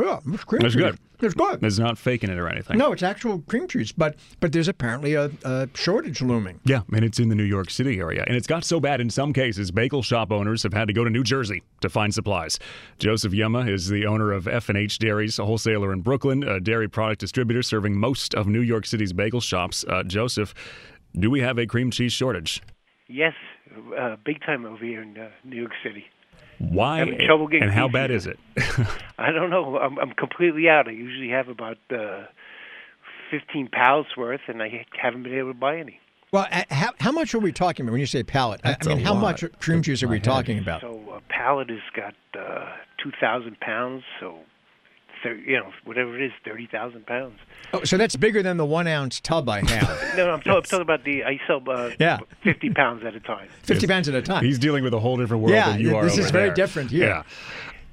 yeah, 0.02 0.20
it's 0.34 0.44
cream 0.44 0.62
That's 0.62 0.74
cheese. 0.74 0.84
good. 0.84 0.98
It's 1.22 1.34
good. 1.36 1.64
It's 1.64 1.80
not 1.80 1.98
faking 1.98 2.30
it 2.30 2.38
or 2.38 2.50
anything. 2.50 2.78
No, 2.78 2.92
it's 2.92 3.04
actual 3.04 3.40
cream 3.48 3.68
cheese, 3.68 3.92
but 3.92 4.16
but 4.40 4.52
there's 4.52 4.68
apparently 4.68 5.14
a, 5.14 5.32
a 5.46 5.70
shortage 5.74 6.22
looming. 6.22 6.60
Yeah, 6.66 6.82
and 6.94 7.06
it's 7.06 7.20
in 7.20 7.30
the 7.30 7.36
New 7.36 7.44
York 7.44 7.70
City 7.70 8.00
area. 8.00 8.24
And 8.28 8.36
it's 8.36 8.48
got 8.48 8.66
so 8.66 8.80
bad 8.80 9.00
in 9.00 9.10
some 9.10 9.32
cases, 9.32 9.72
bagel 9.72 10.02
shop 10.02 10.32
owners 10.32 10.64
have 10.64 10.74
had 10.74 10.88
to 10.88 10.94
go 10.94 11.04
to 11.04 11.10
New 11.10 11.24
Jersey 11.24 11.64
to 11.82 11.90
find 11.90 12.14
supplies. 12.14 12.60
Joseph 13.00 13.32
Yema 13.32 13.70
is 13.70 13.88
the 13.88 14.06
owner 14.06 14.32
of 14.34 14.48
F&H 14.48 15.00
Dairies, 15.00 15.40
a 15.40 15.46
wholesaler 15.46 15.94
in 15.94 16.02
Brooklyn, 16.02 16.44
a 16.44 16.60
dairy 16.60 16.90
product 16.90 17.22
distributor 17.22 17.62
serving 17.64 17.96
most 17.98 18.34
of 18.36 18.48
New 18.48 18.62
York 18.62 18.86
City's 18.86 19.14
bagel 19.14 19.40
shops. 19.42 19.86
Uh, 19.88 20.04
Joseph, 20.04 20.54
do 21.18 21.30
we 21.30 21.40
have 21.40 21.58
a 21.58 21.66
cream 21.66 21.90
cheese 21.92 22.12
shortage? 22.12 22.62
Yes, 23.08 23.34
uh, 23.98 24.18
big 24.26 24.42
time 24.42 24.66
over 24.66 24.84
here 24.84 25.02
in 25.02 25.18
uh, 25.18 25.30
New 25.44 25.58
York 25.58 25.72
City. 25.84 26.06
Why 26.70 27.00
Having 27.00 27.20
trouble 27.26 27.48
getting 27.48 27.64
and 27.64 27.72
how 27.72 27.88
cream 27.88 27.94
bad 27.94 28.12
is 28.12 28.26
it? 28.28 28.40
I 29.18 29.32
don't 29.32 29.50
know. 29.50 29.78
I'm, 29.78 30.00
I'm 30.00 30.12
completely 30.12 30.70
out. 30.70 30.88
I 30.88 30.92
usually 30.92 31.30
have 31.30 31.50
about 31.50 31.78
uh, 31.92 32.24
15 33.32 33.70
pounds 33.70 34.08
worth, 34.16 34.42
and 34.48 34.62
I 34.62 34.86
haven't 35.00 35.24
been 35.24 35.38
able 35.38 35.54
to 35.54 35.60
buy 35.60 35.78
any. 35.78 36.00
Well, 36.32 36.48
how, 36.72 36.94
how 37.00 37.12
much 37.12 37.36
are 37.36 37.40
we 37.40 37.52
talking 37.52 37.86
about 37.86 37.92
when 37.92 38.00
you 38.00 38.08
say 38.08 38.24
pallet? 38.24 38.62
I, 38.64 38.70
That's 38.72 38.88
I 38.88 38.96
mean, 38.96 39.06
how 39.06 39.14
lot. 39.14 39.42
much 39.42 39.60
cream 39.60 39.84
cheese 39.84 40.02
are 40.02 40.08
we 40.08 40.20
talking 40.20 40.58
about? 40.58 40.82
So 40.82 41.00
a 41.16 41.22
pallet 41.32 41.70
has 41.70 41.80
got 41.96 42.16
uh, 42.36 42.72
2,000 43.04 43.60
pounds, 43.60 44.04
so 44.20 44.40
thir- 45.24 45.36
you 45.36 45.58
know 45.58 45.72
whatever 45.86 46.16
it 46.16 46.24
is, 46.26 46.32
30,000 46.46 47.06
pounds. 47.08 47.40
Oh, 47.74 47.84
so 47.84 47.98
that's 47.98 48.16
bigger 48.16 48.44
than 48.44 48.58
the 48.58 48.66
one 48.66 48.86
ounce 48.88 49.20
tub 49.20 49.50
I 49.50 49.60
have. 49.68 50.14
No, 50.18 50.28
no 50.28 50.34
I'm, 50.34 50.40
talking, 50.42 50.52
I'm 50.54 50.62
talking 50.64 50.82
about 50.82 51.04
the. 51.06 51.24
I 51.24 51.40
sell 51.48 51.62
uh, 51.68 51.90
Yeah. 52.00 52.20
50 52.44 52.70
pounds 52.72 53.04
at 53.06 53.16
a 53.16 53.20
time. 53.20 53.48
50 53.64 53.88
pounds 53.88 54.08
at 54.10 54.14
a 54.16 54.22
time. 54.22 54.44
He's 54.46 54.60
dealing 54.60 54.84
with 54.84 54.94
a 54.94 55.00
whole 55.00 55.18
different 55.18 55.42
world 55.42 55.56
Yeah, 55.56 55.72
than 55.72 55.82
you 55.82 55.96
are. 55.96 56.04
this 56.04 56.18
is 56.20 56.30
very 56.30 56.50
there. 56.50 56.56
different 56.56 56.92
here. 56.92 57.08
Yeah. 57.08 57.24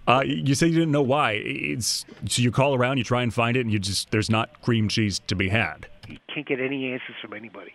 Uh, 0.07 0.23
you 0.23 0.55
say 0.55 0.66
you 0.66 0.75
didn't 0.75 0.90
know 0.93 1.03
why. 1.03 1.33
It's 1.45 2.05
so 2.27 2.43
you 2.43 2.51
call 2.51 2.75
around, 2.75 2.99
you 2.99 3.05
try 3.05 3.23
and 3.23 3.33
find 3.33 3.57
it, 3.57 3.61
and 3.61 3.73
you 3.73 3.79
just 3.79 4.11
there's 4.11 4.29
not 4.29 4.61
cream 4.61 4.88
cheese 4.88 5.21
to 5.29 5.35
be 5.37 5.49
had. 5.51 5.87
You 6.09 6.19
can't 6.35 6.47
get 6.47 6.59
any 6.61 6.93
answers 6.93 7.14
from 7.23 7.33
anybody. 7.35 7.73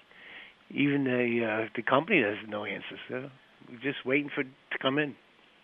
Even 0.72 1.06
the 1.06 1.46
uh, 1.46 1.68
the 1.76 1.82
company 1.82 2.22
has 2.24 2.36
no 2.48 2.66
answers. 2.66 3.00
Uh, 3.10 3.30
we're 3.70 3.78
just 3.82 4.06
waiting 4.06 4.30
for 4.34 4.42
it 4.42 4.48
to 4.72 4.78
come 4.80 5.00
in. 5.00 5.16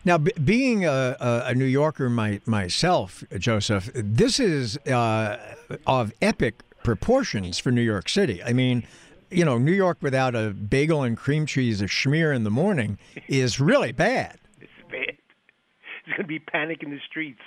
Now, 0.04 0.18
b- 0.18 0.32
being 0.44 0.84
a, 0.84 1.16
a, 1.20 1.54
New 1.54 1.64
Yorker 1.64 2.10
my, 2.10 2.40
myself, 2.44 3.22
Joseph, 3.38 3.90
this 3.94 4.40
is 4.40 4.76
uh, 4.78 5.38
of 5.86 6.12
epic 6.20 6.62
proportions 6.82 7.58
for 7.58 7.70
New 7.70 7.82
York 7.82 8.08
City. 8.08 8.42
I 8.42 8.52
mean, 8.52 8.84
you 9.30 9.44
know, 9.44 9.58
New 9.58 9.72
York 9.72 9.98
without 10.00 10.34
a 10.34 10.50
bagel 10.50 11.02
and 11.02 11.16
cream 11.16 11.46
cheese, 11.46 11.80
a 11.80 11.86
schmear 11.86 12.34
in 12.34 12.44
the 12.44 12.50
morning, 12.50 12.98
is 13.28 13.60
really. 13.60 13.92
Bad. 13.92 14.38
There's 16.06 16.16
going 16.16 16.24
to 16.24 16.28
be 16.28 16.38
panic 16.38 16.82
in 16.82 16.90
the 16.90 17.00
streets. 17.08 17.40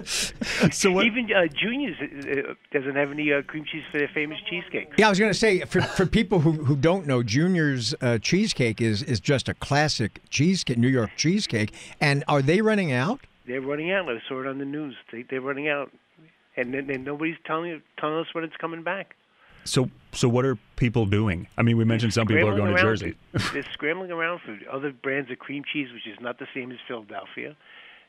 So 0.72 0.90
what? 0.92 1.06
Even 1.06 1.30
uh, 1.32 1.46
Junior's 1.46 1.96
uh, 2.00 2.54
doesn't 2.72 2.94
have 2.94 3.10
any 3.10 3.32
uh, 3.32 3.42
cream 3.42 3.64
cheese 3.64 3.82
for 3.90 3.98
their 3.98 4.08
famous 4.08 4.38
cheesecake. 4.48 4.92
Yeah, 4.98 5.06
I 5.06 5.08
was 5.10 5.18
going 5.18 5.32
to 5.32 5.38
say 5.38 5.60
for, 5.60 5.80
for 5.80 6.06
people 6.06 6.40
who, 6.40 6.52
who 6.52 6.76
don't 6.76 7.06
know, 7.06 7.22
Junior's 7.22 7.94
uh, 8.00 8.18
cheesecake 8.18 8.80
is 8.80 9.02
is 9.02 9.20
just 9.20 9.48
a 9.48 9.54
classic 9.54 10.20
cheesecake, 10.28 10.78
New 10.78 10.88
York 10.88 11.10
cheesecake. 11.16 11.72
And 12.00 12.24
are 12.28 12.42
they 12.42 12.60
running 12.60 12.92
out? 12.92 13.20
They're 13.46 13.60
running 13.60 13.90
out. 13.92 14.08
I 14.08 14.18
saw 14.28 14.40
it 14.40 14.46
on 14.46 14.58
the 14.58 14.64
news. 14.64 14.96
They, 15.12 15.22
they're 15.22 15.40
running 15.40 15.68
out, 15.68 15.90
and 16.56 16.74
then 16.74 16.86
then 16.86 17.04
nobody's 17.04 17.38
telling 17.46 17.80
telling 17.98 18.18
us 18.18 18.26
when 18.32 18.44
it's 18.44 18.56
coming 18.56 18.82
back. 18.82 19.16
So 19.64 19.90
so 20.12 20.28
what 20.28 20.44
are 20.44 20.56
people 20.76 21.06
doing? 21.06 21.46
I 21.58 21.62
mean, 21.62 21.76
we 21.76 21.84
mentioned 21.84 22.12
some 22.12 22.26
people 22.26 22.48
are 22.48 22.56
going 22.56 22.76
Scrambling 22.76 22.96
to 22.98 23.16
Jersey. 23.32 23.46
for- 23.48 23.54
they're 23.54 23.72
scrambling 23.72 24.10
around 24.10 24.40
for 24.40 24.58
other 24.70 24.92
brands 24.92 25.30
of 25.30 25.38
cream 25.38 25.62
cheese, 25.70 25.88
which 25.92 26.06
is 26.06 26.18
not 26.20 26.38
the 26.38 26.46
same 26.54 26.72
as 26.72 26.78
Philadelphia, 26.88 27.56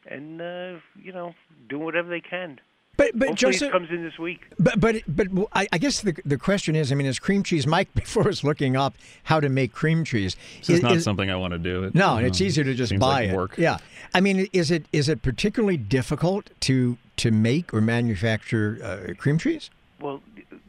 and 0.08 0.42
uh, 0.42 0.74
you 1.02 1.12
know, 1.12 1.34
doing 1.70 1.84
whatever 1.84 2.10
they 2.10 2.22
can. 2.22 2.60
But 2.98 3.12
but 3.18 3.30
Hopefully, 3.30 3.54
Joseph, 3.54 3.70
it 3.70 3.72
comes 3.72 3.90
in 3.90 4.04
this 4.04 4.20
week. 4.20 4.42
But 4.60 4.80
but 4.80 4.98
but 5.08 5.28
I, 5.54 5.66
I 5.72 5.78
guess 5.78 6.02
the 6.02 6.14
the 6.26 6.38
question 6.38 6.76
is, 6.76 6.92
I 6.92 6.96
mean, 6.96 7.08
is 7.08 7.20
cream 7.20 7.42
cheese? 7.42 7.66
Mike 7.66 7.92
before 7.96 8.24
was 8.24 8.44
looking 8.44 8.76
up 8.76 8.96
how 9.24 9.40
to 9.40 9.48
make 9.48 9.72
cream 9.72 10.04
cheese. 10.04 10.36
This 10.60 10.70
is 10.70 10.82
not 10.84 10.98
is- 10.98 11.04
something 11.04 11.32
I 11.32 11.36
want 11.38 11.54
to 11.54 11.58
do. 11.60 11.86
It- 11.86 11.96
No, 11.96 12.18
you 12.20 12.26
it's 12.28 12.40
know, 12.42 12.46
easier 12.48 12.64
to 12.66 12.74
just 12.74 12.90
seems 12.90 13.00
buy 13.00 13.22
like 13.22 13.30
it. 13.30 13.36
Work. 13.36 13.58
Yeah, 13.58 13.78
I 14.14 14.20
mean, 14.22 14.48
is 14.52 14.72
it 14.72 14.86
is 14.92 15.08
it 15.08 15.22
particularly 15.22 15.78
difficult 15.78 16.50
to 16.62 16.98
to 17.18 17.32
make 17.32 17.74
or 17.74 17.80
manufacture 17.82 18.78
uh, 18.84 19.14
cream 19.14 19.38
cheese? 19.38 19.70
Well, 20.02 20.22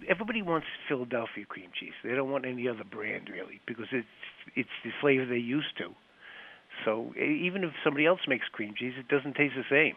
everybody 0.09 0.43
wants 0.43 0.67
Philadelphia 0.89 1.45
cream 1.47 1.71
cheese. 1.79 1.93
They 2.05 2.15
don't 2.15 2.31
want 2.31 2.45
any 2.45 2.69
other 2.69 2.85
brand 2.85 3.29
really 3.31 3.61
because 3.67 3.87
it's 3.93 4.07
it's 4.55 4.69
the 4.85 4.91
flavor 5.01 5.25
they're 5.25 5.37
used 5.37 5.77
to. 5.79 5.95
So 6.85 7.15
e- 7.17 7.43
even 7.47 7.65
if 7.65 7.73
somebody 7.85 8.07
else 8.07 8.21
makes 8.29 8.47
cream 8.49 8.75
cheese, 8.77 8.95
it 8.99 9.09
doesn't 9.09 9.35
taste 9.37 9.55
the 9.57 9.65
same. 9.71 9.95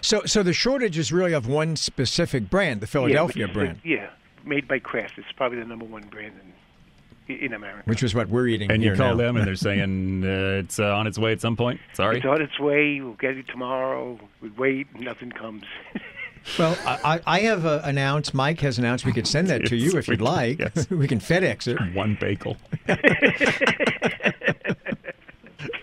So 0.00 0.22
so 0.24 0.42
the 0.42 0.52
shortage 0.54 0.96
is 0.96 1.12
really 1.12 1.32
of 1.34 1.46
one 1.46 1.76
specific 1.76 2.48
brand, 2.48 2.80
the 2.80 2.86
Philadelphia 2.86 3.46
yeah, 3.46 3.52
brand, 3.52 3.80
the- 3.82 3.88
yeah, 3.90 4.10
made 4.44 4.66
by 4.66 4.78
Kraft. 4.78 5.18
It's 5.18 5.32
probably 5.36 5.58
the 5.58 5.66
number 5.66 5.84
one 5.84 6.04
brand 6.08 6.32
in 6.42 6.52
in 7.28 7.52
America. 7.54 7.82
which 7.86 8.04
is 8.04 8.14
what 8.14 8.28
we're 8.28 8.46
eating 8.46 8.70
And 8.70 8.84
you 8.84 8.94
call 8.94 9.10
now. 9.10 9.16
them, 9.16 9.36
and 9.36 9.44
they're 9.46 9.56
saying 9.70 10.24
uh, 10.24 10.60
it's 10.62 10.78
uh, 10.78 10.94
on 10.96 11.08
its 11.08 11.18
way 11.18 11.32
at 11.32 11.40
some 11.40 11.56
point. 11.56 11.80
Sorry. 11.92 12.18
It's 12.18 12.24
on 12.24 12.40
its 12.40 12.58
way. 12.60 13.00
We'll 13.00 13.14
get 13.14 13.36
it 13.36 13.48
tomorrow. 13.48 14.18
We 14.40 14.50
wait. 14.50 14.86
Nothing 14.98 15.32
comes. 15.32 15.64
Well, 16.58 16.76
I, 16.86 17.20
I 17.26 17.40
have 17.40 17.66
uh, 17.66 17.80
announced. 17.84 18.32
Mike 18.32 18.60
has 18.60 18.78
announced. 18.78 19.04
We 19.04 19.12
could 19.12 19.26
send 19.26 19.48
that 19.48 19.66
to 19.66 19.76
you 19.76 19.98
if 19.98 20.08
you'd 20.08 20.20
like. 20.36 20.58
Yes. 20.60 20.88
we 20.90 21.06
can 21.08 21.18
FedEx 21.18 21.66
it. 21.68 21.78
One 21.94 22.16
bagel. 22.20 22.56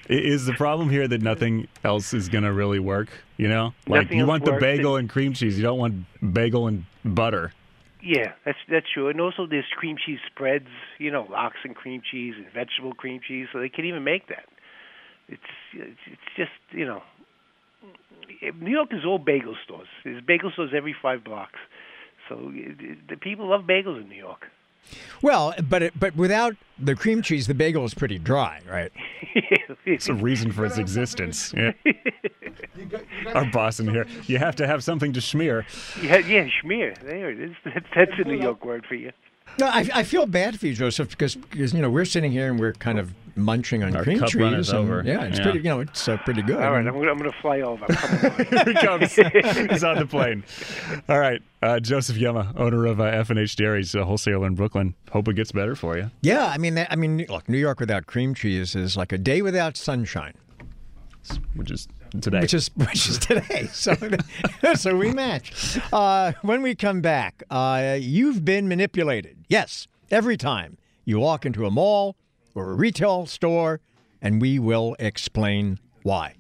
Is 0.10 0.46
the 0.46 0.54
problem 0.54 0.90
here 0.90 1.08
that 1.08 1.22
nothing 1.22 1.68
else 1.84 2.14
is 2.14 2.30
going 2.30 2.44
to 2.44 2.52
really 2.54 2.80
work? 2.80 3.10
You 3.38 3.48
know, 3.48 3.74
like 3.88 4.04
Nothing 4.04 4.18
you 4.20 4.26
want 4.26 4.46
the 4.46 4.52
works. 4.52 4.62
bagel 4.62 4.96
and 4.98 5.10
cream 5.10 5.34
cheese. 5.34 5.58
You 5.58 5.64
don't 5.64 5.80
want 5.80 6.06
bagel 6.34 6.68
and 6.68 6.86
butter. 7.04 7.52
yeah, 8.02 8.34
that's 8.46 8.58
that's 8.70 8.86
true. 8.94 9.10
And 9.10 9.20
also, 9.22 9.48
there's 9.48 9.66
cream 9.76 9.96
cheese 10.06 10.20
spreads. 10.28 10.68
You 11.00 11.10
know, 11.12 11.26
lox 11.30 11.56
and 11.64 11.76
cream 11.76 12.02
cheese 12.10 12.36
and 12.38 12.46
vegetable 12.54 12.94
cream 12.94 13.22
cheese. 13.26 13.48
So 13.52 13.60
they 13.60 13.70
can 13.70 13.86
even 13.86 14.04
make 14.04 14.28
that. 14.28 14.46
It's 15.30 15.42
it's, 15.74 16.00
it's 16.06 16.22
just 16.38 16.52
you 16.72 16.86
know, 16.86 17.02
New 18.60 18.72
York 18.72 18.90
is 18.92 19.06
all 19.06 19.20
bagel 19.20 19.56
stores. 19.64 19.88
There's 20.04 20.24
bagel 20.24 20.52
stores 20.52 20.72
every 20.76 20.96
five 21.02 21.24
blocks. 21.24 21.60
So 22.30 22.52
the 23.10 23.18
people 23.18 23.50
love 23.50 23.64
bagels 23.64 24.02
in 24.02 24.10
New 24.10 24.16
York. 24.16 24.48
Well, 25.22 25.54
but 25.70 25.82
it, 25.82 25.94
but 25.98 26.16
without 26.16 26.56
the 26.78 26.96
cream 26.96 27.22
cheese, 27.22 27.48
the 27.48 27.54
bagel 27.54 27.86
is 27.86 27.94
pretty 27.94 28.20
dry, 28.20 28.62
right? 28.70 28.92
It's 29.86 30.08
a 30.08 30.14
reason 30.14 30.52
for 30.52 30.66
its 30.66 30.78
existence. 30.78 31.54
Yeah. 31.56 31.74
Our 33.34 33.46
boss 33.52 33.82
in 33.82 33.90
here. 33.90 34.06
You 34.28 34.38
have 34.38 34.56
to 34.58 34.68
have 34.68 34.82
something 34.84 35.12
to 35.14 35.20
smear. 35.22 35.66
yeah, 36.02 36.18
yeah, 36.20 36.48
schmear. 36.64 36.98
There 37.02 37.30
it 37.30 37.40
is. 37.40 37.56
That's, 37.66 37.86
that's 37.94 38.12
a 38.18 38.24
New 38.24 38.40
York 38.40 38.64
word 38.64 38.86
for 38.88 38.96
you. 38.96 39.12
No, 39.60 39.68
I, 39.68 39.88
I 39.94 40.04
feel 40.04 40.26
bad 40.26 40.60
for 40.60 40.68
you, 40.68 40.74
Joseph, 40.74 41.10
because, 41.10 41.36
because 41.36 41.74
you 41.74 41.82
know 41.82 41.90
we're 41.90 42.06
sitting 42.06 42.32
here 42.32 42.50
and 42.50 42.60
we're 42.60 42.74
kind 42.74 42.98
of 43.00 43.14
munching 43.36 43.82
on 43.84 43.96
Our 43.96 44.04
cream 44.04 44.20
cup 44.20 44.30
cheese. 44.30 44.42
runners 44.42 44.70
and- 44.70 44.78
over. 44.80 45.04
Yeah, 45.06 45.24
it's 45.24 45.38
Yeah. 45.40 45.44
pretty. 45.44 45.60
You 45.60 45.64
know, 45.66 45.80
it's 45.80 46.08
uh, 46.08 46.18
pretty 46.18 46.42
good. 46.44 46.58
All 46.58 46.72
right, 46.72 46.86
I'm 46.86 46.94
gonna, 46.94 47.12
I'm 47.12 47.18
gonna 47.18 47.32
fly 47.42 47.62
over. 47.62 47.86
Come 47.88 48.32
on. 48.32 48.46
Here 48.46 48.64
he 48.66 48.74
comes. 48.76 49.14
He's 49.72 49.84
on 49.84 49.98
the 49.98 50.06
plane. 50.08 50.44
All 51.10 51.20
right. 51.20 51.42
Uh, 51.62 51.80
Joseph 51.80 52.18
Yema, 52.18 52.54
owner 52.60 52.86
of 52.86 53.00
uh, 53.00 53.06
F&H 53.06 53.56
Dairies, 53.56 53.96
a 53.96 54.06
wholesaler 54.06 54.46
in 54.48 54.54
Brooklyn. 54.56 54.94
Hope 55.12 55.28
it 55.30 55.34
gets 55.36 55.52
better 55.52 55.76
for 55.76 55.98
you. 55.98 56.12
Yeah, 56.22 56.46
I 56.48 56.58
mean, 56.58 56.76
that, 56.76 56.92
I 56.92 56.96
mean, 56.96 57.26
look, 57.30 57.48
New 57.50 57.58
York 57.58 57.80
without 57.80 58.06
cream 58.06 58.34
cheese 58.36 58.76
is 58.76 58.96
like 58.98 59.12
a 59.14 59.18
day 59.18 59.42
without 59.42 59.78
sunshine, 59.78 60.34
Which 61.56 61.72
is 61.72 61.88
today. 62.22 62.42
which 62.42 62.54
is 62.54 62.70
which 62.76 63.08
is 63.08 63.18
today. 63.20 63.70
So, 63.74 63.96
so 64.76 64.96
we 64.96 65.12
match. 65.12 65.80
Uh, 65.92 66.34
when 66.42 66.62
we 66.62 66.76
come 66.76 67.02
back, 67.02 67.44
uh, 67.50 67.98
you've 68.00 68.44
been 68.46 68.68
manipulated. 68.68 69.46
Yes, 69.48 69.88
every 70.12 70.38
time 70.38 70.78
you 71.06 71.20
walk 71.20 71.46
into 71.46 71.66
a 71.66 71.72
mall 71.72 72.16
or 72.56 72.72
a 72.72 72.76
retail 72.76 73.26
store, 73.26 73.80
and 74.22 74.42
we 74.42 74.60
will 74.60 74.96
explain 75.00 75.80
why. 76.04 76.36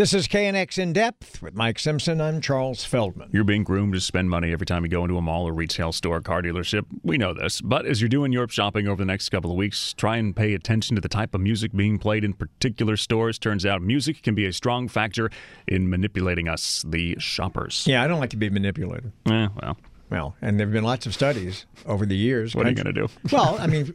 This 0.00 0.14
is 0.14 0.28
KNX 0.28 0.78
In 0.78 0.94
Depth 0.94 1.42
with 1.42 1.54
Mike 1.54 1.78
Simpson. 1.78 2.22
I'm 2.22 2.40
Charles 2.40 2.86
Feldman. 2.86 3.28
You're 3.34 3.44
being 3.44 3.64
groomed 3.64 3.92
to 3.92 4.00
spend 4.00 4.30
money 4.30 4.50
every 4.50 4.64
time 4.64 4.82
you 4.82 4.88
go 4.88 5.04
into 5.04 5.18
a 5.18 5.20
mall 5.20 5.46
or 5.46 5.52
retail 5.52 5.92
store, 5.92 6.22
car 6.22 6.40
dealership. 6.40 6.86
We 7.02 7.18
know 7.18 7.34
this. 7.34 7.60
But 7.60 7.84
as 7.84 8.00
you're 8.00 8.08
doing 8.08 8.32
your 8.32 8.48
shopping 8.48 8.88
over 8.88 9.02
the 9.02 9.04
next 9.04 9.28
couple 9.28 9.50
of 9.50 9.58
weeks, 9.58 9.92
try 9.92 10.16
and 10.16 10.34
pay 10.34 10.54
attention 10.54 10.94
to 10.94 11.02
the 11.02 11.08
type 11.10 11.34
of 11.34 11.42
music 11.42 11.72
being 11.72 11.98
played 11.98 12.24
in 12.24 12.32
particular 12.32 12.96
stores. 12.96 13.38
Turns 13.38 13.66
out 13.66 13.82
music 13.82 14.22
can 14.22 14.34
be 14.34 14.46
a 14.46 14.54
strong 14.54 14.88
factor 14.88 15.30
in 15.68 15.90
manipulating 15.90 16.48
us, 16.48 16.82
the 16.88 17.16
shoppers. 17.18 17.84
Yeah, 17.86 18.02
I 18.02 18.06
don't 18.06 18.20
like 18.20 18.30
to 18.30 18.38
be 18.38 18.48
manipulated. 18.48 19.12
Eh, 19.26 19.48
well, 19.60 19.76
Well, 20.10 20.34
and 20.42 20.58
there 20.58 20.66
have 20.66 20.72
been 20.72 20.82
lots 20.84 21.06
of 21.06 21.14
studies 21.14 21.66
over 21.86 22.04
the 22.04 22.16
years. 22.16 22.54
what 22.54 22.66
are 22.66 22.70
you 22.70 22.74
going 22.74 22.92
to 22.92 22.92
do? 22.92 23.08
Well, 23.32 23.56
I 23.60 23.68
mean, 23.68 23.92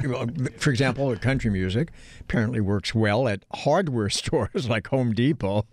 for 0.57 0.69
example, 0.69 1.13
country 1.17 1.51
music 1.51 1.89
apparently 2.21 2.61
works 2.61 2.95
well 2.95 3.27
at 3.27 3.43
hardware 3.53 4.09
stores 4.21 4.69
like 4.69 4.87
Home 4.87 5.13
Depot, 5.13 5.65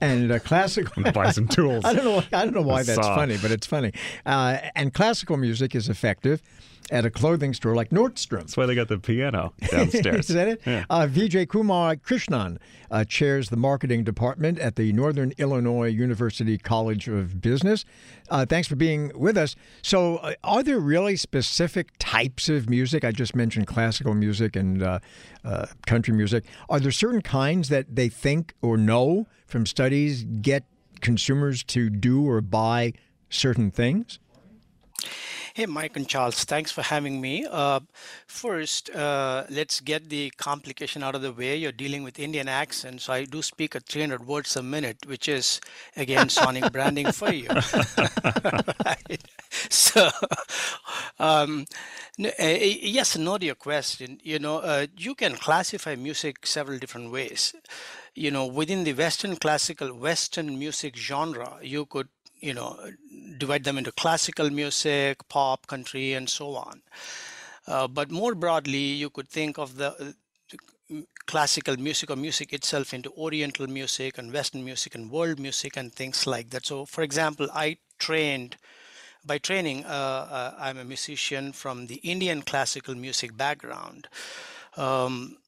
and 0.00 0.32
uh, 0.32 0.38
classical. 0.40 1.04
Buy 1.12 1.30
some 1.30 1.46
tools. 1.46 1.84
I 1.84 1.92
don't 1.92 2.04
know. 2.04 2.22
I 2.32 2.44
don't 2.44 2.54
know 2.54 2.62
why 2.62 2.82
that's 2.82 2.98
funny, 3.06 3.38
but 3.40 3.52
it's 3.52 3.66
funny. 3.66 3.92
Uh, 4.26 4.58
and 4.74 4.92
classical 4.92 5.36
music 5.36 5.74
is 5.74 5.88
effective 5.88 6.42
at 6.90 7.04
a 7.04 7.10
clothing 7.10 7.54
store 7.54 7.74
like 7.74 7.90
Nordstrom. 7.90 8.40
That's 8.40 8.56
why 8.56 8.66
they 8.66 8.74
got 8.74 8.88
the 8.88 8.98
piano 8.98 9.52
downstairs. 9.70 10.28
Is 10.28 10.34
that 10.34 10.48
it? 10.48 10.60
Yeah. 10.66 10.84
Uh, 10.90 11.06
Vijay 11.06 11.48
Kumar 11.48 11.96
Krishnan 11.96 12.58
uh, 12.90 13.04
chairs 13.04 13.48
the 13.48 13.56
marketing 13.56 14.04
department 14.04 14.58
at 14.58 14.76
the 14.76 14.92
Northern 14.92 15.32
Illinois 15.38 15.88
University 15.88 16.58
College 16.58 17.08
of 17.08 17.40
Business. 17.40 17.84
Uh, 18.30 18.44
thanks 18.46 18.68
for 18.68 18.76
being 18.76 19.12
with 19.14 19.36
us. 19.36 19.56
So, 19.82 20.16
uh, 20.16 20.34
are 20.44 20.62
there 20.62 20.78
really 20.78 21.16
specific 21.16 21.90
types 21.98 22.48
of 22.48 22.68
music? 22.68 23.04
I 23.04 23.12
just 23.12 23.34
mentioned 23.34 23.66
classical 23.66 24.14
music 24.14 24.56
and 24.56 24.82
uh, 24.82 24.98
uh, 25.44 25.66
country 25.86 26.14
music. 26.14 26.44
Are 26.68 26.80
there 26.80 26.92
certain 26.92 27.22
kinds 27.22 27.68
that 27.68 27.94
they 27.94 28.08
think 28.08 28.54
or 28.62 28.76
know 28.76 29.26
from 29.46 29.66
studies 29.66 30.24
get 30.24 30.64
consumers 31.00 31.62
to 31.64 31.90
do 31.90 32.28
or 32.28 32.40
buy 32.40 32.92
certain 33.28 33.70
things? 33.70 34.18
Hey, 35.54 35.66
Mike 35.66 35.96
and 35.96 36.08
Charles, 36.08 36.44
thanks 36.44 36.70
for 36.70 36.82
having 36.82 37.20
me. 37.20 37.46
Uh, 37.48 37.80
first, 38.26 38.90
uh, 38.90 39.44
let's 39.50 39.80
get 39.80 40.08
the 40.08 40.30
complication 40.36 41.02
out 41.02 41.14
of 41.14 41.22
the 41.22 41.32
way. 41.32 41.56
You're 41.56 41.72
dealing 41.72 42.02
with 42.02 42.18
Indian 42.18 42.48
accent, 42.48 43.00
so 43.02 43.12
I 43.12 43.24
do 43.24 43.42
speak 43.42 43.74
at 43.76 43.86
300 43.86 44.26
words 44.26 44.56
a 44.56 44.62
minute, 44.62 44.98
which 45.06 45.28
is, 45.28 45.60
again, 45.96 46.28
sonic 46.28 46.70
branding 46.72 47.10
for 47.10 47.30
you. 47.30 47.52
right? 48.84 49.22
So, 49.70 50.10
um, 51.18 51.66
n- 52.18 52.32
uh, 52.38 52.44
yes, 52.46 53.16
no 53.16 53.38
to 53.38 53.46
your 53.46 53.54
question. 53.54 54.18
You 54.22 54.38
know, 54.38 54.58
uh, 54.58 54.86
you 54.96 55.14
can 55.14 55.34
classify 55.36 55.94
music 55.96 56.46
several 56.46 56.78
different 56.78 57.10
ways. 57.12 57.54
You 58.14 58.30
know, 58.30 58.46
within 58.46 58.84
the 58.84 58.92
Western 58.94 59.36
classical 59.36 59.94
Western 59.94 60.58
music 60.58 60.96
genre, 60.96 61.58
you 61.62 61.86
could 61.86 62.08
you 62.40 62.54
know 62.54 62.78
divide 63.38 63.64
them 63.64 63.78
into 63.78 63.92
classical 63.92 64.50
music 64.50 65.26
pop 65.28 65.66
country 65.66 66.12
and 66.14 66.28
so 66.28 66.56
on. 66.56 66.82
Uh, 67.66 67.86
but 67.88 68.10
more 68.10 68.34
broadly 68.34 68.78
you 68.78 69.10
could 69.10 69.28
think 69.28 69.58
of 69.58 69.76
the 69.76 70.14
classical 71.26 71.76
music 71.76 72.10
or 72.10 72.16
music 72.16 72.52
itself 72.52 72.92
into 72.92 73.10
oriental 73.12 73.66
music 73.66 74.18
and 74.18 74.32
western 74.32 74.64
music 74.64 74.94
and 74.94 75.10
world 75.10 75.38
music 75.38 75.76
and 75.76 75.92
things 75.92 76.26
like 76.26 76.50
that. 76.50 76.66
So 76.66 76.84
for 76.84 77.02
example 77.02 77.48
i 77.54 77.78
trained 77.98 78.56
by 79.24 79.38
training 79.38 79.84
uh, 79.84 79.88
uh, 79.88 80.54
i'm 80.58 80.78
a 80.78 80.84
musician 80.84 81.52
from 81.52 81.86
the 81.86 81.96
indian 81.96 82.42
classical 82.42 82.94
music 82.94 83.36
background. 83.36 84.08
Um, 84.76 85.38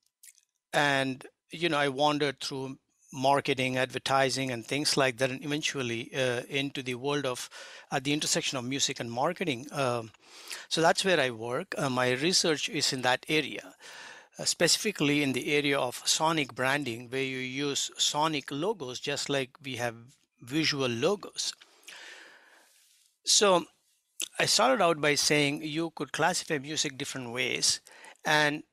and 0.73 1.27
you 1.51 1.69
know 1.69 1.79
i 1.79 1.89
wandered 1.89 2.41
through 2.41 2.79
marketing 3.15 3.77
advertising 3.77 4.51
and 4.51 4.67
things 4.67 4.97
like 4.97 5.19
that 5.19 5.31
and 5.31 5.45
eventually 5.45 6.11
uh, 6.15 6.43
into 6.49 6.83
the 6.83 6.97
world 6.97 7.25
of 7.25 7.49
at 7.93 8.03
the 8.03 8.13
intersection 8.13 8.59
of 8.59 8.65
music 8.65 8.99
and 8.99 9.11
marketing 9.11 9.67
um, 9.71 10.11
so 10.69 10.81
that's 10.81 11.05
where 11.05 11.21
i 11.21 11.31
work. 11.31 11.75
Uh, 11.79 11.89
my 11.89 12.11
research 12.11 12.69
is 12.69 12.93
in 12.93 13.03
that 13.03 13.25
area 13.29 13.75
uh, 14.39 14.45
specifically 14.45 15.23
in 15.23 15.33
the 15.33 15.55
area 15.55 15.79
of 15.79 16.03
sonic 16.05 16.55
branding 16.55 17.09
where 17.09 17.23
you 17.23 17.39
use 17.39 17.91
sonic 17.97 18.51
logos 18.51 18.99
just 18.99 19.29
like 19.29 19.51
we 19.65 19.77
have 19.77 19.95
visual 20.43 20.89
logos. 20.89 21.53
So 23.25 23.65
i 24.39 24.47
started 24.47 24.83
out 24.83 25.01
by 25.01 25.15
saying 25.15 25.63
you 25.63 25.91
could 25.91 26.11
classify 26.11 26.59
music 26.59 26.99
different 26.99 27.33
ways 27.33 27.81
and 28.25 28.65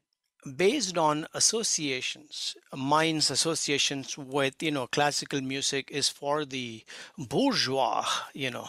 based 0.58 0.98
on 0.98 1.28
associations 1.34 2.56
mind's 2.76 3.30
associations 3.30 4.18
with 4.18 4.62
you 4.62 4.72
know 4.72 4.88
classical 4.88 5.40
music 5.40 5.90
is 5.92 6.10
for 6.10 6.46
the 6.46 6.84
bourgeois 7.18 8.04
you 8.34 8.50
know 8.50 8.68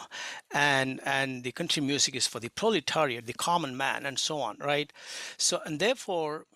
and 0.53 1.01
and 1.07 1.45
the 1.45 1.53
country 1.53 1.83
music 1.83 2.15
is 2.15 2.27
for 2.27 2.41
the 2.41 2.51
proletariat 2.51 3.27
the 3.27 3.33
common 3.33 3.77
man 3.77 4.05
and 4.05 4.19
so 4.19 4.39
on 4.41 4.57
right? 4.59 4.93
So 5.37 5.61
and 5.65 5.81
therefore 5.81 6.47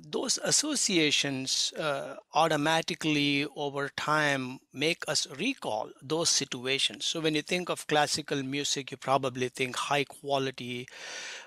those 0.00 0.38
associations 0.42 1.72
uh, 1.78 2.16
automatically 2.34 3.46
over 3.56 3.88
time 3.96 4.58
make 4.72 5.04
us 5.08 5.26
recall 5.38 5.90
those 6.02 6.28
situations. 6.28 7.04
So 7.04 7.20
when 7.20 7.34
you 7.34 7.42
think 7.42 7.68
of 7.68 7.86
classical 7.86 8.42
music 8.42 8.90
you 8.90 8.96
probably 8.96 9.48
think 9.48 9.76
high 9.76 10.04
quality 10.04 10.88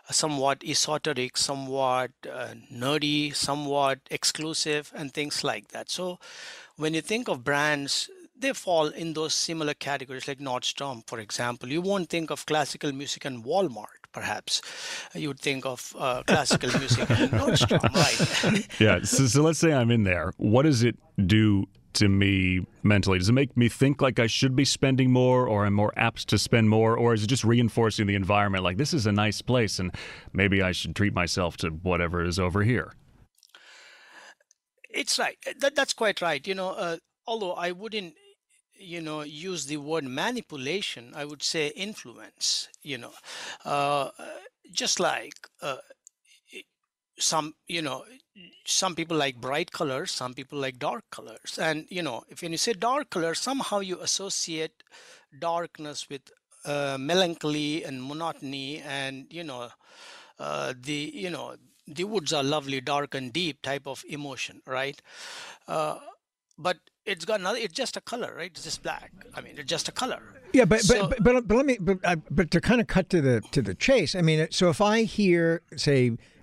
somewhat 0.09 0.63
esoteric 0.63 1.37
somewhat 1.37 2.11
uh, 2.31 2.53
nerdy 2.73 3.35
somewhat 3.35 3.99
exclusive 4.09 4.91
and 4.95 5.13
things 5.13 5.43
like 5.43 5.69
that. 5.69 5.89
So 5.89 6.19
when 6.77 6.93
you 6.93 7.01
think 7.01 7.27
of 7.27 7.43
brands 7.43 8.09
they 8.39 8.53
fall 8.53 8.87
in 8.87 9.13
those 9.13 9.33
similar 9.33 9.73
categories 9.73 10.27
like 10.27 10.39
nordstrom 10.39 11.05
for 11.07 11.19
example. 11.19 11.69
You 11.69 11.81
won't 11.81 12.09
think 12.09 12.29
of 12.29 12.45
classical 12.45 12.91
music 12.91 13.25
and 13.25 13.43
walmart 13.43 14.06
perhaps 14.17 14.61
you 15.13 15.27
would 15.27 15.39
think 15.39 15.65
of 15.65 15.95
uh, 15.99 16.23
classical 16.23 16.69
music 16.79 17.07
nordstrom 17.39 17.83
right 17.93 18.67
yeah. 18.79 19.01
So, 19.03 19.27
so 19.27 19.41
let's 19.41 19.59
say 19.59 19.73
I'm 19.73 19.91
in 19.91 20.03
there. 20.03 20.33
What 20.37 20.63
does 20.63 20.83
it 20.83 20.95
do 21.25 21.65
to 21.93 22.09
me 22.09 22.65
mentally? 22.83 23.17
Does 23.19 23.29
it 23.29 23.33
make 23.33 23.55
me 23.55 23.69
think 23.69 24.01
like 24.01 24.19
I 24.19 24.27
should 24.27 24.55
be 24.55 24.65
spending 24.65 25.11
more 25.11 25.47
or 25.47 25.65
I'm 25.65 25.73
more 25.73 25.93
apt 25.95 26.27
to 26.29 26.37
spend 26.37 26.69
more? 26.69 26.95
Or 26.97 27.13
is 27.13 27.23
it 27.23 27.27
just 27.27 27.43
reinforcing 27.43 28.07
the 28.07 28.15
environment 28.15 28.63
like 28.63 28.77
this 28.77 28.93
is 28.93 29.05
a 29.05 29.11
nice 29.11 29.41
place 29.41 29.79
and 29.79 29.91
maybe 30.33 30.61
I 30.61 30.71
should 30.71 30.95
treat 30.95 31.13
myself 31.13 31.57
to 31.57 31.69
whatever 31.69 32.23
is 32.23 32.39
over 32.39 32.63
here? 32.63 32.93
it's 34.97 35.19
right 35.19 35.37
that, 35.59 35.75
that's 35.75 35.93
quite 35.93 36.21
right 36.21 36.47
you 36.47 36.55
know 36.55 36.69
uh, 36.69 36.97
although 37.25 37.53
i 37.53 37.71
wouldn't 37.71 38.13
you 38.79 39.01
know 39.01 39.21
use 39.21 39.65
the 39.65 39.77
word 39.77 40.03
manipulation 40.03 41.11
i 41.15 41.25
would 41.25 41.43
say 41.43 41.67
influence 41.69 42.69
you 42.81 42.97
know 42.97 43.13
uh, 43.65 44.09
just 44.71 44.99
like 44.99 45.33
uh, 45.61 45.77
some 47.19 47.55
you 47.67 47.81
know 47.81 48.03
some 48.65 48.95
people 48.95 49.17
like 49.17 49.41
bright 49.41 49.71
colors 49.71 50.11
some 50.11 50.33
people 50.33 50.59
like 50.59 50.77
dark 50.77 51.03
colors. 51.09 51.57
And 51.59 51.85
you 51.89 52.03
know 52.03 52.23
if 52.29 52.41
when 52.41 52.51
you 52.51 52.57
say 52.57 52.73
dark 52.73 53.09
color 53.09 53.33
somehow 53.33 53.79
you 53.79 53.99
associate 54.01 54.83
darkness 55.39 56.07
with 56.09 56.21
uh, 56.65 56.97
melancholy 56.99 57.83
and 57.83 58.03
monotony 58.03 58.81
and 58.81 59.25
you 59.31 59.43
know 59.43 59.69
uh, 60.39 60.73
the 60.79 61.11
you 61.13 61.29
know 61.29 61.55
the 61.87 62.03
woods 62.03 62.33
are 62.33 62.43
lovely 62.43 62.81
dark 62.81 63.15
and 63.15 63.33
deep 63.33 63.61
type 63.61 63.87
of 63.87 64.03
emotion 64.09 64.61
right? 64.67 65.01
Uh, 65.67 65.97
but 66.57 66.77
it's 67.07 67.25
got 67.25 67.39
another 67.39 67.57
it's 67.65 67.73
just 67.73 67.97
a 67.97 68.01
color 68.01 68.33
right 68.37 68.51
it's 68.53 68.63
just 68.63 68.83
black 68.83 69.11
i 69.35 69.41
mean 69.41 69.53
it's 69.57 69.69
just 69.69 69.87
a 69.87 69.91
color 69.91 70.21
Yeah, 70.53 70.65
but 70.65 70.79
So- 70.81 71.07
but, 71.09 71.23
but 71.23 71.47
but 71.47 71.55
let 71.59 71.65
me 71.65 71.77
but 71.79 71.97
uh, 72.03 72.15
but 72.37 72.51
to 72.51 72.59
kind 72.61 72.79
of 72.81 72.87
cut 72.87 73.09
to 73.09 73.19
the 73.27 73.35
to 73.55 73.61
the 73.61 73.75
chase. 73.75 74.11
I 74.19 74.21
mean, 74.27 74.47
so 74.59 74.69
if 74.69 74.79
I 74.79 75.03
hear 75.17 75.61
say 75.75 75.99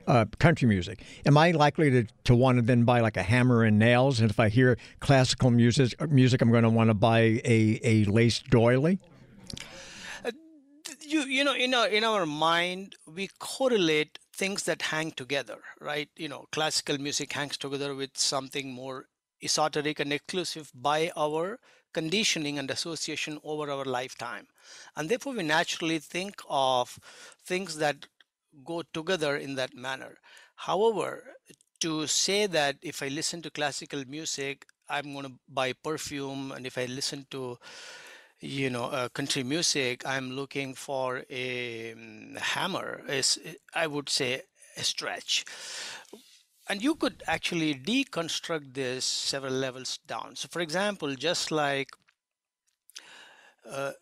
uh, 0.06 0.26
country 0.38 0.68
music, 0.68 0.96
am 1.24 1.36
I 1.38 1.52
likely 1.64 1.88
to, 1.96 2.00
to 2.28 2.34
want 2.42 2.58
to 2.58 2.62
then 2.70 2.84
buy 2.84 3.00
like 3.00 3.16
a 3.16 3.22
hammer 3.32 3.64
and 3.68 3.78
nails? 3.78 4.20
And 4.20 4.28
if 4.30 4.38
I 4.38 4.48
hear 4.50 4.76
classical 5.00 5.50
music, 5.50 5.88
music 6.10 6.42
I'm 6.42 6.50
going 6.56 6.68
to 6.70 6.74
want 6.80 6.90
to 6.90 6.94
buy 7.10 7.20
a, 7.56 7.80
a 7.82 7.94
laced 8.04 8.50
doily? 8.50 8.98
Uh, 10.24 10.30
you 11.00 11.20
you 11.36 11.42
know 11.42 11.54
in 11.54 11.72
our 11.74 11.88
in 11.88 12.04
our 12.04 12.26
mind 12.26 12.96
we 13.06 13.24
correlate 13.38 14.18
things 14.36 14.64
that 14.64 14.82
hang 14.92 15.12
together 15.12 15.58
right 15.80 16.08
you 16.22 16.28
know 16.28 16.44
classical 16.56 16.98
music 16.98 17.32
hangs 17.32 17.56
together 17.56 17.94
with 17.94 18.12
something 18.18 18.66
more 18.82 18.98
esoteric 19.44 20.00
and 20.00 20.12
exclusive 20.12 20.70
by 20.74 21.10
our 21.16 21.58
conditioning 21.92 22.58
and 22.58 22.70
association 22.70 23.38
over 23.44 23.70
our 23.70 23.84
lifetime. 23.84 24.48
And 24.96 25.08
therefore, 25.08 25.34
we 25.34 25.42
naturally 25.42 25.98
think 25.98 26.42
of 26.48 26.98
things 27.44 27.76
that 27.78 28.06
go 28.64 28.82
together 28.92 29.36
in 29.36 29.54
that 29.56 29.74
manner. 29.74 30.18
However, 30.56 31.24
to 31.80 32.06
say 32.06 32.46
that 32.46 32.76
if 32.82 33.02
I 33.02 33.08
listen 33.08 33.42
to 33.42 33.50
classical 33.50 34.04
music, 34.06 34.66
I'm 34.88 35.12
going 35.12 35.26
to 35.26 35.32
buy 35.48 35.72
perfume, 35.72 36.52
and 36.52 36.66
if 36.66 36.76
I 36.78 36.86
listen 36.86 37.26
to 37.30 37.58
you 38.40 38.68
know 38.68 38.84
uh, 38.84 39.08
country 39.08 39.42
music 39.42 40.06
i'm 40.06 40.30
looking 40.32 40.74
for 40.74 41.22
a 41.30 41.92
um, 41.92 42.36
hammer 42.36 43.02
is 43.08 43.38
i 43.74 43.86
would 43.86 44.08
say 44.08 44.42
a 44.76 44.82
stretch 44.82 45.44
and 46.68 46.82
you 46.82 46.94
could 46.94 47.22
actually 47.26 47.74
deconstruct 47.74 48.74
this 48.74 49.04
several 49.04 49.52
levels 49.52 49.98
down. 50.06 50.36
So, 50.36 50.48
for 50.50 50.60
example, 50.60 51.14
just 51.14 51.50
like 51.50 51.90
uh, 53.70 53.92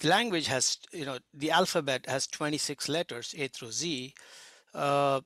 the 0.00 0.08
language 0.08 0.46
has, 0.46 0.78
you 0.92 1.04
know, 1.04 1.18
the 1.34 1.50
alphabet 1.50 2.06
has 2.08 2.26
26 2.26 2.88
letters, 2.88 3.34
A 3.38 3.48
through 3.48 3.72
Z. 3.72 4.14
Uh, 4.74 5.20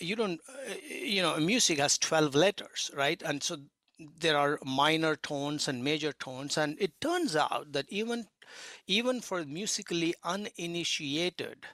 you 0.00 0.16
don't, 0.16 0.40
uh, 0.48 0.74
you 0.90 1.22
know, 1.22 1.38
music 1.38 1.78
has 1.78 1.98
12 1.98 2.34
letters, 2.34 2.90
right? 2.96 3.22
And 3.22 3.42
so 3.42 3.58
there 4.20 4.36
are 4.38 4.58
minor 4.64 5.16
tones 5.16 5.68
and 5.68 5.84
major 5.84 6.12
tones, 6.12 6.58
and 6.58 6.76
it 6.80 7.00
turns 7.00 7.36
out 7.36 7.72
that 7.72 7.86
even 7.90 8.26
even 8.86 9.20
for 9.20 9.44
musically 9.44 10.14
uninitiated, 10.24 11.66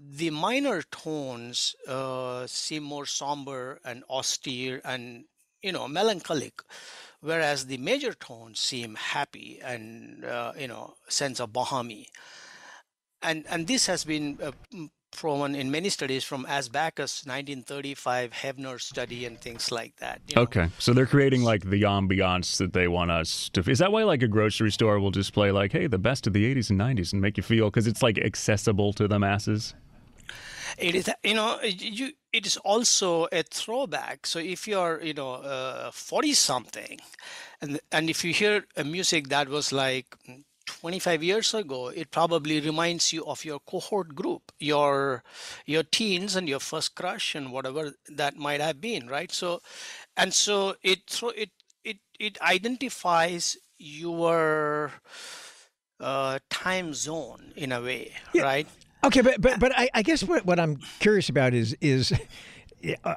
the 0.00 0.30
minor 0.30 0.82
tones 0.82 1.74
uh, 1.88 2.46
seem 2.46 2.82
more 2.82 3.06
somber 3.06 3.80
and 3.84 4.04
austere 4.08 4.80
and 4.84 5.24
you 5.62 5.72
know 5.72 5.88
melancholic 5.88 6.62
whereas 7.20 7.66
the 7.66 7.78
major 7.78 8.14
tones 8.14 8.60
seem 8.60 8.94
happy 8.94 9.60
and 9.62 10.24
uh, 10.24 10.52
you 10.58 10.68
know 10.68 10.94
sense 11.08 11.40
of 11.40 11.50
bahami 11.50 12.06
and 13.22 13.44
and 13.50 13.66
this 13.66 13.86
has 13.86 14.04
been 14.04 14.38
uh, 14.42 14.52
proven 15.10 15.54
in 15.54 15.70
many 15.70 15.88
studies 15.88 16.22
from 16.22 16.46
as 16.46 16.68
back 16.68 17.00
as 17.00 17.22
1935 17.24 18.30
Hevner 18.30 18.80
study 18.80 19.24
and 19.24 19.40
things 19.40 19.72
like 19.72 19.96
that. 19.96 20.20
You 20.28 20.36
know? 20.36 20.42
Okay, 20.42 20.68
so 20.78 20.92
they're 20.92 21.06
creating 21.06 21.42
like 21.42 21.64
the 21.64 21.82
ambiance 21.82 22.58
that 22.58 22.72
they 22.72 22.88
want 22.88 23.10
us 23.10 23.48
to. 23.54 23.68
Is 23.68 23.78
that 23.78 23.90
why 23.90 24.04
like 24.04 24.22
a 24.22 24.28
grocery 24.28 24.70
store 24.70 25.00
will 25.00 25.10
just 25.10 25.32
play 25.32 25.50
like, 25.50 25.72
hey, 25.72 25.86
the 25.86 25.98
best 25.98 26.26
of 26.26 26.34
the 26.34 26.54
80s 26.54 26.70
and 26.70 26.78
90s 26.78 27.12
and 27.12 27.22
make 27.22 27.36
you 27.36 27.42
feel 27.42 27.66
because 27.66 27.86
it's 27.86 28.02
like 28.02 28.18
accessible 28.18 28.92
to 28.92 29.08
the 29.08 29.18
masses? 29.18 29.74
It 30.76 30.94
is 30.94 31.10
you 31.22 31.34
know 31.34 31.58
you 31.62 32.12
it 32.32 32.46
is 32.46 32.56
also 32.58 33.26
a 33.32 33.42
throwback. 33.42 34.26
So 34.26 34.38
if 34.38 34.66
you're 34.68 35.00
you 35.02 35.14
know 35.14 35.34
uh, 35.34 35.90
40 35.90 36.34
something 36.34 37.00
and 37.60 37.80
and 37.92 38.10
if 38.10 38.24
you 38.24 38.32
hear 38.32 38.64
a 38.76 38.84
music 38.84 39.28
that 39.28 39.48
was 39.48 39.72
like 39.72 40.16
25 40.66 41.22
years 41.22 41.54
ago 41.54 41.88
it 41.88 42.10
probably 42.10 42.60
reminds 42.60 43.12
you 43.12 43.24
of 43.24 43.44
your 43.44 43.58
cohort 43.60 44.14
group 44.14 44.52
your 44.58 45.22
your 45.64 45.82
teens 45.82 46.36
and 46.36 46.48
your 46.48 46.60
first 46.60 46.94
crush 46.94 47.34
and 47.34 47.50
whatever 47.52 47.92
that 48.08 48.36
might 48.36 48.60
have 48.60 48.80
been 48.80 49.08
right? 49.08 49.32
So 49.32 49.60
and 50.16 50.32
so 50.34 50.76
it 50.82 51.08
so 51.08 51.30
it 51.30 51.50
it 51.84 51.98
it 52.18 52.40
identifies 52.42 53.56
your 53.78 54.92
uh, 56.00 56.38
time 56.50 56.94
zone 56.94 57.52
in 57.56 57.72
a 57.72 57.80
way 57.80 58.12
yeah. 58.32 58.42
right 58.42 58.66
Okay, 59.04 59.20
but 59.20 59.40
but 59.40 59.60
but 59.60 59.72
I, 59.76 59.88
I 59.94 60.02
guess 60.02 60.24
what, 60.24 60.44
what 60.44 60.58
I'm 60.58 60.76
curious 60.98 61.28
about 61.28 61.54
is 61.54 61.76
is 61.80 62.12
uh, 63.04 63.14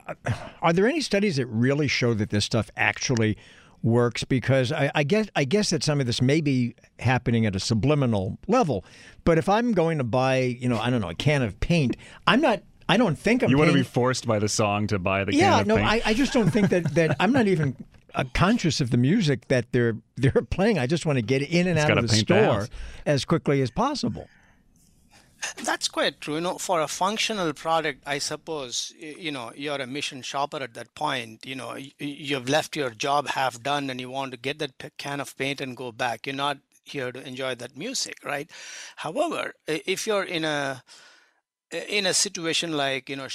are 0.62 0.74
there 0.74 0.88
any 0.88 1.02
studies 1.02 1.38
that 1.38 1.48
really 1.48 1.88
show 1.88 2.14
that 2.14 2.30
this 2.30 2.46
stuff 2.46 2.70
actually 2.78 3.38
works? 3.82 4.24
Because 4.24 4.72
I, 4.72 4.92
I 4.94 5.04
guess 5.04 5.28
I 5.36 5.44
guess 5.44 5.72
that 5.72 5.84
some 5.84 6.00
of 6.00 6.06
this 6.06 6.22
may 6.22 6.42
be 6.42 6.76
happening 7.00 7.46
at 7.46 7.56
a 7.56 7.60
subliminal 7.60 8.38
level. 8.48 8.86
But 9.24 9.38
if 9.38 9.50
I'm 9.50 9.72
going 9.74 9.98
to 9.98 10.04
buy, 10.04 10.38
you 10.38 10.70
know, 10.70 10.80
I 10.80 10.90
don't 10.90 11.02
know, 11.02 11.10
a 11.10 11.16
can 11.16 11.42
of 11.42 11.60
paint, 11.60 11.98
I'm 12.28 12.42
not 12.42 12.62
I 12.92 12.98
don't 12.98 13.18
think 13.18 13.42
I'm. 13.42 13.50
You 13.50 13.58
want 13.58 13.72
to 13.72 13.78
be 13.78 13.84
forced 13.84 14.28
by 14.28 14.38
the 14.40 14.50
song 14.50 14.88
to 14.88 15.00
buy 15.00 15.24
the 15.24 15.34
yeah, 15.34 15.60
can 15.60 15.68
no, 15.70 15.78
I, 15.78 16.02
I, 16.06 16.14
just 16.14 16.34
don't 16.34 16.50
think 16.50 16.70
that 16.70 16.94
that 16.96 17.16
I'm 17.22 17.32
not 17.32 17.48
even 17.48 17.74
uh, 18.14 18.26
conscious 18.34 18.82
of 18.82 18.90
the 18.90 18.98
music 18.98 19.48
that 19.48 19.72
they're 19.72 19.96
they're 20.18 20.42
playing. 20.50 20.78
I 20.78 20.88
just 20.88 21.06
want 21.06 21.18
to 21.18 21.22
get 21.22 21.42
in 21.42 21.68
and 21.68 21.80
it's 21.80 21.90
out 21.90 21.98
of 21.98 22.10
the 22.10 22.16
store 22.16 22.68
the 23.06 23.10
as 23.10 23.24
quickly 23.24 23.62
as 23.62 23.72
possible. 23.72 24.28
That's 25.64 25.88
quite 25.88 26.22
true. 26.22 26.36
You 26.36 26.42
know, 26.42 26.58
for 26.58 26.82
a 26.82 26.88
functional 26.88 27.54
product, 27.54 28.04
I 28.06 28.20
suppose, 28.20 28.94
you 28.98 29.32
know, 29.32 29.52
you're 29.56 29.82
a 29.82 29.88
mission 29.88 30.22
shopper 30.22 30.58
at 30.58 30.74
that 30.74 30.94
point. 30.96 31.46
You 31.46 31.56
know, 31.56 31.78
you've 32.00 32.50
left 32.50 32.76
your 32.76 32.92
job 32.92 33.28
half 33.30 33.62
done 33.62 33.89
and 33.89 34.00
you 34.00 34.10
want 34.10 34.32
to 34.32 34.38
get 34.38 34.60
that 34.60 34.98
can 34.98 35.20
of 35.20 35.36
paint 35.38 35.62
and 35.62 35.76
go 35.76 35.92
back. 35.92 36.26
You're 36.26 36.36
not 36.36 36.58
here 36.84 37.12
to 37.12 37.26
enjoy 37.28 37.56
that 37.56 37.78
music, 37.78 38.18
right? 38.24 38.50
However, 38.98 39.54
if 39.68 40.08
you're 40.08 40.24
in 40.24 40.46
a 40.46 40.84
in 41.72 42.06
a 42.06 42.14
situation 42.14 42.76
like 42.76 43.10
you 43.10 43.16
know 43.16 43.28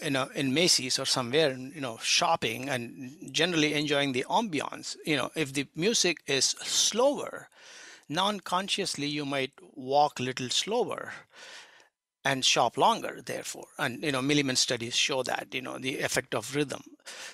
in 0.00 0.16
a, 0.16 0.26
in 0.34 0.54
Macy's 0.54 0.98
or 0.98 1.04
somewhere 1.04 1.52
you 1.52 1.80
know 1.80 1.98
shopping 2.00 2.68
and 2.68 3.12
generally 3.30 3.74
enjoying 3.74 4.12
the 4.12 4.24
ambiance 4.30 4.96
you 5.04 5.14
know 5.14 5.30
if 5.34 5.52
the 5.52 5.66
music 5.76 6.22
is 6.26 6.56
slower 6.62 7.48
non-consciously 8.08 9.06
you 9.06 9.24
might 9.24 9.52
walk 9.74 10.20
a 10.20 10.22
little 10.22 10.48
slower 10.48 11.12
and 12.24 12.44
shop 12.44 12.76
longer 12.76 13.20
therefore. 13.24 13.66
And 13.78 14.02
you 14.02 14.12
know 14.12 14.20
milliman 14.20 14.56
studies 14.56 14.96
show 14.96 15.22
that 15.24 15.48
you 15.52 15.60
know 15.60 15.78
the 15.78 15.98
effect 16.00 16.34
of 16.34 16.54
rhythm. 16.54 16.82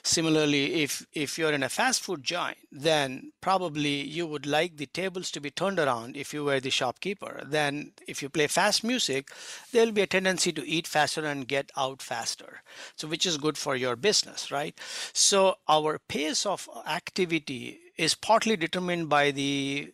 Similarly 0.03 0.83
if 0.83 1.07
if 1.13 1.39
you're 1.39 1.53
in 1.53 1.63
a 1.63 1.69
fast 1.69 2.01
food 2.01 2.25
joint 2.25 2.59
then 2.73 3.33
probably 3.41 4.03
you 4.03 4.27
would 4.27 4.47
like 4.47 4.77
the 4.77 4.87
tables 4.87 5.31
to 5.33 5.41
be 5.41 5.51
turned 5.51 5.79
around 5.79 6.17
if 6.17 6.33
you 6.33 6.45
were 6.45 6.61
the 6.61 6.71
shopkeeper. 6.71 7.43
Then 7.47 7.93
if 8.07 8.23
you 8.23 8.29
play 8.29 8.47
fast 8.47 8.83
music 8.83 9.31
there'll 9.73 9.93
be 9.93 10.03
a 10.03 10.07
tendency 10.07 10.53
to 10.53 10.67
eat 10.67 10.87
faster 10.87 11.25
and 11.25 11.49
get 11.49 11.71
out 11.77 12.01
faster 12.01 12.63
so 12.97 13.09
which 13.09 13.27
is 13.27 13.37
good 13.37 13.59
for 13.59 13.77
your 13.77 13.97
business 13.97 14.51
right? 14.51 14.79
So 15.13 15.57
our 15.69 15.99
pace 15.99 16.47
of 16.47 16.69
activity 16.87 17.79
is 17.99 18.15
partly 18.15 18.57
determined 18.57 19.09
by 19.09 19.33
the 19.33 19.93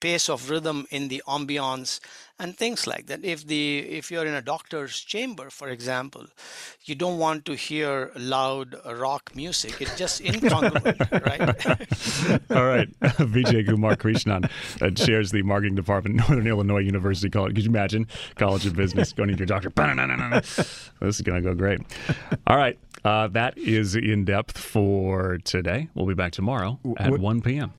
pace 0.00 0.28
of 0.28 0.50
rhythm 0.50 0.86
in 0.90 1.08
the 1.08 1.22
ambiance 1.28 2.00
and 2.38 2.56
things 2.56 2.86
like 2.86 3.06
that. 3.06 3.24
If 3.24 3.46
the 3.46 3.78
if 3.78 4.10
you're 4.10 4.24
in 4.24 4.34
a 4.34 4.42
doctor's 4.42 4.98
chamber 5.00 5.50
for 5.50 5.68
example 5.68 6.26
you 6.84 6.94
don't 6.94 7.18
want 7.18 7.44
to 7.44 7.54
hear 7.54 8.10
loud 8.16 8.74
rock 8.86 9.32
music. 9.34 9.80
It's 9.80 9.96
just 9.96 10.22
incongruent 10.30 10.98
right? 11.26 12.50
All 12.56 12.66
right. 12.66 12.88
Vijay 13.00 13.66
kumar 13.66 13.96
krishnan 13.96 14.50
uh, 14.80 14.90
chairs 14.90 15.30
the 15.30 15.42
marketing 15.42 15.74
department 15.74 16.20
at 16.20 16.28
northern 16.28 16.46
illinois 16.46 16.78
university 16.78 17.30
college 17.30 17.54
could 17.54 17.64
you 17.64 17.70
imagine? 17.70 18.06
College 18.36 18.66
of 18.66 18.74
business 18.74 19.12
going 19.12 19.30
to 19.30 19.36
your 19.36 19.46
doctor 19.46 19.70
this 19.70 21.16
is 21.16 21.20
going 21.20 21.42
to 21.42 21.48
go 21.48 21.54
great. 21.54 21.80
All 22.46 22.56
right 22.56 22.78
uh, 23.04 23.28
that 23.28 23.56
is 23.56 23.94
in 23.94 24.24
depth 24.24 24.58
for 24.58 25.38
today. 25.44 25.88
We'll 25.94 26.06
be 26.06 26.14
back 26.14 26.32
tomorrow 26.32 26.78
at 26.98 27.10
what, 27.10 27.20
1 27.20 27.42
p.m 27.42 27.74